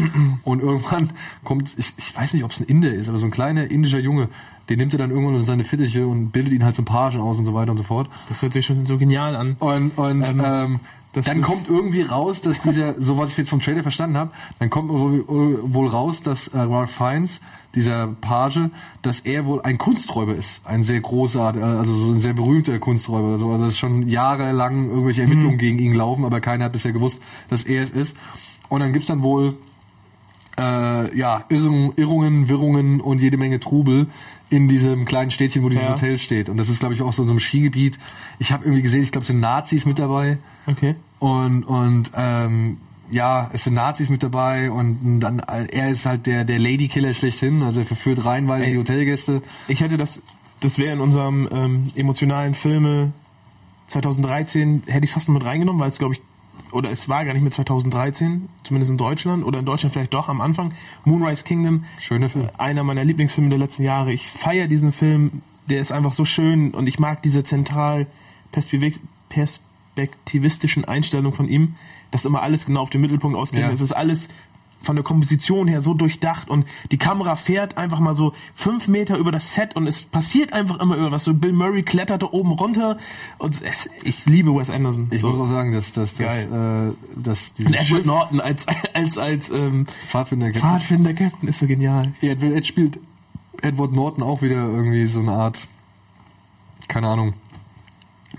Und 0.43 0.61
irgendwann 0.63 1.11
kommt, 1.45 1.75
ich, 1.77 1.93
ich 1.99 2.17
weiß 2.17 2.33
nicht, 2.35 2.45
ob 2.45 2.51
es 2.53 2.61
ein 2.61 2.67
Inder 2.67 2.93
ist, 2.93 3.09
aber 3.09 3.19
so 3.19 3.27
ein 3.27 3.31
kleiner 3.31 3.71
indischer 3.71 3.99
Junge, 3.99 4.29
den 4.69 4.79
nimmt 4.79 4.95
er 4.95 4.99
dann 4.99 5.11
irgendwann 5.11 5.37
in 5.37 5.45
seine 5.45 5.65
Fittiche 5.65 6.07
und 6.07 6.31
bildet 6.31 6.53
ihn 6.53 6.65
halt 6.65 6.77
zum 6.77 6.85
Pagen 6.85 7.21
aus 7.21 7.39
und 7.39 7.47
so 7.47 7.55
weiter 7.55 7.71
und 7.71 7.77
so 7.77 7.83
fort. 7.83 8.09
Das 8.29 8.43
hört 8.43 8.53
sich 8.53 8.65
schon 8.65 8.87
so 8.87 8.99
genial 8.99 9.37
an. 9.37 9.57
Und, 9.59 9.93
und 9.97 10.23
Ähm, 10.23 10.43
ähm, 10.45 10.81
das 11.15 11.27
dann 11.27 11.43
kommt 11.43 11.69
irgendwie 11.69 12.03
raus, 12.03 12.41
dass 12.41 12.61
dieser, 12.61 12.95
so 13.01 13.17
was 13.17 13.31
ich 13.31 13.37
jetzt 13.37 13.51
vom 13.51 13.61
Trailer 13.61 13.83
verstanden 13.83 14.17
habe, 14.17 14.33
dann 14.59 14.69
kommt 14.69 14.91
wohl, 14.91 15.89
raus, 15.89 16.23
dass 16.23 16.49
äh, 16.49 16.59
Ralph 16.59 16.91
Fiennes, 16.91 17.41
dieser 17.75 18.09
Page, 18.21 18.71
dass 19.03 19.21
er 19.21 19.47
wohl 19.47 19.63
ein 19.63 19.79
Kunsträuber 19.79 20.35
ist. 20.35 20.61
Ein 20.65 20.85
sehr 20.85 21.01
großer, 21.01 21.55
äh, 21.57 21.63
also 21.63 21.95
so 21.95 22.13
ein 22.13 22.21
sehr 22.21 22.35
berühmter 22.35 22.79
Kunsträuber. 22.79 23.39
so. 23.39 23.51
Also 23.51 23.65
dass 23.65 23.79
schon 23.79 24.09
jahrelang 24.09 24.89
irgendwelche 24.89 25.23
Ermittlungen 25.23 25.59
gegen 25.59 25.79
ihn 25.79 25.95
laufen, 25.95 26.25
aber 26.25 26.41
keiner 26.41 26.65
hat 26.67 26.73
bisher 26.73 26.93
gewusst, 26.93 27.23
dass 27.49 27.65
er 27.65 27.83
es 27.83 27.91
ist. 27.91 28.17
Und 28.69 28.81
dann 28.81 28.93
gibt's 28.93 29.09
dann 29.09 29.23
wohl 29.23 29.57
äh, 30.59 31.17
ja, 31.17 31.45
Irrungen, 31.49 31.93
Irrungen, 31.97 32.49
Wirrungen 32.49 33.01
und 33.01 33.21
jede 33.21 33.37
Menge 33.37 33.61
Trubel 33.61 34.07
in 34.51 34.69
diesem 34.69 35.05
kleinen 35.05 35.31
Städtchen, 35.31 35.63
wo 35.63 35.69
dieses 35.69 35.85
Ja. 35.85 35.93
Hotel 35.93 36.19
steht. 36.19 36.49
Und 36.49 36.57
das 36.57 36.69
ist, 36.69 36.81
glaube 36.81 36.95
ich, 36.95 37.03
auch 37.03 37.13
so 37.13 37.23
in 37.23 37.27
so 37.27 37.33
einem 37.33 37.41
Skigebiet. 37.41 37.99
Ich 38.39 38.53
habe 38.53 38.65
irgendwie 38.65 38.83
gesehen, 38.83 39.03
ich 39.03 39.11
glaube, 39.13 39.23
es 39.23 39.29
sind 39.29 39.41
Nazis 39.41 39.87
mit 39.87 39.99
dabei. 39.99 40.39
Okay. 40.67 40.95
Und, 41.19 41.65
und 41.65 42.11
ähm, 42.17 42.79
ja, 43.11 43.51
es 43.53 43.65
sind 43.65 43.75
Nazis 43.75 44.09
mit 44.09 44.23
dabei 44.23 44.71
und 44.71 45.21
dann 45.21 45.39
er 45.41 45.89
ist 45.91 46.07
halt 46.07 46.27
der, 46.27 46.45
der 46.45 46.59
Ladykiller 46.59 47.15
schlechthin, 47.15 47.63
also 47.63 47.81
er 47.81 47.87
verführt 47.87 48.25
reihenweise 48.25 48.67
Ey. 48.67 48.73
die 48.73 48.79
Hotelgäste. 48.79 49.43
Ich 49.69 49.81
hätte 49.81 49.97
das, 49.97 50.23
das 50.61 50.79
wäre 50.79 50.95
in 50.95 51.01
unserem 51.01 51.49
ähm, 51.53 51.91
emotionalen 51.95 52.55
Filme 52.55 53.13
2013, 53.89 54.85
hätte 54.87 55.05
ich 55.05 55.11
es 55.11 55.15
fast 55.15 55.29
noch 55.29 55.35
mit 55.35 55.45
reingenommen, 55.45 55.81
weil 55.81 55.91
es 55.91 55.99
glaube 55.99 56.15
ich, 56.15 56.23
oder 56.73 56.91
es 56.91 57.09
war 57.09 57.25
gar 57.25 57.33
nicht 57.35 57.43
mehr 57.43 57.53
2013, 57.53 58.49
zumindest 58.65 58.91
in 58.91 58.99
Deutschland, 58.99 59.45
oder 59.45 59.61
in 59.61 59.65
Deutschland 59.65 59.93
vielleicht 59.93 60.15
doch 60.15 60.29
am 60.29 60.41
Anfang. 60.41 60.73
Moonrise 61.05 61.45
Kingdom, 61.45 61.85
Schöner 62.01 62.29
Film. 62.29 62.49
einer 62.59 62.83
meiner 62.83 63.05
Lieblingsfilme 63.05 63.51
der 63.51 63.59
letzten 63.59 63.83
Jahre. 63.85 64.13
Ich 64.13 64.27
feiere 64.29 64.67
diesen 64.67 64.93
Film, 64.93 65.43
der 65.69 65.81
ist 65.81 65.93
einfach 65.93 66.13
so 66.13 66.25
schön 66.25 66.73
und 66.73 66.89
ich 66.89 66.99
mag 66.99 67.23
diese 67.23 67.45
zentral 67.45 68.07
perspektiv- 68.53 68.99
perspektivistischen 69.29 70.85
Einstellung 70.85 71.33
von 71.33 71.49
ihm, 71.49 71.75
dass 72.11 72.25
immer 72.25 72.43
alles 72.43 72.67
genau 72.67 72.81
auf 72.83 72.91
den 72.91 73.01
Mittelpunkt 73.01 73.37
ausgerichtet 73.37 73.71
Ja. 73.71 73.75
Es 73.75 73.81
ist 73.81 73.93
alles 73.93 74.29
von 74.85 74.97
der 74.97 75.05
Komposition 75.05 75.67
her 75.69 75.81
so 75.81 75.95
durchdacht 75.95 76.49
und 76.49 76.67
die 76.91 76.99
Kamera 76.99 77.37
fährt 77.37 77.77
einfach 77.77 78.01
mal 78.01 78.15
so 78.15 78.33
fünf 78.55 78.89
Meter 78.89 79.17
über 79.17 79.33
das 79.33 79.55
Set 79.55 79.77
und 79.77 79.87
es 79.87 80.03
passiert 80.03 80.53
einfach 80.53 80.81
immer 80.81 80.97
irgendwas. 80.97 81.25
So 81.25 81.35
Bill 81.35 81.53
Murray 81.53 81.83
kletterte 81.83 82.33
oben 82.33 82.53
runter 82.53 82.99
und 83.39 83.61
es, 83.63 83.89
ich 84.05 84.27
liebe 84.27 84.55
Wes 84.55 84.71
Anderson. 84.71 85.09
Ich 85.11 85.21
so. 85.21 85.31
muss 85.31 85.49
auch 85.49 85.51
sagen, 85.51 85.73
dass, 85.73 85.93
dass, 85.93 86.15
dass, 86.15 86.45
äh, 86.45 86.93
dass 87.17 87.53
dieses 87.55 87.73
Edward 87.73 87.87
Schiff 87.87 88.05
Norton 88.05 88.41
als 88.41 88.67
als 88.95 89.19
als 89.19 89.51
ähm, 89.51 89.87
Pfadfinder 90.09 90.51
Pfadfinder 90.53 91.15
Captain 91.15 91.49
ist 91.49 91.59
so 91.59 91.67
genial. 91.67 92.13
Edward, 92.21 92.53
Ed 92.53 92.67
spielt 92.67 92.99
Edward 93.63 93.93
Norton 93.93 94.23
auch 94.23 94.43
wieder 94.43 94.67
irgendwie 94.67 95.07
so 95.07 95.21
eine 95.21 95.33
Art, 95.33 95.59
keine 96.89 97.09
Ahnung, 97.09 97.35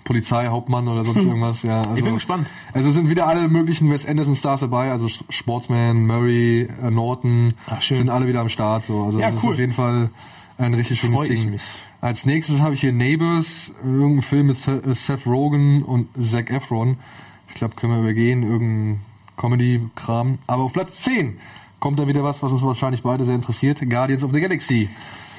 Polizeihauptmann 0.04 0.88
oder 0.88 1.06
sonst 1.06 1.18
irgendwas. 1.26 1.64
Ja, 1.64 1.80
also, 1.80 1.96
Ich 1.96 2.04
bin 2.04 2.14
gespannt. 2.16 2.48
Also 2.74 2.90
es 2.90 2.96
sind 2.96 3.10
wieder 3.10 3.28
alle 3.28 3.48
möglichen 3.48 3.90
Wes 3.92 4.06
Anderson 4.06 4.36
Stars 4.36 4.60
dabei, 4.62 4.92
also 4.92 5.08
Sportsman, 5.30 6.06
Murray, 6.06 6.68
äh, 6.84 6.92
Norton, 6.92 7.54
Ach, 7.68 7.82
schön. 7.82 7.98
sind 7.98 8.10
alle 8.10 8.28
wieder 8.28 8.42
am 8.42 8.50
Start. 8.50 8.86
So. 8.86 9.04
Also 9.06 9.20
Ja, 9.20 9.32
das 9.32 9.44
cool. 9.44 9.50
ist 9.52 9.54
auf 9.56 9.60
jeden 9.60 9.74
Fall 9.74 10.10
ein 10.58 10.74
richtig 10.74 11.00
schönes 11.00 11.18
Freu 11.20 11.26
ich 11.26 11.40
Ding. 11.42 11.50
mich. 11.52 11.62
Als 12.02 12.26
nächstes 12.26 12.62
habe 12.62 12.76
ich 12.76 12.82
hier 12.82 12.94
Neighbors, 12.94 13.72
irgendein 13.84 14.22
Film 14.22 14.48
mit 14.48 14.58
Seth 14.58 14.86
äh, 14.86 14.94
Seth 14.96 15.26
Rogen 15.26 15.84
und 15.84 16.08
Zac 16.24 16.52
Efron. 16.52 16.98
Ich 17.50 17.56
glaube, 17.56 17.76
können 17.76 17.94
wir 17.94 18.00
übergehen, 18.02 18.44
irgendein 18.44 19.00
Comedy-Kram. 19.38 20.40
Aber 20.48 20.64
auf 20.64 20.74
Platz 20.74 21.02
10 21.02 21.38
kommt 21.80 22.00
dann 22.00 22.08
wieder 22.08 22.24
was, 22.24 22.42
was 22.44 22.52
uns 22.52 22.62
wahrscheinlich 22.64 23.02
beide 23.04 23.26
sehr 23.26 23.36
interessiert. 23.36 23.82
Guardians 23.90 24.24
of 24.24 24.32
the 24.34 24.40
Galaxy. 24.42 24.90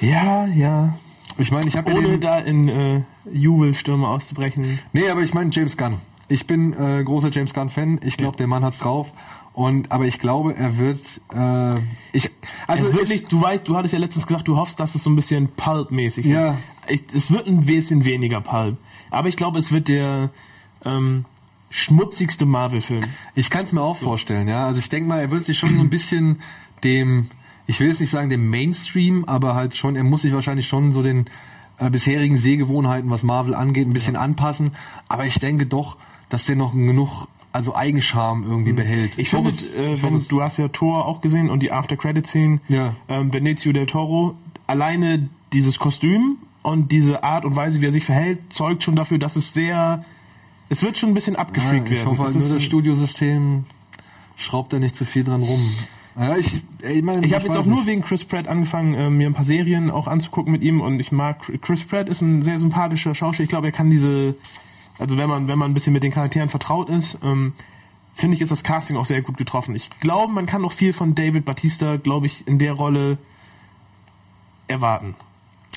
Ja, 0.01 0.45
ja. 0.47 0.97
Ich 1.37 1.51
meine, 1.51 1.67
ich 1.67 1.77
habe 1.77 1.91
ja 1.91 1.97
Ohne 1.97 2.07
den... 2.09 2.21
da 2.21 2.39
in 2.39 2.67
äh, 2.67 3.01
Jubelstürme 3.31 4.07
auszubrechen. 4.07 4.79
Nee, 4.93 5.09
aber 5.09 5.21
ich 5.21 5.33
meine 5.33 5.49
James 5.51 5.77
Gunn. 5.77 5.95
Ich 6.29 6.45
bin 6.47 6.73
äh, 6.73 7.03
großer 7.03 7.29
James 7.29 7.53
Gunn-Fan. 7.53 7.99
Ich 8.03 8.17
glaube, 8.17 8.37
der 8.37 8.47
Mann 8.47 8.63
hat's 8.63 8.79
drauf. 8.79 9.11
Und 9.53 9.91
aber 9.91 10.05
ich 10.05 10.19
glaube, 10.19 10.55
er 10.55 10.77
wird. 10.77 10.99
Äh, 11.33 11.79
ich, 12.11 12.29
also 12.67 12.87
es- 12.87 12.93
wirklich, 12.95 13.25
du 13.25 13.41
weißt, 13.41 13.67
du 13.67 13.75
hattest 13.75 13.93
ja 13.93 13.99
letztens 13.99 14.27
gesagt, 14.27 14.47
du 14.47 14.57
hoffst, 14.57 14.79
dass 14.79 14.93
es 14.95 15.03
so 15.03 15.09
ein 15.09 15.15
bisschen 15.15 15.47
Pulp-mäßig 15.49 16.25
wird. 16.25 16.33
Ja. 16.35 16.57
ich, 16.87 17.03
es 17.15 17.31
wird 17.31 17.47
ein 17.47 17.61
bisschen 17.61 18.05
weniger 18.05 18.41
Pulp. 18.41 18.77
Aber 19.09 19.29
ich 19.29 19.35
glaube, 19.37 19.57
es 19.59 19.71
wird 19.71 19.87
der 19.87 20.29
ähm, 20.85 21.25
schmutzigste 21.69 22.45
Marvel-Film. 22.45 23.03
Ich 23.35 23.49
kann 23.49 23.63
es 23.63 23.73
mir 23.73 23.81
auch 23.81 23.97
vorstellen, 23.97 24.47
ja. 24.47 24.65
Also 24.65 24.79
ich 24.79 24.89
denke 24.89 25.07
mal, 25.09 25.19
er 25.21 25.31
wird 25.31 25.43
sich 25.45 25.57
schon 25.57 25.75
so 25.75 25.81
ein 25.81 25.89
bisschen 25.89 26.39
dem, 26.83 27.27
ich 27.67 27.79
will 27.79 27.89
jetzt 27.89 27.99
nicht 27.99 28.09
sagen 28.09 28.29
dem 28.29 28.49
Mainstream, 28.49 29.25
aber 29.25 29.53
halt 29.53 29.75
schon, 29.75 29.95
er 29.95 30.03
muss 30.03 30.21
sich 30.21 30.33
wahrscheinlich 30.33 30.67
schon 30.67 30.93
so 30.93 31.03
den 31.03 31.25
äh, 31.79 31.89
bisherigen 31.89 32.39
Sehgewohnheiten, 32.39 33.09
was 33.09 33.23
Marvel 33.23 33.53
angeht, 33.53 33.87
ein 33.87 33.93
bisschen 33.93 34.15
anpassen. 34.15 34.71
Aber 35.09 35.25
ich 35.25 35.39
denke 35.39 35.65
doch, 35.65 35.97
dass 36.29 36.45
der 36.45 36.55
noch 36.55 36.73
genug, 36.73 37.27
also 37.51 37.75
Eigenscham 37.75 38.43
irgendwie 38.43 38.73
behält. 38.73 39.17
Ich 39.17 39.29
finde, 39.29 39.51
äh, 39.75 39.93
ich 39.93 40.03
wenn, 40.03 40.25
du 40.27 40.41
hast 40.41 40.57
ja 40.57 40.69
Thor 40.69 41.05
auch 41.05 41.21
gesehen 41.21 41.49
und 41.49 41.61
die 41.61 41.71
After-Credit-Scene. 41.71 42.61
Ja. 42.69 42.95
Ähm, 43.09 43.31
Benicio 43.31 43.73
del 43.73 43.85
Toro, 43.85 44.35
alleine 44.65 45.29
dieses 45.53 45.77
Kostüm 45.77 46.37
und 46.61 46.91
diese 46.91 47.23
Art 47.23 47.45
und 47.45 47.55
Weise, 47.55 47.81
wie 47.81 47.85
er 47.85 47.91
sich 47.91 48.05
verhält, 48.05 48.39
zeugt 48.49 48.83
schon 48.83 48.95
dafür, 48.95 49.17
dass 49.19 49.35
es 49.35 49.53
sehr, 49.53 50.05
es 50.69 50.83
wird 50.83 50.97
schon 50.97 51.09
ein 51.09 51.13
bisschen 51.13 51.33
ja, 51.33 51.39
abgefreakt 51.39 51.89
ich 51.91 51.97
werden. 51.97 52.09
hoffe 52.09 52.23
halt 52.23 52.35
nur, 52.35 52.53
das 52.53 52.63
Studiosystem 52.63 53.65
schraubt 54.37 54.71
da 54.71 54.79
nicht 54.79 54.95
zu 54.95 55.03
viel 55.03 55.23
dran 55.23 55.43
rum. 55.43 55.71
Ja, 56.17 56.35
ich 56.37 56.61
ich, 56.81 57.03
mein, 57.03 57.23
Ich 57.23 57.33
habe 57.33 57.45
jetzt 57.45 57.57
auch 57.57 57.65
nur 57.65 57.77
nicht. 57.77 57.87
wegen 57.87 58.01
Chris 58.01 58.23
Pratt 58.25 58.47
angefangen, 58.47 58.93
äh, 58.95 59.09
mir 59.09 59.27
ein 59.27 59.33
paar 59.33 59.43
Serien 59.45 59.91
auch 59.91 60.07
anzugucken 60.07 60.51
mit 60.51 60.63
ihm 60.63 60.81
und 60.81 60.99
ich 60.99 61.11
mag 61.11 61.41
Chris 61.61 61.83
Pratt 61.83 62.09
ist 62.09 62.21
ein 62.21 62.41
sehr 62.41 62.57
sympathischer 62.59 63.13
Schauspieler. 63.13 63.43
Ich 63.43 63.49
glaube, 63.49 63.67
er 63.67 63.71
kann 63.71 63.89
diese, 63.89 64.35
also 64.97 65.17
wenn 65.17 65.29
man 65.29 65.47
wenn 65.47 65.59
man 65.59 65.71
ein 65.71 65.73
bisschen 65.73 65.93
mit 65.93 66.01
den 66.03 66.11
Charakteren 66.11 66.49
vertraut 66.49 66.89
ist, 66.89 67.19
ähm, 67.23 67.53
finde 68.15 68.35
ich 68.35 68.41
ist 68.41 68.49
das 68.51 68.63
Casting 68.63 68.97
auch 68.97 69.05
sehr 69.05 69.21
gut 69.21 69.37
getroffen. 69.37 69.75
Ich 69.75 69.89
glaube, 69.99 70.33
man 70.33 70.47
kann 70.47 70.61
noch 70.63 70.71
viel 70.71 70.91
von 70.93 71.13
David 71.13 71.45
Batista, 71.45 71.97
glaube 71.97 72.25
ich, 72.25 72.47
in 72.47 72.57
der 72.57 72.73
Rolle 72.73 73.19
erwarten. 74.67 75.15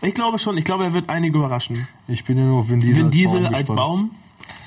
Ich 0.02 0.14
glaube 0.14 0.38
schon. 0.38 0.56
Ich 0.56 0.64
glaube, 0.64 0.84
er 0.84 0.92
wird 0.94 1.10
einige 1.10 1.36
überraschen. 1.38 1.86
Ich 2.08 2.24
bin 2.24 2.38
ja 2.38 2.44
nur 2.44 2.68
Vin 2.68 2.80
Diesel, 2.80 3.02
Vin 3.04 3.10
Diesel 3.10 3.42
Baum 3.42 3.54
als. 3.54 3.68
Baum 3.68 4.10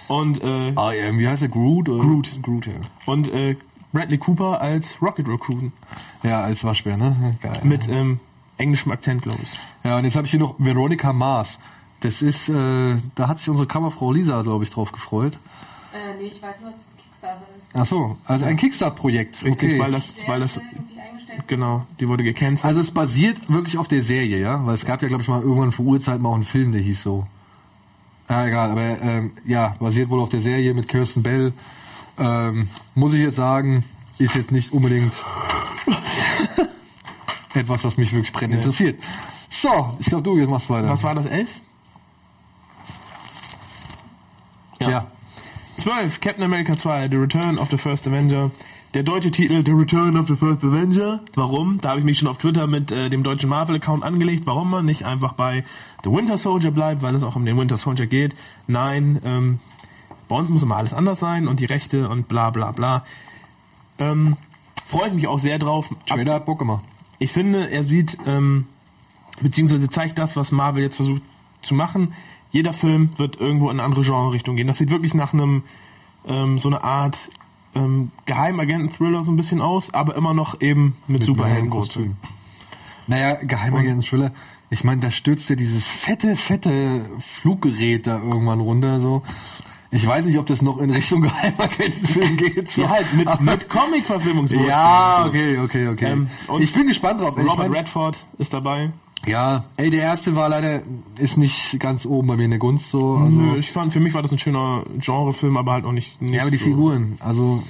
und 0.07 0.41
äh, 0.43 0.73
Ah, 0.75 0.91
ja, 0.93 1.17
wie 1.17 1.27
heißt 1.27 1.41
er? 1.41 1.47
Groot? 1.47 1.89
Oder? 1.89 2.03
Groot. 2.03 2.29
Groot, 2.43 2.67
ja. 2.67 2.73
und 3.07 3.29
äh, 3.29 3.55
Bradley 3.93 4.17
Cooper 4.17 4.60
als 4.60 5.01
Rocket 5.01 5.27
Raccoon 5.29 5.71
Ja, 6.23 6.41
als 6.41 6.63
Waschbär, 6.63 6.97
ne? 6.97 7.38
Geil. 7.41 7.62
mit 7.63 7.88
ähm, 7.88 8.19
englischem 8.58 8.91
Akzent, 8.91 9.21
glaube 9.21 9.39
ich. 9.43 9.49
Ja, 9.84 9.97
und 9.97 10.03
jetzt 10.03 10.15
habe 10.15 10.25
ich 10.25 10.32
hier 10.32 10.39
noch 10.39 10.56
Veronica 10.58 11.13
Mars. 11.13 11.60
Das 12.01 12.21
ist, 12.21 12.49
äh, 12.49 12.97
da 13.15 13.27
hat 13.29 13.39
sich 13.39 13.49
unsere 13.49 13.67
Kammerfrau 13.67 14.12
Lisa, 14.12 14.41
glaube 14.41 14.63
ich, 14.65 14.71
drauf 14.71 14.91
gefreut. 14.91 15.38
Äh, 15.93 16.17
nee, 16.21 16.27
ich 16.27 16.41
weiß 16.41 16.60
nur, 16.62 16.71
dass 16.71 16.79
es 16.79 16.91
Kickstarter 16.97 17.45
ist. 17.58 17.69
Ach 17.73 17.86
so, 17.86 18.17
also 18.25 18.45
ein 18.45 18.58
Kickstart-Projekt. 18.58 19.43
Richtig, 19.43 19.69
Okay. 19.73 19.79
weil 19.79 19.91
das, 19.91 20.17
weil 20.27 20.39
das, 20.41 20.56
Serie 20.56 20.69
irgendwie 20.73 20.99
eingestellt 20.99 21.43
genau, 21.47 21.86
die 21.99 22.08
wurde 22.10 22.23
gecancelt. 22.23 22.65
Also 22.65 22.82
es 22.82 22.91
basiert 22.91 23.38
wirklich 23.49 23.77
auf 23.77 23.88
der 23.88 24.01
Serie, 24.01 24.39
ja? 24.39 24.65
Weil 24.65 24.73
es 24.75 24.86
gab 24.86 25.01
ja, 25.01 25.08
glaube 25.08 25.21
ich, 25.23 25.29
mal 25.29 25.41
irgendwann 25.41 25.71
vor 25.71 25.86
Urzeiten 25.86 26.21
mal 26.21 26.29
auch 26.29 26.36
einen 26.36 26.43
Film, 26.43 26.71
der 26.73 26.82
hieß 26.82 27.03
so. 27.03 27.25
Ah, 28.27 28.47
egal, 28.47 28.71
aber 28.71 28.82
ähm, 29.01 29.32
ja, 29.45 29.75
basiert 29.79 30.10
wohl 30.10 30.19
auf 30.21 30.29
der 30.29 30.39
Serie 30.41 30.73
mit 30.73 30.88
Kirsten 30.88 31.23
Bell. 31.23 31.53
Ähm, 32.19 32.69
muss 32.95 33.13
ich 33.13 33.21
jetzt 33.21 33.36
sagen, 33.36 33.84
ist 34.17 34.36
jetzt 34.36 34.52
nicht 34.52 34.71
unbedingt 34.71 35.13
etwas, 37.54 37.84
was 37.84 37.97
mich 37.97 38.13
wirklich 38.13 38.32
brennend 38.32 38.58
interessiert. 38.58 39.02
So, 39.49 39.95
ich 39.99 40.08
glaube, 40.08 40.23
du 40.23 40.38
jetzt 40.38 40.49
machst 40.49 40.69
weiter. 40.69 40.89
Was 40.89 41.04
war 41.04 41.15
das, 41.15 41.26
elf? 41.26 41.49
Ja. 44.80 45.08
12, 45.78 46.21
Captain 46.21 46.43
America 46.43 46.78
2, 46.78 47.10
The 47.10 47.15
Return 47.17 47.58
of 47.58 47.69
the 47.69 47.78
First 47.78 48.08
Avenger. 48.08 48.52
Der 48.93 49.02
deutsche 49.02 49.32
Titel 49.32 49.63
The 49.65 49.71
Return 49.71 50.17
of 50.17 50.28
the 50.28 50.36
First 50.36 50.63
Avenger. 50.63 51.21
Warum? 51.34 51.82
Da 51.82 51.89
habe 51.89 51.99
ich 51.99 52.06
mich 52.06 52.19
schon 52.19 52.28
auf 52.28 52.38
Twitter 52.38 52.67
mit 52.67 52.91
äh, 52.91 53.10
dem 53.10 53.23
deutschen 53.23 53.49
Marvel-Account 53.49 54.04
angelegt, 54.04 54.43
warum 54.45 54.69
man 54.69 54.86
nicht 54.86 55.04
einfach 55.04 55.34
bei 55.34 55.63
The 56.04 56.12
Winter 56.12 56.38
Soldier 56.38 56.71
bleibt, 56.71 57.02
weil 57.02 57.15
es 57.15 57.23
auch 57.23 57.36
um 57.36 57.45
den 57.45 57.58
Winter 57.58 57.78
Soldier 57.78 58.06
geht. 58.06 58.36
Nein, 58.67 59.19
ähm, 59.26 59.60
bei 60.33 60.39
uns 60.39 60.49
muss 60.49 60.63
immer 60.63 60.77
alles 60.77 60.95
anders 60.95 61.19
sein 61.19 61.47
und 61.47 61.59
die 61.59 61.65
Rechte 61.65 62.09
und 62.09 62.27
bla 62.27 62.49
bla 62.49 62.71
bla. 62.71 63.05
Ähm, 63.99 64.35
Freue 64.83 65.09
ich 65.09 65.13
mich 65.13 65.27
auch 65.27 65.37
sehr 65.37 65.59
drauf. 65.59 65.91
Trailer 66.07 66.33
hat 66.33 66.45
Bock 66.47 66.57
gemacht. 66.57 66.83
ich 67.19 67.31
finde, 67.31 67.69
er 67.69 67.83
sieht, 67.83 68.17
ähm, 68.25 68.65
beziehungsweise 69.41 69.89
zeigt 69.89 70.17
das, 70.17 70.35
was 70.35 70.51
Marvel 70.51 70.81
jetzt 70.81 70.95
versucht 70.95 71.21
zu 71.61 71.75
machen. 71.75 72.13
Jeder 72.49 72.73
Film 72.73 73.11
wird 73.17 73.39
irgendwo 73.39 73.69
in 73.69 73.79
eine 73.79 73.83
andere 73.83 74.01
Genre-Richtung 74.01 74.55
gehen. 74.55 74.65
Das 74.65 74.79
sieht 74.79 74.89
wirklich 74.89 75.13
nach 75.13 75.33
einem, 75.33 75.61
ähm, 76.25 76.57
so 76.57 76.67
eine 76.67 76.83
Art 76.83 77.29
ähm, 77.75 78.09
Geheimagenten-Thriller 78.25 79.23
so 79.23 79.31
ein 79.31 79.35
bisschen 79.35 79.61
aus, 79.61 79.93
aber 79.93 80.15
immer 80.15 80.33
noch 80.33 80.61
eben 80.61 80.95
mit, 81.07 81.23
superhelden 81.23 81.69
Kostüm. 81.69 82.15
Naja, 83.05 83.35
Geheimagenten-Thriller. 83.35 84.31
Ich 84.71 84.83
meine, 84.83 84.99
da 84.99 85.11
stürzt 85.11 85.47
ja 85.51 85.55
dieses 85.55 85.85
fette, 85.85 86.35
fette 86.35 87.05
Fluggerät 87.19 88.07
da 88.07 88.17
irgendwann 88.17 88.61
runter, 88.61 88.99
so. 88.99 89.21
Ich 89.93 90.08
weiß 90.08 90.25
nicht, 90.25 90.39
ob 90.39 90.47
das 90.47 90.62
noch 90.63 90.79
in 90.79 90.89
Richtung 90.89 91.21
Geheimagentenfilm 91.67 92.36
geht. 92.38 92.67
So. 92.69 92.82
Ja, 92.82 92.89
halt 92.89 93.13
mit, 93.13 93.41
mit 93.41 93.69
Comic-Verfilmungswurzeln. 93.69 94.67
Ja, 94.67 95.25
okay, 95.27 95.60
okay, 95.60 95.88
okay. 95.88 96.12
Ähm, 96.12 96.27
ich 96.60 96.73
bin 96.73 96.88
gespannt 96.88 97.21
drauf. 97.21 97.36
Ich 97.38 97.43
Robert 97.43 97.69
mein, 97.69 97.73
Redford 97.73 98.17
ist 98.39 98.53
dabei. 98.53 98.91
ja, 99.27 99.65
ey, 99.77 99.91
der 99.91 100.01
erste 100.01 100.36
war 100.36 100.49
leider, 100.49 100.82
ist 101.17 101.38
nicht 101.38 101.79
ganz 101.79 102.08
oben 102.08 102.27
bei 102.27 102.38
mir 102.38 102.45
in 102.45 102.49
der 102.49 102.60
Gunst, 102.60 102.89
so. 102.89 103.17
Also, 103.17 103.32
Nö, 103.32 103.58
ich 103.58 103.71
fand, 103.71 103.93
für 103.93 103.99
mich 103.99 104.15
war 104.15 104.23
das 104.23 104.32
ein 104.32 104.39
schöner 104.39 104.84
Genrefilm, 104.97 105.58
aber 105.58 105.73
halt 105.73 105.86
auch 105.86 105.91
nicht. 105.91 106.19
nicht 106.21 106.34
ja, 106.34 106.41
aber 106.41 106.51
die 106.51 106.58
so. 106.58 106.65
Figuren, 106.65 107.17
also, 107.19 107.62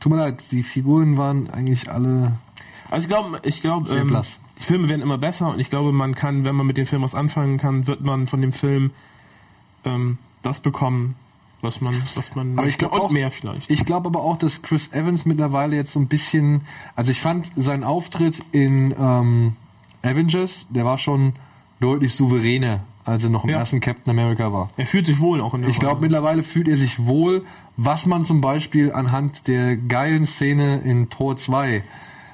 tut 0.00 0.12
mir 0.12 0.18
leid, 0.18 0.42
die 0.50 0.62
Figuren 0.62 1.16
waren 1.16 1.48
eigentlich 1.48 1.90
alle, 1.90 2.36
Also 2.90 3.04
ich 3.04 3.08
glaube, 3.08 3.40
ich 3.44 3.62
glaube, 3.62 3.90
ähm, 3.96 4.08
blass. 4.08 4.36
die 4.60 4.64
Filme 4.66 4.90
werden 4.90 5.00
immer 5.00 5.16
besser 5.16 5.48
und 5.48 5.58
ich 5.58 5.70
glaube, 5.70 5.90
man 5.90 6.14
kann, 6.14 6.44
wenn 6.44 6.54
man 6.54 6.66
mit 6.66 6.76
dem 6.76 6.86
Film 6.86 7.00
was 7.00 7.14
anfangen 7.14 7.56
kann, 7.56 7.86
wird 7.86 8.02
man 8.02 8.26
von 8.26 8.42
dem 8.42 8.52
Film 8.52 8.90
ähm, 9.86 10.18
das 10.44 10.60
bekommen, 10.60 11.16
was 11.62 11.80
man, 11.80 12.02
was 12.14 12.34
man 12.34 12.58
Aber 12.58 12.68
ich 12.68 12.80
und 12.82 12.92
auch, 12.92 13.10
mehr 13.10 13.30
vielleicht. 13.30 13.70
Ich 13.70 13.84
glaube 13.84 14.08
aber 14.08 14.22
auch, 14.22 14.36
dass 14.36 14.62
Chris 14.62 14.92
Evans 14.92 15.24
mittlerweile 15.24 15.76
jetzt 15.76 15.92
so 15.92 15.98
ein 16.00 16.08
bisschen, 16.08 16.62
also 16.94 17.10
ich 17.10 17.20
fand 17.20 17.50
seinen 17.56 17.84
Auftritt 17.84 18.42
in 18.52 18.94
ähm, 19.00 19.56
Avengers, 20.02 20.66
der 20.70 20.84
war 20.84 20.98
schon 20.98 21.32
deutlich 21.80 22.14
souveräner, 22.14 22.80
als 23.06 23.24
er 23.24 23.30
noch 23.30 23.44
im 23.44 23.50
Ja. 23.50 23.58
ersten 23.58 23.80
Captain 23.80 24.10
America 24.10 24.52
war. 24.52 24.68
er 24.76 24.86
fühlt 24.86 25.06
sich 25.06 25.20
wohl 25.20 25.40
auch 25.40 25.54
in 25.54 25.62
der 25.62 25.70
Ich 25.70 25.80
glaube, 25.80 26.02
mittlerweile 26.02 26.42
fühlt 26.42 26.68
er 26.68 26.76
sich 26.76 27.04
wohl, 27.06 27.44
was 27.76 28.04
man 28.06 28.24
zum 28.26 28.40
Beispiel 28.42 28.92
anhand 28.92 29.48
der 29.48 29.76
geilen 29.76 30.26
Szene 30.26 30.80
in 30.84 31.08
Tor 31.10 31.36
2 31.38 31.82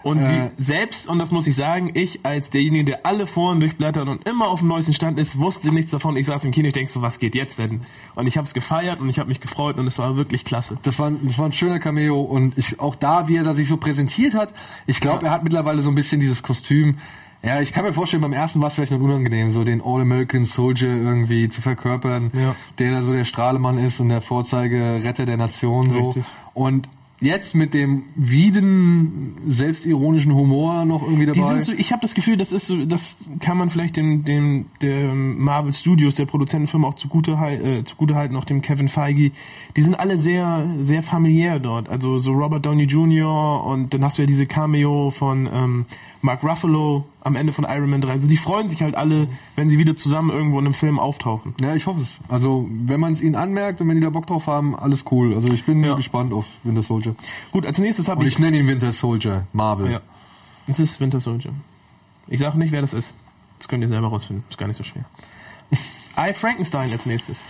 und 0.02 0.20
äh, 0.20 0.50
wie 0.58 0.62
selbst, 0.62 1.08
und 1.08 1.18
das 1.18 1.30
muss 1.30 1.46
ich 1.46 1.56
sagen, 1.56 1.90
ich 1.94 2.24
als 2.24 2.50
derjenige, 2.50 2.84
der 2.84 3.06
alle 3.06 3.26
Foren 3.26 3.60
durchblättert 3.60 4.08
und 4.08 4.26
immer 4.28 4.48
auf 4.48 4.60
dem 4.60 4.68
neuesten 4.68 4.94
Stand 4.94 5.18
ist, 5.18 5.38
wusste 5.38 5.72
nichts 5.74 5.90
davon. 5.90 6.16
Ich 6.16 6.26
saß 6.26 6.44
im 6.44 6.52
Kino, 6.52 6.68
ich 6.68 6.72
denke 6.74 6.90
so, 6.92 7.02
was 7.02 7.18
geht 7.18 7.34
jetzt 7.34 7.58
denn? 7.58 7.82
Und 8.14 8.26
ich 8.26 8.36
habe 8.36 8.46
es 8.46 8.54
gefeiert 8.54 9.00
und 9.00 9.08
ich 9.08 9.18
habe 9.18 9.28
mich 9.28 9.40
gefreut 9.40 9.78
und 9.78 9.86
es 9.86 9.98
war 9.98 10.16
wirklich 10.16 10.44
klasse. 10.44 10.76
Das 10.82 10.98
war, 10.98 11.08
ein- 11.08 11.20
das 11.24 11.38
war 11.38 11.46
ein 11.46 11.52
schöner 11.52 11.78
Cameo 11.78 12.20
und 12.20 12.56
ich, 12.58 12.80
auch 12.80 12.94
da, 12.94 13.28
wie 13.28 13.36
er 13.36 13.44
da 13.44 13.54
sich 13.54 13.68
so 13.68 13.76
präsentiert 13.76 14.34
hat, 14.34 14.52
ich 14.86 15.00
glaube, 15.00 15.26
er 15.26 15.32
hat 15.32 15.42
mittlerweile 15.44 15.82
so 15.82 15.90
ein 15.90 15.94
bisschen 15.94 16.20
dieses 16.20 16.42
Kostüm. 16.42 16.98
Ja, 17.42 17.58
ich 17.62 17.72
kann 17.72 17.86
mir 17.86 17.94
vorstellen, 17.94 18.20
beim 18.20 18.34
ersten 18.34 18.60
war 18.60 18.68
es 18.68 18.74
vielleicht 18.74 18.92
noch 18.92 19.00
unangenehm, 19.00 19.54
so 19.54 19.64
den 19.64 19.80
All-American 19.82 20.44
Soldier 20.44 20.88
irgendwie 20.88 21.48
zu 21.48 21.62
verkörpern, 21.62 22.30
Ja. 22.34 22.54
der 22.78 22.92
da 22.92 23.02
so 23.02 23.12
der 23.14 23.24
Strahlemann 23.24 23.78
ist 23.78 23.98
und 23.98 24.10
der 24.10 24.20
Vorzeigeretter 24.20 25.24
der 25.24 25.38
Nation 25.38 25.90
so. 25.90 25.98
Richtig. 26.00 26.24
Und 26.52 26.86
jetzt 27.20 27.54
mit 27.54 27.74
dem 27.74 28.04
wieden, 28.14 29.36
selbstironischen 29.48 30.34
Humor 30.34 30.84
noch 30.84 31.02
irgendwie 31.02 31.26
Die 31.26 31.32
dabei. 31.38 31.54
sind 31.54 31.64
so, 31.64 31.72
ich 31.72 31.92
habe 31.92 32.00
das 32.00 32.14
Gefühl, 32.14 32.36
das 32.36 32.50
ist 32.50 32.66
so, 32.66 32.84
das 32.84 33.18
kann 33.40 33.58
man 33.58 33.68
vielleicht 33.68 33.96
dem, 33.96 34.24
dem 34.24 34.66
der 34.80 35.12
Marvel 35.14 35.72
Studios, 35.72 36.14
der 36.14 36.26
Produzentenfirma 36.26 36.88
auch 36.88 36.94
zugute, 36.94 37.32
äh, 37.32 37.84
zugute 37.84 38.14
halten, 38.14 38.36
auch 38.36 38.44
dem 38.44 38.62
Kevin 38.62 38.88
Feige. 38.88 39.32
Die 39.76 39.82
sind 39.82 39.94
alle 39.94 40.18
sehr, 40.18 40.66
sehr 40.80 41.02
familiär 41.02 41.58
dort. 41.58 41.88
Also 41.88 42.18
so 42.18 42.32
Robert 42.32 42.64
Downey 42.64 42.84
Jr. 42.84 43.64
und 43.66 43.92
dann 43.92 44.04
hast 44.04 44.18
du 44.18 44.22
ja 44.22 44.26
diese 44.26 44.46
Cameo 44.46 45.10
von 45.10 45.48
ähm, 45.52 45.86
Mark 46.22 46.42
Ruffalo 46.42 47.04
am 47.22 47.36
Ende 47.36 47.52
von 47.52 47.64
Iron 47.68 47.90
Man 47.90 48.00
3. 48.00 48.12
Also 48.12 48.28
die 48.28 48.36
freuen 48.36 48.68
sich 48.68 48.82
halt 48.82 48.94
alle, 48.94 49.28
wenn 49.56 49.68
sie 49.68 49.78
wieder 49.78 49.94
zusammen 49.96 50.30
irgendwo 50.30 50.58
in 50.58 50.64
einem 50.64 50.74
Film 50.74 50.98
auftauchen. 50.98 51.54
ja, 51.60 51.74
ich 51.74 51.86
hoffe 51.86 52.00
es. 52.00 52.20
Also, 52.28 52.68
wenn 52.70 52.98
man 53.00 53.12
es 53.12 53.20
ihnen 53.20 53.34
anmerkt 53.36 53.80
und 53.80 53.88
wenn 53.88 53.96
die 53.96 54.02
da 54.02 54.10
Bock 54.10 54.26
drauf 54.26 54.46
haben, 54.46 54.74
alles 54.74 55.04
cool. 55.10 55.34
Also, 55.34 55.48
ich 55.52 55.64
bin 55.64 55.82
Ja. 55.84 55.94
gespannt 55.96 56.32
auf 56.32 56.46
Winter 56.64 56.82
Soldier. 56.82 57.14
Gut, 57.52 57.66
als 57.66 57.78
nächstes 57.78 58.08
habe 58.08 58.20
Und 58.20 58.26
ich 58.26 58.34
ich 58.34 58.38
nenne 58.38 58.58
ihn 58.58 58.66
Winter 58.66 58.92
Soldier, 58.92 59.46
Marvel. 59.52 59.90
Ja. 59.92 60.00
Es 60.66 60.78
ist 60.80 61.00
Winter 61.00 61.20
Soldier. 61.20 61.52
Ich 62.28 62.40
sage 62.40 62.58
nicht, 62.58 62.72
wer 62.72 62.80
das 62.80 62.94
ist. 62.94 63.14
Das 63.58 63.68
könnt 63.68 63.82
ihr 63.82 63.88
selber 63.88 64.08
rausfinden. 64.08 64.44
Ist 64.48 64.56
gar 64.58 64.66
nicht 64.68 64.76
so 64.76 64.84
schwer. 64.84 65.04
I 66.16 66.32
Frankenstein 66.32 66.90
als 66.92 67.06
nächstes. 67.06 67.44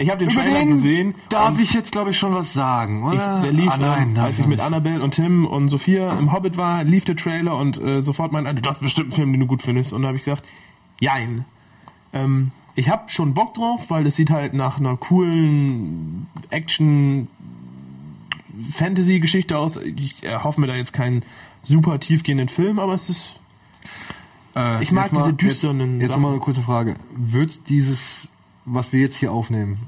Ich 0.00 0.08
habe 0.10 0.18
den 0.24 0.30
Über 0.30 0.42
Trailer 0.42 0.60
den 0.60 0.68
gesehen. 0.70 1.14
darf 1.28 1.58
ich 1.60 1.72
jetzt, 1.74 1.90
glaube 1.92 2.10
ich, 2.10 2.18
schon 2.18 2.32
was 2.32 2.52
sagen, 2.54 3.00
ich, 3.08 3.14
oder? 3.20 3.40
der 3.40 3.52
lief, 3.52 3.70
ah, 3.72 3.76
nein, 3.78 4.08
ähm, 4.10 4.14
darf 4.14 4.26
als 4.26 4.38
ich 4.38 4.46
mit. 4.46 4.60
Annabelle 4.60 5.02
und 5.02 5.10
Tim 5.14 5.44
und 5.44 5.68
Sophia 5.68 6.16
im 6.18 6.32
Hobbit 6.32 6.56
war, 6.56 6.84
lief 6.84 7.04
der 7.04 7.16
Trailer 7.16 7.56
und 7.58 7.80
äh, 7.82 8.00
sofort 8.00 8.30
meinte, 8.32 8.54
du 8.54 8.68
hast 8.70 8.80
bestimmt 8.80 9.08
einen 9.08 9.16
Film, 9.16 9.32
den 9.32 9.40
du 9.40 9.46
gut 9.46 9.60
findest. 9.60 9.92
Und 9.92 10.02
da 10.02 10.08
habe 10.08 10.16
ich 10.18 10.24
gesagt, 10.24 10.44
jein. 11.00 11.44
Ähm, 12.12 12.52
ich 12.76 12.88
habe 12.88 13.08
schon 13.08 13.34
Bock 13.34 13.54
drauf, 13.54 13.90
weil 13.90 14.06
es 14.06 14.14
sieht 14.14 14.30
halt 14.30 14.54
nach 14.54 14.78
einer 14.78 14.96
coolen 14.96 16.28
Action 16.50 17.26
Fantasy-Geschichte 18.72 19.58
aus. 19.58 19.76
Ich 19.76 20.22
erhoffe 20.22 20.60
mir 20.60 20.66
da 20.68 20.74
jetzt 20.76 20.92
keinen 20.92 21.22
super 21.62 21.98
tiefgehenden 22.00 22.48
Film, 22.48 22.78
aber 22.78 22.94
es 22.94 23.08
ist 23.08 23.34
Äh, 24.56 24.82
Ich 24.82 24.90
mag 24.92 25.12
mal- 25.12 25.18
diese 25.20 25.34
düsteren 25.34 25.78
Jetzt, 25.78 26.00
jetzt 26.02 26.08
Sachen. 26.08 26.22
noch 26.22 26.28
mal 26.28 26.32
eine 26.34 26.40
kurze 26.42 26.62
Frage. 26.62 26.96
Wird 27.14 27.68
dieses, 27.68 28.26
was 28.70 28.92
wir 28.92 29.00
jetzt 29.00 29.16
hier 29.16 29.32
aufnehmen, 29.32 29.78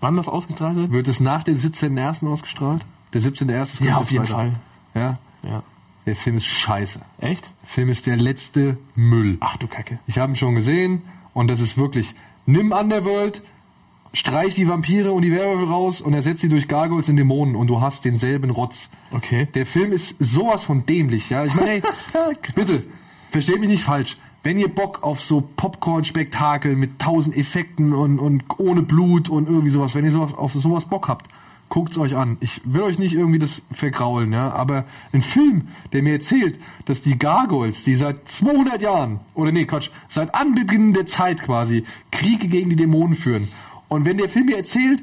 Wann 0.00 0.16
das 0.16 0.28
ausgestrahlt 0.28 0.76
wird? 0.76 0.92
wird 0.92 1.08
es 1.08 1.20
nach 1.20 1.44
dem 1.44 1.56
17.01. 1.56 2.26
ausgestrahlt? 2.26 2.84
Der 3.12 3.20
17.01. 3.20 3.62
ist 3.62 3.80
Ja, 3.80 3.96
auf 3.96 4.10
jeden 4.10 4.26
Freitag. 4.26 4.52
Ja? 4.94 5.18
Ja. 5.42 5.62
Der 6.06 6.16
Film 6.16 6.36
ist 6.38 6.46
scheiße. 6.46 7.00
Echt? 7.20 7.52
Der 7.62 7.68
Film 7.68 7.90
ist 7.90 8.06
der 8.06 8.16
letzte 8.16 8.78
Müll. 8.94 9.36
Ach 9.40 9.56
du 9.58 9.66
Kacke. 9.66 9.98
Ich 10.06 10.18
habe 10.18 10.32
ihn 10.32 10.36
schon 10.36 10.54
gesehen 10.54 11.02
und 11.34 11.48
das 11.48 11.60
ist 11.60 11.76
wirklich, 11.76 12.14
nimm 12.46 12.72
Underworld, 12.72 13.42
streich 14.12 14.54
die 14.54 14.66
Vampire 14.66 15.12
und 15.12 15.22
die 15.22 15.30
Werwölfe 15.32 15.70
raus 15.70 16.00
und 16.00 16.14
ersetz 16.14 16.40
sie 16.40 16.48
durch 16.48 16.66
Gargoyles 16.66 17.08
und 17.08 17.16
Dämonen 17.16 17.54
und 17.54 17.66
du 17.66 17.80
hast 17.80 18.04
denselben 18.04 18.50
Rotz. 18.50 18.88
Okay. 19.12 19.46
Der 19.54 19.66
Film 19.66 19.92
ist 19.92 20.16
sowas 20.18 20.64
von 20.64 20.86
dämlich, 20.86 21.30
ja. 21.30 21.44
Ich 21.44 21.54
meine, 21.54 21.68
hey, 21.70 21.82
bitte, 22.54 22.84
versteht 23.30 23.60
mich 23.60 23.68
nicht 23.68 23.84
falsch. 23.84 24.16
Wenn 24.42 24.58
ihr 24.58 24.68
Bock 24.68 25.02
auf 25.02 25.20
so 25.20 25.42
Popcorn-Spektakel 25.56 26.74
mit 26.74 26.98
tausend 26.98 27.36
Effekten 27.36 27.92
und, 27.92 28.18
und 28.18 28.44
ohne 28.58 28.82
Blut 28.82 29.28
und 29.28 29.48
irgendwie 29.48 29.70
sowas, 29.70 29.94
wenn 29.94 30.04
ihr 30.04 30.12
sowas, 30.12 30.32
auf 30.32 30.52
sowas 30.54 30.86
Bock 30.86 31.08
habt, 31.08 31.26
guckt's 31.68 31.98
euch 31.98 32.16
an. 32.16 32.38
Ich 32.40 32.60
will 32.64 32.82
euch 32.82 32.98
nicht 32.98 33.14
irgendwie 33.14 33.38
das 33.38 33.62
vergraulen, 33.70 34.32
ja. 34.32 34.50
Aber 34.52 34.84
ein 35.12 35.22
Film, 35.22 35.68
der 35.92 36.02
mir 36.02 36.14
erzählt, 36.14 36.58
dass 36.86 37.02
die 37.02 37.18
Gargoyles, 37.18 37.82
die 37.84 37.94
seit 37.94 38.28
200 38.28 38.80
Jahren, 38.80 39.20
oder 39.34 39.52
nee, 39.52 39.66
Quatsch, 39.66 39.90
seit 40.08 40.34
Anbeginn 40.34 40.94
der 40.94 41.06
Zeit 41.06 41.42
quasi, 41.42 41.84
Kriege 42.10 42.48
gegen 42.48 42.70
die 42.70 42.76
Dämonen 42.76 43.16
führen. 43.16 43.48
Und 43.88 44.04
wenn 44.04 44.16
der 44.16 44.28
Film 44.28 44.46
mir 44.46 44.56
erzählt, 44.56 45.02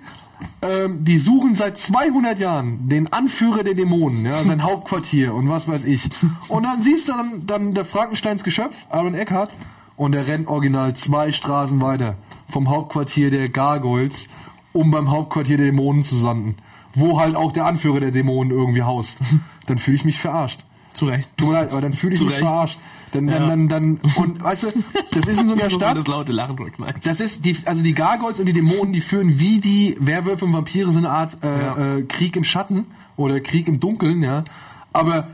ähm, 0.62 1.04
die 1.04 1.18
suchen 1.18 1.56
seit 1.56 1.78
200 1.78 2.40
Jahren 2.40 2.88
den 2.88 3.12
Anführer 3.12 3.64
der 3.64 3.74
Dämonen, 3.74 4.26
ja, 4.26 4.44
sein 4.44 4.64
Hauptquartier 4.64 5.34
und 5.34 5.50
was 5.50 5.68
weiß 5.68 5.86
ich. 5.86 6.10
Und 6.48 6.64
dann 6.64 6.82
siehst 6.82 7.08
du 7.08 7.14
dann, 7.14 7.46
dann 7.46 7.74
der 7.74 7.86
Frankensteins 7.86 8.44
Geschöpf, 8.44 8.86
Aaron 8.90 9.14
Eckhart, 9.14 9.52
und 9.96 10.12
der 10.12 10.28
rennt 10.28 10.48
original 10.48 10.96
zwei 10.96 11.32
Straßen 11.32 11.82
weiter 11.82 12.16
vom 12.50 12.70
Hauptquartier 12.70 13.32
der 13.32 13.50
Gargoyles, 13.50 14.28
um 14.74 14.92
beim 14.92 15.10
Hauptquartier 15.12 15.58
der 15.58 15.68
Dämonen 15.68 16.04
zu 16.04 16.24
landen. 16.24 16.56
Wo 16.94 17.20
halt 17.20 17.36
auch 17.36 17.52
der 17.52 17.66
Anführer 17.66 18.00
der 18.00 18.12
Dämonen 18.12 18.52
irgendwie 18.52 18.84
haust. 18.84 19.18
Dann 19.66 19.78
fühle 19.78 19.98
ich 19.98 20.06
mich 20.06 20.20
verarscht. 20.20 20.64
Zu 20.98 21.06
Recht. 21.06 21.30
Tut 21.38 21.48
mir 21.50 21.54
leid, 21.54 21.72
aber 21.72 21.82
dann 21.82 21.94
fühle 21.94 22.14
ich 22.14 22.20
Zu 22.20 22.26
mich 22.26 22.34
Recht. 22.36 22.44
verarscht. 22.44 22.80
Dann, 23.14 23.28
dann, 23.28 23.42
Ja. 23.44 23.48
dann, 23.50 23.68
dann, 23.70 24.00
und 24.18 24.44
weißt 24.44 24.64
du, 24.64 24.68
das 25.12 25.28
ist 25.28 25.40
in 25.40 25.48
so 25.48 25.54
einer 25.54 25.70
Stadt. 25.70 25.96
das 25.96 26.08
laute 26.08 26.34
Lachen 26.34 26.58
durchknallen. 26.58 26.96
Das 27.04 27.22
ist 27.22 27.46
die, 27.46 27.56
also 27.66 27.82
die 27.82 27.94
Gargoyles 27.94 28.40
und 28.42 28.48
die 28.48 28.54
Dämonen, 28.54 28.92
die 28.92 29.00
führen 29.02 29.40
wie 29.40 29.60
die 29.60 29.96
Werwölfe 30.00 30.44
und 30.44 30.52
Vampire 30.54 30.92
so 30.92 30.98
eine 31.00 31.10
Art 31.10 31.38
äh, 31.44 31.48
Ja. 31.48 31.96
äh, 31.98 32.02
Krieg 32.04 32.36
im 32.36 32.44
Schatten 32.44 32.88
oder 33.16 33.40
Krieg 33.40 33.68
im 33.70 33.80
Dunkeln, 33.80 34.22
ja. 34.24 34.44
Aber 34.92 35.30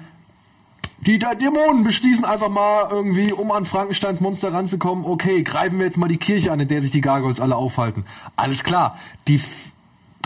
die 1.06 1.18
Dämonen 1.18 1.84
beschließen 1.84 2.24
einfach 2.26 2.50
mal 2.50 2.88
irgendwie, 2.92 3.34
um 3.34 3.52
an 3.52 3.66
Frankensteins 3.66 4.22
Monster 4.22 4.54
ranzukommen, 4.54 5.04
okay, 5.06 5.42
greifen 5.42 5.80
wir 5.80 5.86
jetzt 5.88 5.98
mal 5.98 6.08
die 6.08 6.18
Kirche 6.18 6.52
an, 6.52 6.60
in 6.60 6.68
der 6.68 6.82
sich 6.82 6.92
die 6.92 7.02
Gargoyles 7.02 7.40
alle 7.40 7.56
aufhalten. 7.56 8.06
Alles 8.36 8.64
klar, 8.64 9.00
die 9.28 9.42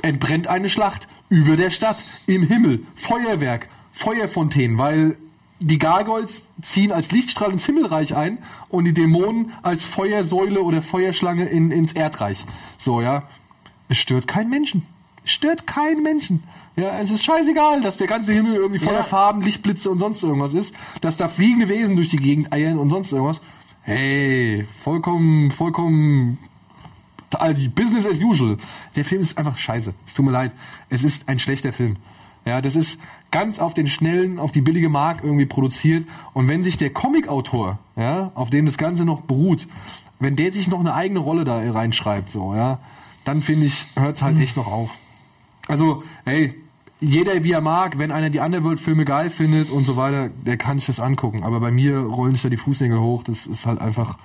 entbrennt 0.01 0.47
eine 0.47 0.69
Schlacht 0.69 1.07
über 1.29 1.55
der 1.55 1.71
Stadt, 1.71 1.97
im 2.25 2.43
Himmel, 2.43 2.83
Feuerwerk, 2.95 3.69
Feuerfontänen, 3.93 4.77
weil 4.77 5.17
die 5.59 5.79
Gargoyles 5.79 6.47
ziehen 6.61 6.91
als 6.91 7.11
Lichtstrahl 7.11 7.51
ins 7.51 7.65
Himmelreich 7.65 8.15
ein 8.15 8.39
und 8.69 8.85
die 8.85 8.93
Dämonen 8.93 9.53
als 9.63 9.85
Feuersäule 9.85 10.61
oder 10.61 10.81
Feuerschlange 10.81 11.45
in, 11.45 11.71
ins 11.71 11.93
Erdreich. 11.93 12.45
So, 12.77 13.01
ja. 13.01 13.23
Es 13.89 13.97
stört 13.97 14.27
keinen 14.27 14.49
Menschen. 14.49 14.85
Es 15.25 15.31
stört 15.31 15.65
keinen 15.65 16.03
Menschen. 16.03 16.43
Ja, 16.75 16.99
es 16.99 17.09
ist 17.09 17.23
scheißegal, 17.23 17.81
dass 17.81 17.97
der 17.97 18.05
ganze 18.05 18.33
Himmel 18.33 18.55
irgendwie 18.55 18.79
voller 18.79 18.99
Ja. 18.99 19.03
Farben, 19.03 19.41
Lichtblitze 19.41 19.89
und 19.89 19.97
sonst 19.97 20.21
irgendwas 20.21 20.53
ist, 20.53 20.75
dass 21.01 21.17
da 21.17 21.27
fliegende 21.27 21.69
Wesen 21.69 21.95
durch 21.95 22.09
die 22.09 22.17
Gegend 22.17 22.53
eiern 22.53 22.77
und 22.77 22.89
sonst 22.91 23.11
irgendwas. 23.11 23.41
Hey, 23.81 24.67
vollkommen, 24.83 25.49
vollkommen 25.49 26.37
Business 27.73 28.05
as 28.05 28.19
usual. 28.19 28.57
Der 28.95 29.05
Film 29.05 29.21
ist 29.21 29.37
einfach 29.37 29.57
scheiße. 29.57 29.93
Es 30.05 30.13
tut 30.13 30.25
mir 30.25 30.31
leid. 30.31 30.51
Es 30.89 31.03
ist 31.03 31.27
ein 31.27 31.39
schlechter 31.39 31.73
Film. 31.73 31.97
Ja, 32.45 32.61
das 32.61 32.75
ist 32.75 32.99
ganz 33.31 33.59
auf 33.59 33.73
den 33.73 33.87
schnellen, 33.87 34.39
auf 34.39 34.51
die 34.51 34.61
billige 34.61 34.89
Mark 34.89 35.23
irgendwie 35.23 35.45
produziert. 35.45 36.07
Und 36.33 36.47
wenn 36.47 36.63
sich 36.63 36.77
der 36.77 36.91
Comicautor, 36.91 37.79
ja, 37.95 38.31
auf 38.35 38.49
dem 38.49 38.65
das 38.65 38.77
Ganze 38.77 39.03
noch 39.05 39.21
beruht, 39.21 39.67
wenn 40.19 40.35
der 40.35 40.51
sich 40.51 40.67
noch 40.67 40.79
eine 40.79 40.93
eigene 40.93 41.19
Rolle 41.19 41.43
da 41.43 41.59
reinschreibt, 41.71 42.29
so, 42.29 42.55
ja, 42.55 42.79
dann 43.23 43.41
finde 43.41 43.65
ich, 43.65 43.85
hört 43.95 44.15
es 44.15 44.21
halt 44.21 44.39
echt 44.39 44.57
noch 44.57 44.67
auf. 44.67 44.89
Also, 45.67 46.03
hey, 46.25 46.55
jeder 46.99 47.43
wie 47.43 47.51
er 47.51 47.61
mag, 47.61 47.99
wenn 47.99 48.11
einer 48.11 48.29
die 48.29 48.39
Underworld-Filme 48.39 49.05
geil 49.05 49.29
findet 49.29 49.69
und 49.69 49.85
so 49.85 49.97
weiter, 49.97 50.29
der 50.29 50.57
kann 50.57 50.77
sich 50.77 50.87
das 50.87 50.99
angucken. 50.99 51.43
Aber 51.43 51.59
bei 51.59 51.71
mir 51.71 51.99
rollen 51.99 52.31
sich 52.31 52.41
da 52.41 52.49
die 52.49 52.57
Fußnägel 52.57 52.99
hoch. 52.99 53.23
Das 53.23 53.45
ist 53.45 53.65
halt 53.65 53.79
einfach. 53.79 54.17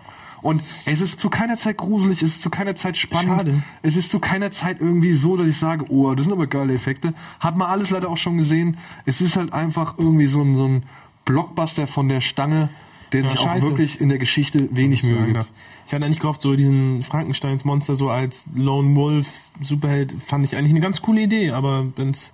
Und 0.43 0.63
es 0.85 1.01
ist 1.01 1.21
zu 1.21 1.31
keiner 1.31 1.57
Zeit 1.57 1.79
gruselig, 1.79 2.23
es 2.23 2.31
ist 2.31 2.43
zu 2.43 2.51
keiner 2.51 2.75
Zeit 2.77 2.97
spannend. 2.97 3.41
Schade. 3.41 3.63
Es 3.83 3.97
ist 3.97 4.11
zu 4.11 4.19
keiner 4.19 4.51
Zeit 4.51 4.81
irgendwie 4.81 5.13
so, 5.13 5.37
dass 5.37 5.47
ich 5.47 5.57
sage, 5.57 5.87
oh, 5.89 6.15
das 6.15 6.25
sind 6.25 6.33
aber 6.33 6.49
geile 6.49 6.75
Effekte. 6.75 7.15
Hat 7.41 7.57
man 7.57 7.69
alles 7.69 7.91
leider 7.91 8.11
auch 8.11 8.17
schon 8.17 8.39
gesehen. 8.39 8.77
Es 9.07 9.21
ist 9.21 9.37
halt 9.37 9.53
einfach 9.53 9.99
irgendwie 9.99 10.27
so 10.27 10.43
ein, 10.43 10.57
so 10.57 10.67
ein 10.67 10.83
Blockbuster 11.25 11.87
von 11.87 12.09
der 12.09 12.21
Stange, 12.21 12.69
der 13.13 13.23
sich 13.25 13.39
auch 13.39 13.45
scheiße. 13.45 13.69
wirklich 13.69 14.01
in 14.01 14.09
der 14.09 14.19
Geschichte 14.19 14.69
wenig 14.73 15.03
Mühe 15.03 15.27
gibt. 15.27 15.47
Ich 15.87 15.93
hatte 15.93 16.05
eigentlich 16.05 16.21
gehofft, 16.21 16.43
so 16.43 16.57
diesen 16.57 17.03
Frankensteins 17.03 17.65
Monster 17.65 17.95
so 17.95 18.11
als 18.11 18.49
Lone 18.55 18.97
Wolf 18.97 19.29
Superheld 19.61 20.15
fand 20.21 20.45
ich 20.45 20.57
eigentlich 20.57 20.71
eine 20.71 20.81
ganz 20.81 21.03
coole 21.03 21.21
Idee, 21.23 21.51
aber 21.51 21.87
wenn's, 21.97 22.33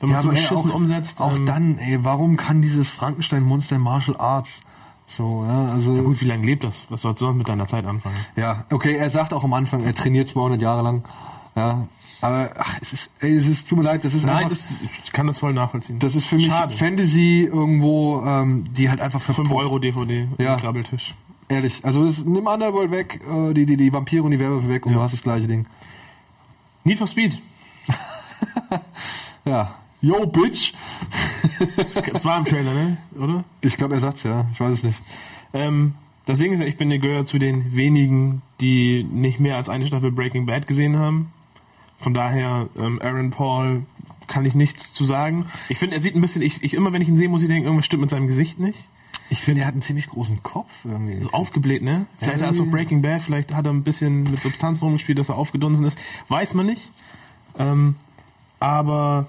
wenn 0.00 0.10
man 0.10 0.18
Ja, 0.18 0.22
so 0.22 0.28
aber 0.28 0.36
ey, 0.36 0.42
beschissen 0.42 0.70
auch, 0.70 0.74
umsetzt, 0.74 1.20
Auch 1.20 1.36
ähm, 1.36 1.46
dann, 1.46 1.78
ey, 1.78 2.04
warum 2.04 2.36
kann 2.36 2.60
dieses 2.60 2.88
Frankenstein-Monster 2.90 3.78
Martial 3.78 4.16
Arts? 4.18 4.60
So, 5.10 5.44
ja, 5.46 5.72
also. 5.72 5.96
ja 5.96 6.02
gut, 6.02 6.20
wie 6.20 6.26
lange 6.26 6.44
lebt 6.44 6.64
das? 6.64 6.84
Was 6.90 7.00
sollst 7.00 7.20
du 7.22 7.26
sonst 7.26 7.38
mit 7.38 7.48
deiner 7.48 7.66
Zeit 7.66 7.86
anfangen? 7.86 8.16
Ja, 8.36 8.64
okay, 8.70 8.94
er 8.96 9.08
sagt 9.10 9.32
auch 9.32 9.42
am 9.42 9.54
Anfang, 9.54 9.82
er 9.82 9.94
trainiert 9.94 10.28
200 10.28 10.60
Jahre 10.60 10.82
lang. 10.82 11.02
Ja, 11.56 11.88
aber 12.20 12.50
ach, 12.58 12.76
es 12.82 12.92
ist, 12.92 13.10
ey, 13.20 13.34
es 13.36 13.46
ist, 13.48 13.68
tut 13.68 13.78
mir 13.78 13.84
leid, 13.84 14.04
das 14.04 14.12
ist 14.12 14.24
Nein, 14.26 14.36
einfach, 14.44 14.50
das, 14.50 14.66
ich 15.02 15.12
kann 15.12 15.26
das 15.26 15.38
voll 15.38 15.54
nachvollziehen. 15.54 15.98
das 15.98 16.14
ist 16.14 16.26
für 16.26 16.36
mich 16.36 16.46
Schade. 16.46 16.74
Fantasy 16.74 17.44
irgendwo, 17.50 18.22
ähm, 18.24 18.64
die 18.72 18.90
halt 18.90 19.00
einfach 19.00 19.20
5 19.22 19.36
verpufft. 19.36 19.56
Euro 19.64 19.78
DVD 19.78 20.28
Ja. 20.38 20.56
Krabbeltisch. 20.56 21.14
Ehrlich, 21.48 21.82
also 21.84 22.04
das, 22.04 22.24
nimm 22.26 22.46
Underworld 22.46 22.90
weg, 22.90 23.20
äh, 23.26 23.54
die, 23.54 23.64
die, 23.64 23.76
die 23.78 23.90
Vampire 23.92 24.22
und 24.22 24.32
die 24.32 24.38
Werwölfe 24.38 24.68
weg 24.68 24.84
und 24.84 24.92
Ja. 24.92 24.98
du 24.98 25.04
hast 25.04 25.12
das 25.12 25.22
gleiche 25.22 25.46
Ding. 25.46 25.64
Need 26.84 26.98
for 26.98 27.06
Speed. 27.06 27.38
Ja. 29.44 29.74
Yo, 30.00 30.26
Bitch! 30.26 30.72
Das 32.12 32.24
war 32.24 32.38
im 32.38 32.44
Trailer, 32.44 32.72
ne? 32.72 32.96
Oder? 33.18 33.44
Ich 33.62 33.76
glaube, 33.76 33.94
er 33.94 34.00
sagt's 34.00 34.22
ja, 34.22 34.46
ich 34.52 34.60
weiß 34.60 34.74
es 34.74 34.82
nicht. 34.84 35.00
Ähm, 35.52 35.94
das 36.24 36.38
Ding 36.38 36.52
ist 36.52 36.60
ja, 36.60 36.66
ich 36.66 36.76
bin 36.76 36.90
ja 36.90 36.98
gehört 36.98 37.26
zu 37.26 37.38
den 37.38 37.74
wenigen, 37.74 38.42
die 38.60 39.02
nicht 39.04 39.40
mehr 39.40 39.56
als 39.56 39.68
eine 39.68 39.86
Staffel 39.86 40.12
Breaking 40.12 40.46
Bad 40.46 40.66
gesehen 40.66 40.98
haben. 40.98 41.32
Von 41.98 42.14
daher, 42.14 42.68
ähm, 42.78 43.00
Aaron 43.02 43.30
Paul 43.30 43.82
kann 44.28 44.44
ich 44.44 44.54
nichts 44.54 44.92
zu 44.92 45.04
sagen. 45.04 45.46
Ich 45.68 45.78
finde, 45.78 45.96
er 45.96 46.02
sieht 46.02 46.14
ein 46.14 46.20
bisschen, 46.20 46.42
ich, 46.42 46.62
ich 46.62 46.74
immer 46.74 46.92
wenn 46.92 47.02
ich 47.02 47.08
ihn 47.08 47.16
sehe, 47.16 47.28
muss 47.28 47.42
ich 47.42 47.48
denken, 47.48 47.64
irgendwas 47.64 47.86
stimmt 47.86 48.02
mit 48.02 48.10
seinem 48.10 48.28
Gesicht 48.28 48.60
nicht. 48.60 48.86
Ich 49.30 49.40
finde, 49.40 49.62
er 49.62 49.66
hat 49.66 49.74
einen 49.74 49.82
ziemlich 49.82 50.06
großen 50.06 50.42
Kopf 50.42 50.70
irgendwie. 50.84 51.20
So 51.22 51.30
aufgebläht, 51.30 51.82
ne? 51.82 52.06
Vielleicht 52.18 52.40
Ja, 52.40 52.46
hat 52.46 52.50
er 52.50 52.54
so. 52.54 52.66
Breaking 52.66 53.02
Bad, 53.02 53.22
vielleicht 53.22 53.54
hat 53.54 53.66
er 53.66 53.72
ein 53.72 53.82
bisschen 53.82 54.22
mit 54.22 54.40
Substanz 54.40 54.80
rumgespielt, 54.80 55.18
dass 55.18 55.28
er 55.28 55.36
aufgedunsen 55.36 55.84
ist. 55.84 55.98
Weiß 56.28 56.54
man 56.54 56.66
nicht. 56.66 56.90
Ähm, 57.58 57.96
aber 58.60 59.26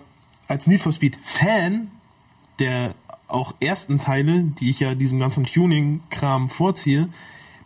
als 0.49 0.67
Need 0.67 0.81
for 0.81 0.91
Speed 0.91 1.17
Fan 1.23 1.89
der 2.59 2.93
auch 3.29 3.53
ersten 3.61 3.99
Teile, 3.99 4.43
die 4.59 4.69
ich 4.71 4.81
ja 4.81 4.95
diesem 4.95 5.19
ganzen 5.19 5.45
Tuning-Kram 5.45 6.49
vorziehe, 6.49 7.07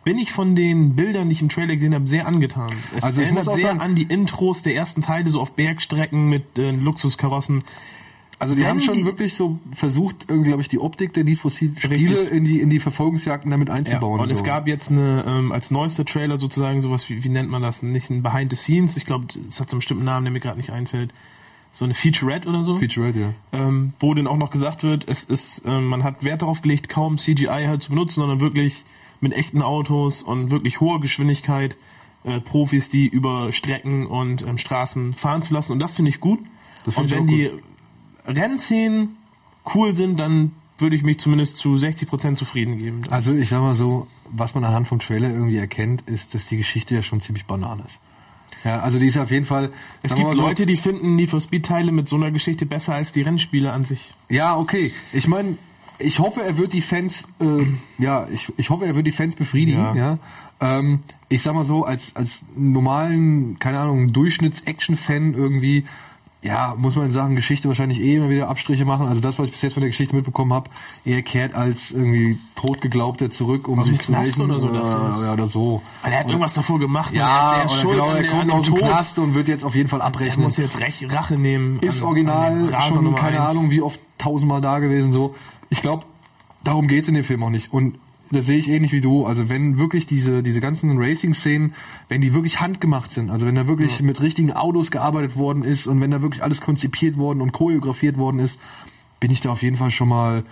bin 0.04 0.18
ich 0.18 0.30
von 0.32 0.54
den 0.54 0.94
Bildern, 0.94 1.28
die 1.28 1.32
ich 1.32 1.40
im 1.42 1.48
Trailer 1.48 1.74
gesehen 1.74 1.94
habe, 1.94 2.06
sehr 2.06 2.26
angetan. 2.26 2.70
Es 2.94 3.02
Also 3.02 3.22
erinnert 3.22 3.44
sehr 3.46 3.58
sagen- 3.58 3.80
an 3.80 3.94
die 3.94 4.02
Intros 4.02 4.60
der 4.62 4.76
ersten 4.76 5.00
Teile, 5.00 5.30
so 5.30 5.40
auf 5.40 5.52
Bergstrecken 5.52 6.28
mit 6.28 6.58
äh, 6.58 6.70
Luxuskarossen. 6.70 7.64
Also 8.38 8.54
die 8.54 8.60
Wenn 8.60 8.68
haben 8.68 8.80
schon 8.82 8.94
die- 8.94 9.04
wirklich 9.06 9.32
so 9.34 9.58
versucht, 9.72 10.26
irgendwie, 10.28 10.48
glaube 10.48 10.60
ich, 10.60 10.68
die 10.68 10.78
Optik 10.78 11.14
der 11.14 11.24
Need 11.24 11.38
for 11.38 11.50
Speed 11.50 11.80
Spiele 11.80 12.20
in 12.24 12.44
die, 12.44 12.60
in 12.60 12.68
die 12.68 12.80
Verfolgungsjagden 12.80 13.50
damit 13.50 13.68
Ja, 13.68 13.74
einzubauen. 13.76 14.20
und 14.20 14.30
es 14.30 14.38
so. 14.40 14.44
gab 14.44 14.68
jetzt 14.68 14.90
eine, 14.90 15.24
ähm, 15.26 15.50
als 15.52 15.70
neuester 15.70 16.04
Trailer 16.04 16.38
sozusagen 16.38 16.82
sowas, 16.82 17.08
wie, 17.08 17.24
wie 17.24 17.28
nennt 17.30 17.48
man 17.48 17.62
das? 17.62 17.82
Nicht 17.82 18.10
ein 18.10 18.22
Behind 18.22 18.50
the 18.50 18.56
Scenes, 18.56 18.96
ich 18.98 19.06
glaube, 19.06 19.26
es 19.48 19.58
hat 19.60 19.70
so 19.70 19.74
einen 19.76 19.78
bestimmten 19.78 20.04
Namen, 20.04 20.24
der 20.26 20.32
mir 20.32 20.40
gerade 20.40 20.58
nicht 20.58 20.70
einfällt. 20.70 21.10
So 21.74 21.84
eine 21.84 21.94
Featurette 21.94 22.48
oder 22.48 22.62
so. 22.62 22.76
Featurette, 22.76 23.18
ja. 23.18 23.34
ähm, 23.52 23.92
wo 23.98 24.14
dann 24.14 24.28
auch 24.28 24.36
noch 24.36 24.50
gesagt 24.50 24.84
wird, 24.84 25.08
es 25.08 25.24
ist, 25.24 25.62
ähm, 25.66 25.86
man 25.86 26.04
hat 26.04 26.22
Wert 26.22 26.42
darauf 26.42 26.62
gelegt, 26.62 26.88
kaum 26.88 27.18
CGI 27.18 27.66
halt 27.66 27.82
zu 27.82 27.90
benutzen, 27.90 28.20
sondern 28.20 28.40
wirklich 28.40 28.84
mit 29.20 29.32
echten 29.32 29.60
Autos 29.60 30.22
und 30.22 30.52
wirklich 30.52 30.80
hoher 30.80 31.00
Geschwindigkeit 31.00 31.76
äh, 32.22 32.40
Profis, 32.40 32.88
die 32.88 33.08
über 33.08 33.52
Strecken 33.52 34.06
und 34.06 34.42
ähm, 34.42 34.56
Straßen 34.56 35.14
fahren 35.14 35.42
zu 35.42 35.52
lassen. 35.52 35.72
Und 35.72 35.80
das 35.80 35.96
finde 35.96 36.10
ich 36.10 36.20
gut. 36.20 36.38
Das 36.84 36.96
und 36.96 37.10
find 37.10 37.28
ich 37.30 37.50
wenn 37.50 37.60
die 38.34 38.40
Rennszenen 38.40 39.16
cool 39.74 39.96
sind, 39.96 40.20
dann 40.20 40.52
würde 40.78 40.94
ich 40.94 41.02
mich 41.02 41.18
zumindest 41.18 41.56
zu 41.56 41.74
60% 41.74 42.36
zufrieden 42.36 42.78
geben. 42.78 43.02
Also 43.10 43.32
ich 43.32 43.48
sag 43.48 43.60
mal 43.60 43.74
so, 43.74 44.06
was 44.30 44.54
man 44.54 44.64
anhand 44.64 44.86
vom 44.86 45.00
Trailer 45.00 45.28
irgendwie 45.28 45.56
erkennt, 45.56 46.02
ist, 46.02 46.34
dass 46.34 46.46
die 46.46 46.56
Geschichte 46.56 46.94
ja 46.94 47.02
schon 47.02 47.20
ziemlich 47.20 47.46
banal 47.46 47.80
ist. 47.86 47.98
Ja, 48.62 48.80
also 48.80 48.98
die 48.98 49.06
ist 49.06 49.18
auf 49.18 49.30
jeden 49.30 49.44
Fall. 49.44 49.70
es 50.02 50.14
gibt 50.14 50.26
so, 50.26 50.40
Leute, 50.40 50.66
die 50.66 50.76
finden 50.76 51.16
Need 51.16 51.30
for 51.30 51.40
Speed 51.40 51.66
Teile 51.66 51.92
mit 51.92 52.08
so 52.08 52.16
einer 52.16 52.30
Geschichte 52.30 52.66
besser 52.66 52.94
als 52.94 53.12
die 53.12 53.22
Rennspiele 53.22 53.72
an 53.72 53.84
sich. 53.84 54.12
Ja, 54.28 54.56
okay. 54.56 54.92
Ich 55.12 55.28
meine, 55.28 55.56
ich 55.98 56.18
hoffe, 56.18 56.42
er 56.42 56.56
wird 56.56 56.72
die 56.72 56.80
Fans, 56.80 57.24
äh, 57.40 57.66
ja, 58.02 58.26
ich, 58.32 58.52
ich 58.56 58.70
hoffe, 58.70 58.86
er 58.86 58.94
wird 58.94 59.06
die 59.06 59.12
Fans 59.12 59.36
befriedigen, 59.36 59.80
ja. 59.80 59.94
Ja. 59.94 60.18
Ähm, 60.60 61.00
ich 61.28 61.42
sag 61.42 61.54
mal 61.54 61.64
so, 61.64 61.84
als, 61.84 62.14
als 62.16 62.44
normalen, 62.56 63.58
keine 63.58 63.80
Ahnung, 63.80 64.12
Durchschnitts-Action-Fan 64.12 65.34
irgendwie, 65.34 65.84
ja, 66.44 66.74
muss 66.76 66.94
man 66.94 67.06
in 67.06 67.12
Sachen 67.12 67.34
Geschichte 67.36 67.68
wahrscheinlich 67.68 68.00
eh 68.00 68.16
immer 68.16 68.28
wieder 68.28 68.48
Abstriche 68.50 68.84
machen. 68.84 69.08
Also 69.08 69.20
das, 69.22 69.38
was 69.38 69.46
ich 69.46 69.52
bis 69.52 69.62
jetzt 69.62 69.72
von 69.72 69.80
der 69.80 69.88
Geschichte 69.88 70.14
mitbekommen 70.14 70.52
habe, 70.52 70.68
er 71.06 71.22
kehrt 71.22 71.54
als 71.54 71.90
irgendwie 71.90 72.38
totgeglaubter 72.54 73.30
zurück, 73.30 73.66
um 73.66 73.78
Aus 73.78 73.86
sich 73.86 74.02
zu 74.02 74.12
rächen. 74.12 74.42
oder 74.42 74.60
so, 74.60 74.68
oder, 74.68 75.22
ja, 75.24 75.32
oder 75.32 75.48
so. 75.48 75.80
Weil 76.02 76.12
er 76.12 76.18
hat 76.20 76.26
irgendwas 76.26 76.52
davor 76.52 76.78
gemacht. 76.78 77.14
Ja, 77.14 77.54
er 77.56 77.64
ist 77.64 77.72
oder 77.72 77.76
ja 77.76 77.82
schuld 77.82 77.94
genau, 77.96 78.10
er 78.12 78.24
kommt 78.28 78.52
aus 78.52 78.66
dem. 78.66 78.74
Knast 78.74 79.18
und 79.18 79.34
wird 79.34 79.48
jetzt 79.48 79.64
auf 79.64 79.74
jeden 79.74 79.88
Fall 79.88 80.00
Er 80.00 80.06
abrechnen. 80.06 80.44
muss 80.44 80.58
jetzt 80.58 80.78
Rech, 80.80 81.06
Rache 81.10 81.34
nehmen. 81.38 81.78
ist 81.80 82.02
an- 82.02 82.08
original 82.08 82.74
an 82.74 82.82
schon 82.82 83.14
keine 83.14 83.40
eins. 83.40 83.50
Ahnung 83.50 83.70
wie 83.70 83.80
oft 83.80 83.98
tausendmal 84.18 84.60
da 84.60 84.78
gewesen 84.80 85.12
so. 85.14 85.34
Ich 85.70 85.80
glaube, 85.80 86.04
darum 86.62 86.88
geht's 86.88 87.08
in 87.08 87.14
dem 87.14 87.24
Film 87.24 87.42
auch 87.42 87.50
nicht. 87.50 87.72
Und 87.72 87.98
das 88.34 88.46
sehe 88.46 88.58
ich 88.58 88.68
ähnlich 88.68 88.92
wie 88.92 89.00
du. 89.00 89.24
Also 89.26 89.48
wenn 89.48 89.78
wirklich 89.78 90.06
diese, 90.06 90.42
diese 90.42 90.60
ganzen 90.60 90.98
Racing-Szenen, 90.98 91.74
wenn 92.08 92.20
die 92.20 92.34
wirklich 92.34 92.60
handgemacht 92.60 93.12
sind, 93.12 93.30
also 93.30 93.46
wenn 93.46 93.54
da 93.54 93.66
wirklich 93.66 94.00
mit 94.02 94.20
richtigen 94.20 94.52
Autos 94.52 94.90
gearbeitet 94.90 95.36
worden 95.36 95.62
ist 95.64 95.86
und 95.86 96.00
wenn 96.00 96.10
da 96.10 96.20
wirklich 96.22 96.42
alles 96.42 96.60
konzipiert 96.60 97.16
worden 97.16 97.40
und 97.40 97.52
choreografiert 97.52 98.16
worden 98.18 98.40
ist, 98.40 98.58
bin 99.20 99.30
ich 99.30 99.40
da 99.40 99.50
auf 99.52 99.62
jeden 99.62 99.76
Fall 99.76 99.90
schon 99.90 100.08
mal, 100.08 100.44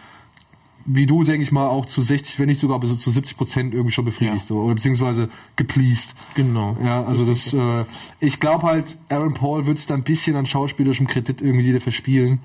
wie 0.84 1.06
du, 1.06 1.22
denke 1.24 1.42
ich 1.42 1.52
mal, 1.52 1.66
auch 1.68 1.86
zu 1.86 2.00
60, 2.00 2.38
wenn 2.38 2.46
nicht 2.46 2.58
sogar 2.58 2.80
bis 2.80 2.96
zu 2.98 3.10
70 3.10 3.36
Prozent 3.36 3.74
irgendwie 3.74 3.92
schon 3.92 4.04
befriedigt, 4.04 4.40
Ja. 4.40 4.46
so, 4.46 4.60
oder 4.62 4.74
beziehungsweise 4.74 5.28
gepleased. 5.56 6.14
Genau. 6.34 6.76
Ja, 6.84 7.04
also 7.04 7.24
das, 7.24 7.52
äh, 7.52 7.84
ich 8.18 8.40
glaube 8.40 8.64
halt, 8.66 8.98
Aaron 9.08 9.34
Paul 9.34 9.66
wird 9.66 9.78
es 9.78 9.86
da 9.86 9.94
ein 9.94 10.02
bisschen 10.02 10.34
an 10.36 10.46
schauspielerischem 10.46 11.06
Kredit 11.06 11.40
irgendwie 11.40 11.66
wieder 11.66 11.80
verspielen. 11.80 12.40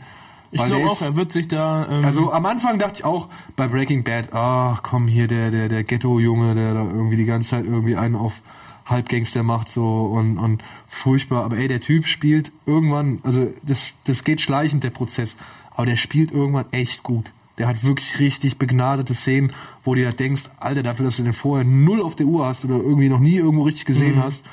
Ich 0.51 0.63
glaube 0.63 0.89
auch, 0.89 1.01
er 1.01 1.15
wird 1.15 1.31
sich 1.31 1.47
da. 1.47 1.87
Ähm, 1.89 2.05
Also 2.05 2.31
am 2.31 2.45
Anfang 2.45 2.79
dachte 2.79 2.95
ich 2.95 3.03
auch 3.05 3.27
bei 3.55 3.67
Breaking 3.67 4.03
Bad, 4.03 4.33
ach 4.33 4.81
komm 4.83 5.07
hier, 5.07 5.27
der, 5.27 5.51
der, 5.51 5.67
der 5.69 5.83
Ghetto-Junge, 5.83 6.55
der 6.55 6.73
da 6.73 6.83
irgendwie 6.83 7.17
die 7.17 7.25
ganze 7.25 7.49
Zeit 7.49 7.65
irgendwie 7.65 7.95
einen 7.95 8.15
auf 8.15 8.41
Halbgangster 8.85 9.43
macht 9.43 9.69
so 9.69 10.05
und, 10.05 10.37
und 10.37 10.63
furchtbar. 10.87 11.43
Aber 11.43 11.57
ey, 11.57 11.67
der 11.67 11.81
Typ 11.81 12.07
spielt 12.07 12.51
irgendwann, 12.65 13.19
also 13.23 13.51
das, 13.63 13.91
das 14.05 14.23
geht 14.23 14.39
schleichend, 14.41 14.83
der 14.83 14.91
Prozess, 14.91 15.35
aber 15.75 15.85
der 15.85 15.97
spielt 15.97 16.31
irgendwann 16.31 16.65
echt 16.71 17.03
gut. 17.03 17.31
Der 17.57 17.67
hat 17.67 17.83
wirklich 17.83 18.19
richtig 18.19 18.57
begnadete 18.57 19.13
Szenen, 19.13 19.51
wo 19.83 19.95
du 19.95 20.01
ja 20.01 20.11
denkst, 20.11 20.43
Alter, 20.59 20.83
dafür, 20.83 21.05
dass 21.05 21.17
du 21.17 21.23
den 21.23 21.33
vorher 21.33 21.65
null 21.65 22.01
auf 22.01 22.15
der 22.15 22.27
Uhr 22.27 22.45
hast 22.45 22.63
oder 22.63 22.75
irgendwie 22.75 23.09
noch 23.09 23.19
nie 23.19 23.35
irgendwo 23.35 23.63
richtig 23.63 23.85
gesehen 23.85 24.21
hast, 24.23 24.43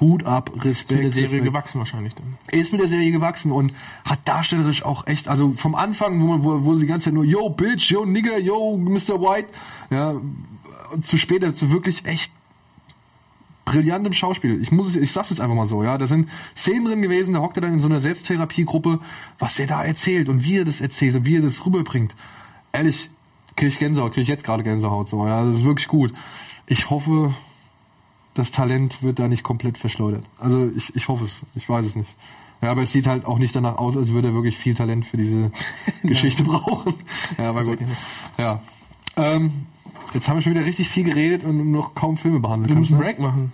Hut 0.00 0.24
ab, 0.24 0.50
Respekt. 0.56 0.66
Ist 0.66 0.90
mit 0.90 1.02
der 1.02 1.10
Serie 1.10 1.24
Respekt 1.24 1.44
gewachsen 1.44 1.78
wahrscheinlich 1.78 2.14
dann. 2.14 2.36
er 2.48 2.58
ist 2.58 2.72
mit 2.72 2.80
der 2.80 2.88
Serie 2.88 3.12
gewachsen 3.12 3.52
und 3.52 3.72
hat 4.04 4.20
darstellerisch 4.24 4.84
auch 4.84 5.06
echt, 5.06 5.28
also 5.28 5.52
vom 5.52 5.74
Anfang, 5.74 6.20
wo 6.20 6.26
man 6.26 6.44
wo, 6.44 6.64
wo 6.64 6.74
die 6.76 6.86
ganze 6.86 7.06
Zeit 7.06 7.14
nur 7.14 7.24
Yo 7.24 7.50
Bitch, 7.50 7.90
Yo 7.90 8.04
Nigger, 8.04 8.38
Yo 8.38 8.76
Mr. 8.76 9.20
White, 9.20 9.48
ja, 9.90 10.14
zu 11.02 11.16
später 11.16 11.54
zu 11.54 11.70
wirklich 11.70 12.04
echt 12.06 12.32
brillantem 13.64 14.12
Schauspiel. 14.12 14.60
Ich 14.60 14.72
muss 14.72 14.88
es, 14.88 14.96
ich 14.96 15.12
sag's 15.12 15.30
jetzt 15.30 15.40
einfach 15.40 15.56
mal 15.56 15.66
so, 15.66 15.82
ja, 15.82 15.96
da 15.96 16.06
sind 16.06 16.28
Szenen 16.56 16.84
drin 16.84 17.02
gewesen, 17.02 17.34
da 17.34 17.40
hockt 17.40 17.56
er 17.56 17.62
dann 17.62 17.74
in 17.74 17.80
so 17.80 17.88
einer 17.88 18.00
Selbsttherapiegruppe, 18.00 19.00
was 19.38 19.58
er 19.58 19.66
da 19.66 19.82
erzählt 19.82 20.28
und 20.28 20.44
wie 20.44 20.58
er 20.58 20.64
das 20.64 20.80
erzählt 20.80 21.14
und 21.14 21.24
wie 21.24 21.36
er 21.36 21.42
das 21.42 21.64
rüberbringt. 21.64 22.14
Ehrlich, 22.72 23.10
krieg 23.56 23.68
ich 23.68 23.78
Gänsehaut, 23.78 24.12
krieg 24.12 24.22
ich 24.22 24.28
jetzt 24.28 24.44
gerade 24.44 24.62
Gänsehaut 24.62 25.08
so, 25.08 25.26
ja, 25.26 25.44
das 25.44 25.56
ist 25.56 25.64
wirklich 25.64 25.88
gut. 25.88 26.12
Ich 26.66 26.90
hoffe, 26.90 27.34
das 28.34 28.50
Talent 28.50 29.02
wird 29.02 29.18
da 29.18 29.28
nicht 29.28 29.42
komplett 29.42 29.78
verschleudert. 29.78 30.24
Also 30.38 30.70
ich, 30.76 30.94
ich 30.94 31.08
hoffe 31.08 31.24
es, 31.24 31.42
ich 31.54 31.68
weiß 31.68 31.86
es 31.86 31.96
nicht. 31.96 32.10
Ja, 32.60 32.70
aber 32.70 32.82
es 32.82 32.92
sieht 32.92 33.06
halt 33.06 33.24
auch 33.26 33.38
nicht 33.38 33.54
danach 33.54 33.76
aus, 33.76 33.96
als 33.96 34.10
würde 34.10 34.28
er 34.28 34.34
wirklich 34.34 34.56
viel 34.56 34.74
Talent 34.74 35.04
für 35.04 35.16
diese 35.16 35.50
Geschichte 36.02 36.42
brauchen. 36.42 36.94
Ja, 37.38 37.50
aber 37.50 37.64
gut. 37.64 37.78
Ja. 38.38 38.60
Ähm, 39.16 39.66
jetzt 40.12 40.28
haben 40.28 40.36
wir 40.36 40.42
schon 40.42 40.54
wieder 40.54 40.64
richtig 40.64 40.88
viel 40.88 41.04
geredet 41.04 41.44
und 41.44 41.70
noch 41.70 41.94
kaum 41.94 42.16
Filme 42.16 42.40
behandelt. 42.40 42.70
Wir 42.70 42.78
müssen 42.78 42.94
einen 42.94 43.02
Break 43.02 43.18
machen. 43.18 43.52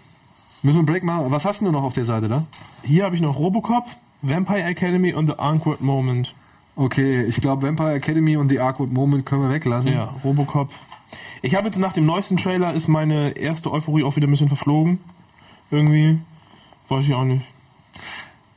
Müssen 0.62 0.76
wir 0.76 0.80
einen 0.80 0.86
Break 0.86 1.04
machen? 1.04 1.26
Was 1.30 1.44
hast 1.44 1.60
du 1.60 1.70
noch 1.70 1.82
auf 1.82 1.94
der 1.94 2.04
Seite 2.04 2.28
da? 2.28 2.44
Hier 2.82 3.04
habe 3.04 3.14
ich 3.14 3.20
noch 3.20 3.38
Robocop, 3.38 3.84
Vampire 4.22 4.62
Academy 4.62 5.12
und 5.12 5.26
The 5.26 5.38
Awkward 5.38 5.80
Moment. 5.80 6.34
Okay, 6.76 7.24
ich 7.24 7.40
glaube 7.40 7.66
Vampire 7.66 7.94
Academy 7.94 8.36
und 8.36 8.48
The 8.48 8.60
Awkward 8.60 8.92
Moment 8.92 9.26
können 9.26 9.42
wir 9.42 9.50
weglassen. 9.50 9.92
Ja, 9.92 10.14
Robocop. 10.22 10.70
Ich 11.42 11.54
habe 11.54 11.66
jetzt 11.68 11.78
nach 11.78 11.92
dem 11.92 12.06
neuesten 12.06 12.36
Trailer 12.36 12.74
ist 12.74 12.88
meine 12.88 13.30
erste 13.30 13.72
Euphorie 13.72 14.04
auch 14.04 14.16
wieder 14.16 14.26
ein 14.26 14.30
bisschen 14.30 14.48
verflogen. 14.48 15.00
Irgendwie. 15.70 16.18
Weiß 16.88 17.04
ich 17.04 17.14
auch 17.14 17.24
nicht. 17.24 17.46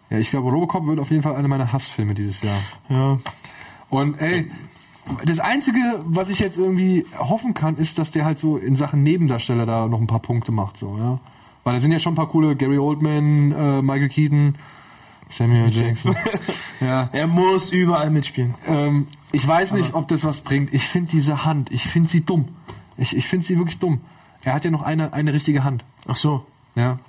ja 0.09 0.17
ich 0.17 0.29
glaube 0.29 0.49
Robocop 0.49 0.87
wird 0.87 0.99
auf 0.99 1.11
jeden 1.11 1.23
Fall 1.23 1.35
einer 1.35 1.47
meiner 1.47 1.71
Hassfilme 1.71 2.13
dieses 2.13 2.41
Jahr. 2.41 2.59
Ja. 2.89 3.19
Und 3.89 4.19
ey, 4.19 4.49
das 5.25 5.39
Einzige, 5.39 6.01
was 6.05 6.29
ich 6.29 6.39
jetzt 6.39 6.57
irgendwie 6.57 7.05
hoffen 7.17 7.53
kann, 7.53 7.77
ist, 7.77 7.99
dass 7.99 8.11
der 8.11 8.25
halt 8.25 8.39
so 8.39 8.57
in 8.57 8.75
Sachen 8.75 9.03
Nebendarsteller 9.03 9.65
da 9.65 9.87
noch 9.87 10.01
ein 10.01 10.07
paar 10.07 10.19
Punkte 10.19 10.51
macht, 10.51 10.77
so, 10.77 10.97
ja. 10.97 11.19
Weil 11.63 11.75
da 11.75 11.79
sind 11.79 11.91
ja 11.91 11.99
schon 11.99 12.13
ein 12.13 12.17
paar 12.17 12.27
coole 12.27 12.55
Gary 12.55 12.77
Oldman, 12.77 13.51
äh, 13.51 13.81
Michael 13.81 14.09
Keaton, 14.09 14.55
Samuel 15.33 15.69
Jackson. 15.71 16.15
ja. 16.79 17.09
Er 17.11 17.27
muss 17.27 17.71
überall 17.71 18.11
mitspielen. 18.11 18.53
Ähm, 18.67 19.07
ich 19.31 19.47
weiß 19.47 19.71
nicht, 19.73 19.95
ob 19.95 20.07
das 20.07 20.23
was 20.23 20.41
bringt. 20.41 20.73
Ich 20.73 20.83
finde 20.83 21.09
diese 21.09 21.43
Hand, 21.43 21.71
ich 21.71 21.83
finde 21.83 22.09
sie 22.09 22.21
dumm. 22.21 22.49
Ich, 22.97 23.17
ich 23.17 23.25
finde 23.25 23.45
sie 23.45 23.57
wirklich 23.57 23.79
dumm. 23.79 24.01
Er 24.43 24.53
hat 24.53 24.63
ja 24.63 24.69
noch 24.71 24.83
eine, 24.83 25.13
eine 25.13 25.33
richtige 25.33 25.63
Hand. 25.63 25.83
Ach 26.07 26.15
so. 26.15 26.45
Ja. 26.75 26.99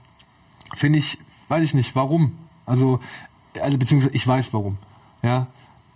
Finde 0.75 0.99
ich, 1.01 1.19
weiß 1.49 1.63
ich 1.65 1.75
nicht, 1.75 1.95
warum. 1.95 2.33
Also, 2.65 3.01
also, 3.61 3.77
beziehungsweise 3.77 4.15
ich 4.15 4.27
weiß 4.27 4.55
warum. 4.55 4.79
Ja. 5.23 5.49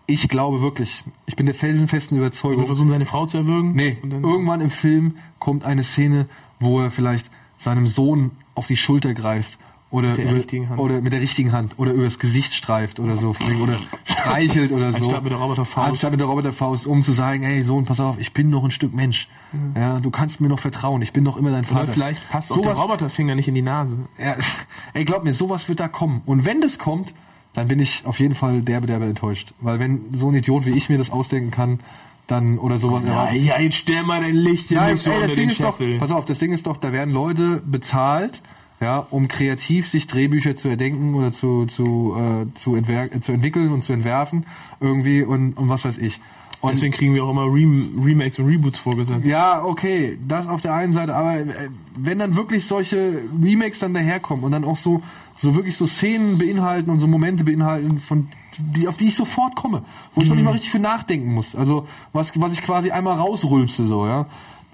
Ich 0.07 0.29
glaube 0.29 0.61
wirklich, 0.61 1.05
ich 1.27 1.37
bin 1.37 1.47
der 1.47 1.55
felsenfesten 1.55 2.17
Wir 2.17 2.27
Überzeugung. 2.27 2.67
versuchen 2.67 2.89
seine 2.89 3.07
Frau 3.07 3.27
zu 3.27 3.39
erwürgen. 3.39 3.73
Nee, 3.75 3.99
irgendwann 4.03 4.61
im 4.61 4.71
Film 4.71 5.17
kommt 5.39 5.65
eine 5.65 5.83
Szene, 5.83 6.27
wo 6.61 6.81
er 6.81 6.91
vielleicht 6.91 7.31
seinem 7.59 7.87
Sohn 7.87 8.31
auf 8.55 8.67
die 8.67 8.77
Schulter 8.77 9.13
greift 9.15 9.59
oder, 9.91 10.13
der 10.13 10.27
über, 10.27 10.35
richtigen 10.35 10.69
Hand. 10.69 10.79
oder 10.81 11.01
mit 11.01 11.13
der 11.13 11.21
richtigen 11.21 11.53
Hand 11.53 11.75
oder 11.79 11.93
übers 11.93 12.19
Gesicht 12.19 12.53
streift 12.55 13.01
oder 13.01 13.17
so 13.17 13.35
oder 13.63 13.79
streichelt 14.05 14.71
oder 14.73 14.93
so. 14.93 14.99
Anstatt 15.05 15.23
mit 15.23 15.33
der 15.33 15.39
Roboterfaust. 15.39 15.89
Anstatt 15.91 16.11
mit 16.11 16.21
der 16.21 16.27
Roboterfaust, 16.27 16.87
um 16.87 17.03
zu 17.03 17.13
sagen, 17.13 17.43
hey 17.43 17.63
Sohn, 17.65 17.85
pass 17.87 17.99
auf, 18.01 18.19
ich 18.19 18.33
bin 18.33 18.51
noch 18.51 18.65
ein 18.65 18.71
Stück 18.71 18.93
Mensch. 18.95 19.29
Ja, 19.75 19.99
du 20.01 20.11
kannst 20.11 20.41
mir 20.43 20.49
noch 20.49 20.59
vertrauen, 20.59 21.01
ich 21.01 21.13
bin 21.15 21.25
noch 21.25 21.37
immer 21.39 21.51
dein 21.51 21.65
Vater. 21.65 21.85
Oder 21.85 21.93
vielleicht 21.93 22.29
passt 22.29 22.53
auch 22.53 22.57
der 22.61 22.73
Sowas- 22.75 22.83
Roboterfinger 22.85 23.35
nicht 23.35 23.49
in 23.49 23.55
die 23.55 23.63
Nase. 23.63 23.99
ja, 24.19 24.35
ey, 24.95 25.05
glaub 25.05 25.25
mir, 25.25 25.33
sowas 25.33 25.69
wird 25.69 25.81
da 25.81 25.89
kommen. 25.89 26.21
Und 26.27 26.45
wenn 26.45 26.61
das 26.61 26.79
kommt, 26.79 27.15
dann 27.55 27.67
bin 27.69 27.81
ich 27.81 28.03
auf 28.05 28.21
jeden 28.21 28.35
Fall 28.35 28.61
derbe, 28.61 28.87
derbe 28.87 29.07
enttäuscht. 29.07 29.55
Weil 29.61 29.81
wenn 29.81 30.05
so 30.13 30.29
ein 30.29 30.35
Idiot 30.35 30.67
wie 30.67 30.71
ich 30.77 30.91
mir 30.91 30.99
das 30.99 31.11
ausdenken 31.11 31.51
kann, 31.51 31.79
dann 32.27 32.59
oder 32.59 32.77
sowas 32.79 33.05
Ja, 33.05 33.11
erwartet. 33.13 33.43
ja, 33.43 33.59
jetzt 33.59 33.77
stell 33.77 34.03
mal 34.03 34.21
dein 34.21 34.35
Licht 34.35 34.69
hier 34.69 34.77
Nein, 34.77 34.99
ey, 35.03 35.21
das 35.27 35.35
Ding 35.35 35.49
ist 35.49 35.61
doch, 35.63 35.79
pass 35.99 36.11
auf, 36.11 36.27
das 36.27 36.39
Ding 36.39 36.53
ist 36.53 36.67
doch, 36.67 36.77
da 36.77 36.93
werden 36.93 37.13
Leute 37.15 37.63
bezahlt, 37.65 38.43
ja, 38.81 39.07
um 39.11 39.29
kreativ 39.29 39.89
sich 39.89 40.07
Drehbücher 40.07 40.57
zu 40.57 40.69
erdenken 40.69 41.15
oder 41.15 41.33
zu, 41.33 41.67
zu, 41.67 42.17
äh, 42.17 42.55
zu, 42.55 42.77
äh, 42.77 43.21
zu 43.21 43.33
entwickeln 43.33 43.73
und 43.73 43.83
zu 43.83 43.93
entwerfen 43.93 44.47
irgendwie 44.81 45.23
und, 45.23 45.55
und 45.55 45.69
was 45.69 45.85
weiß 45.85 45.99
ich. 45.99 46.21
Und 46.61 46.73
Deswegen 46.73 46.93
kriegen 46.93 47.15
wir 47.15 47.25
auch 47.25 47.31
immer 47.31 47.45
Rem 47.45 48.03
Remakes 48.05 48.39
und 48.41 48.47
Reboots 48.47 48.79
vorgesetzt. 48.79 49.25
ja, 49.25 49.65
okay, 49.65 50.19
das 50.27 50.49
auf 50.49 50.61
der 50.61 50.75
einen 50.75 50.93
Seite, 50.93 51.15
aber 51.15 51.39
äh, 51.39 51.69
wenn 51.97 52.19
dann 52.19 52.35
wirklich 52.35 52.67
solche 52.67 53.21
Remakes 53.41 53.79
dann 53.79 53.95
daherkommen 53.95 54.45
und 54.45 54.51
dann 54.51 54.65
auch 54.65 54.77
so, 54.77 55.03
so 55.37 55.55
wirklich 55.55 55.77
so 55.77 55.87
Szenen 55.87 56.37
beinhalten 56.37 56.91
und 56.91 56.99
so 56.99 57.07
Momente 57.07 57.45
beinhalten, 57.45 58.01
von 58.01 58.29
die, 58.59 58.89
auf 58.89 58.97
die 58.97 59.07
ich 59.07 59.15
sofort 59.15 59.55
komme, 59.55 59.85
wo 60.15 60.21
ich 60.21 60.29
noch 60.29 60.35
nicht 60.35 60.45
mal 60.45 60.51
richtig 60.51 60.71
für 60.71 60.81
nachdenken 60.81 61.33
muss. 61.33 61.55
Also 61.55 61.87
was, 62.13 62.33
was 62.41 62.53
ich 62.53 62.63
quasi 62.63 62.91
einmal 62.91 63.17
rausrülpse, 63.17 63.87
so, 63.87 64.07
ja. 64.07 64.27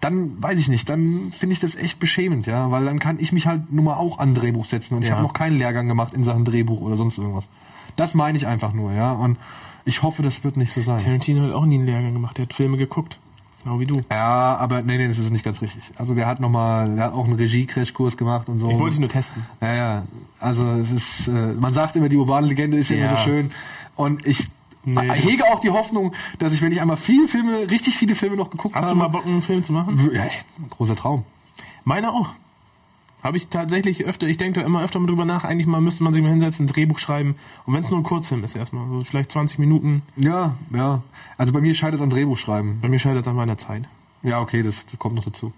Dann 0.04 0.42
weiß 0.42 0.58
ich 0.58 0.68
nicht, 0.68 0.88
dann 0.88 1.32
finde 1.36 1.54
ich 1.54 1.60
das 1.60 1.74
echt 1.76 1.98
beschämend, 1.98 2.46
ja, 2.46 2.70
weil 2.70 2.84
dann 2.84 2.98
kann 2.98 3.18
ich 3.18 3.32
mich 3.32 3.46
halt 3.46 3.72
nun 3.72 3.86
mal 3.86 3.94
auch 3.94 4.18
an 4.18 4.34
Drehbuch 4.34 4.66
setzen 4.66 4.94
und 4.96 5.02
ich 5.02 5.08
Ja. 5.08 5.14
habe 5.14 5.22
noch 5.22 5.32
keinen 5.32 5.56
Lehrgang 5.56 5.88
gemacht 5.88 6.12
in 6.12 6.24
Sachen 6.24 6.44
Drehbuch 6.44 6.80
oder 6.82 6.96
sonst 6.96 7.16
irgendwas. 7.18 7.44
Das 7.96 8.14
meine 8.14 8.36
ich 8.36 8.46
einfach 8.46 8.72
nur, 8.72 8.92
ja. 8.92 9.12
Und 9.12 9.38
ich 9.86 10.02
hoffe, 10.02 10.22
das 10.22 10.44
wird 10.44 10.56
nicht 10.56 10.72
so 10.72 10.82
sein. 10.82 11.02
Tarantino 11.02 11.42
hat 11.42 11.52
auch 11.52 11.64
nie 11.66 11.76
einen 11.76 11.86
Lehrgang 11.86 12.12
gemacht. 12.12 12.36
Der 12.38 12.44
hat 12.44 12.52
Filme 12.54 12.76
geguckt. 12.76 13.18
Genau 13.62 13.80
wie 13.80 13.86
du. 13.86 14.02
Ja, 14.10 14.56
aber 14.58 14.82
nee, 14.82 14.98
nee, 14.98 15.08
das 15.08 15.16
ist 15.18 15.30
nicht 15.30 15.44
ganz 15.44 15.62
richtig. 15.62 15.82
Also 15.96 16.14
der 16.14 16.26
hat 16.26 16.38
noch 16.38 16.50
mal, 16.50 16.96
der 16.96 17.04
hat 17.06 17.12
auch 17.14 17.24
einen 17.24 17.32
Regie-Crashkurs 17.34 18.18
gemacht 18.18 18.48
und 18.50 18.58
so. 18.60 18.70
Ich 18.70 18.78
wollte 18.78 18.90
dich 18.96 19.00
nur 19.00 19.08
testen. 19.08 19.46
ja, 19.62 19.74
ja. 19.74 20.02
Also 20.38 20.66
es 20.72 20.90
ist, 20.90 21.28
äh, 21.28 21.54
man 21.58 21.72
sagt 21.72 21.96
immer, 21.96 22.10
die 22.10 22.16
urbane 22.18 22.46
Legende 22.46 22.76
ist 22.76 22.90
ja, 22.90 22.96
immer 22.98 23.06
Ja. 23.06 23.16
so 23.16 23.22
schön. 23.22 23.50
Und 23.96 24.26
ich 24.26 24.48
Nee. 24.84 25.10
hege 25.12 25.44
auch 25.44 25.60
die 25.60 25.70
Hoffnung, 25.70 26.12
dass 26.38 26.52
ich, 26.52 26.62
wenn 26.62 26.72
ich 26.72 26.80
einmal 26.80 26.96
viele 26.96 27.28
Filme, 27.28 27.70
richtig 27.70 27.96
viele 27.96 28.14
Filme 28.14 28.36
noch 28.36 28.50
geguckt 28.50 28.74
Hast 28.74 28.82
habe, 28.84 28.94
du 28.94 28.98
mal 28.98 29.08
Bock, 29.08 29.26
einen 29.26 29.42
Film 29.42 29.64
zu 29.64 29.72
machen? 29.72 30.10
ja, 30.12 30.24
großer 30.70 30.96
Traum. 30.96 31.24
Meiner 31.84 32.12
auch. 32.12 32.28
Habe 33.22 33.38
ich 33.38 33.48
tatsächlich 33.48 34.04
öfter, 34.04 34.26
ich 34.26 34.36
denke 34.36 34.60
da 34.60 34.66
immer 34.66 34.82
öfter 34.82 34.98
mal 35.00 35.06
drüber 35.06 35.24
nach, 35.24 35.44
eigentlich 35.44 35.66
mal 35.66 35.80
müsste 35.80 36.04
man 36.04 36.12
sich 36.12 36.22
mal 36.22 36.28
hinsetzen, 36.28 36.66
ein 36.66 36.68
Drehbuch 36.68 36.98
schreiben. 36.98 37.36
Und 37.64 37.72
wenn 37.72 37.82
es 37.82 37.88
nur 37.88 37.98
ein 37.98 38.02
Kurzfilm 38.02 38.44
ist 38.44 38.54
erstmal, 38.54 38.86
so 38.88 39.02
vielleicht 39.02 39.30
20 39.30 39.58
Minuten, 39.58 40.02
Ja, 40.16 40.54
ja. 40.74 41.02
Also 41.38 41.52
bei 41.54 41.62
mir 41.62 41.74
scheitert 41.74 41.96
es 41.96 42.02
am 42.02 42.10
Drehbuchschreiben. 42.10 42.80
bei 42.82 42.88
mir 42.88 42.98
scheitert 42.98 43.22
es 43.22 43.28
an 43.28 43.36
meiner 43.36 43.56
Zeit. 43.56 43.84
Ja, 44.22 44.40
okay, 44.40 44.62
das 44.62 44.84
kommt 44.98 45.14
noch 45.14 45.24
dazu. 45.24 45.52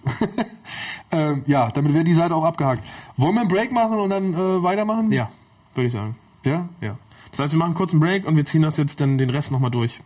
ähm, 1.10 1.42
ja, 1.46 1.68
damit 1.70 1.92
wäre 1.94 2.04
die 2.04 2.14
Seite 2.14 2.34
auch 2.34 2.44
abgehakt. 2.44 2.84
Wollen 3.16 3.34
wir 3.34 3.40
einen 3.40 3.50
Break 3.50 3.72
machen 3.72 3.98
und 3.98 4.10
dann 4.10 4.34
äh, 4.34 4.62
weitermachen? 4.62 5.10
Ja, 5.12 5.30
würde 5.74 5.86
ich 5.88 5.92
sagen. 5.92 6.16
Ja? 6.44 6.68
Ja. 6.80 6.96
Das 7.36 7.44
heißt, 7.44 7.52
wir 7.52 7.58
machen 7.58 7.74
kurz 7.74 7.90
einen 7.90 8.00
Break 8.00 8.26
und 8.26 8.36
wir 8.36 8.46
ziehen 8.46 8.62
das 8.62 8.78
jetzt 8.78 8.98
dann 9.02 9.18
den 9.18 9.28
Rest 9.28 9.50
nochmal 9.50 9.70
durch. 9.70 10.00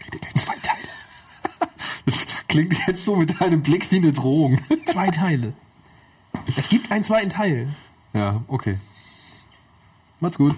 Kriegt 0.00 0.38
zwei 0.38 0.54
Teile. 0.54 0.88
Das 2.06 2.26
klingt 2.48 2.76
jetzt 2.88 3.04
so 3.04 3.14
mit 3.14 3.40
einem 3.40 3.62
Blick 3.62 3.90
wie 3.92 3.98
eine 3.98 4.12
Drohung. 4.12 4.58
Zwei 4.86 5.10
Teile. 5.10 5.52
Es 6.56 6.68
gibt 6.68 6.90
einen 6.92 7.02
zweiten 7.02 7.30
Teil. 7.30 7.68
Ja, 8.12 8.42
okay. 8.46 8.78
Macht's 10.20 10.38
gut. 10.38 10.54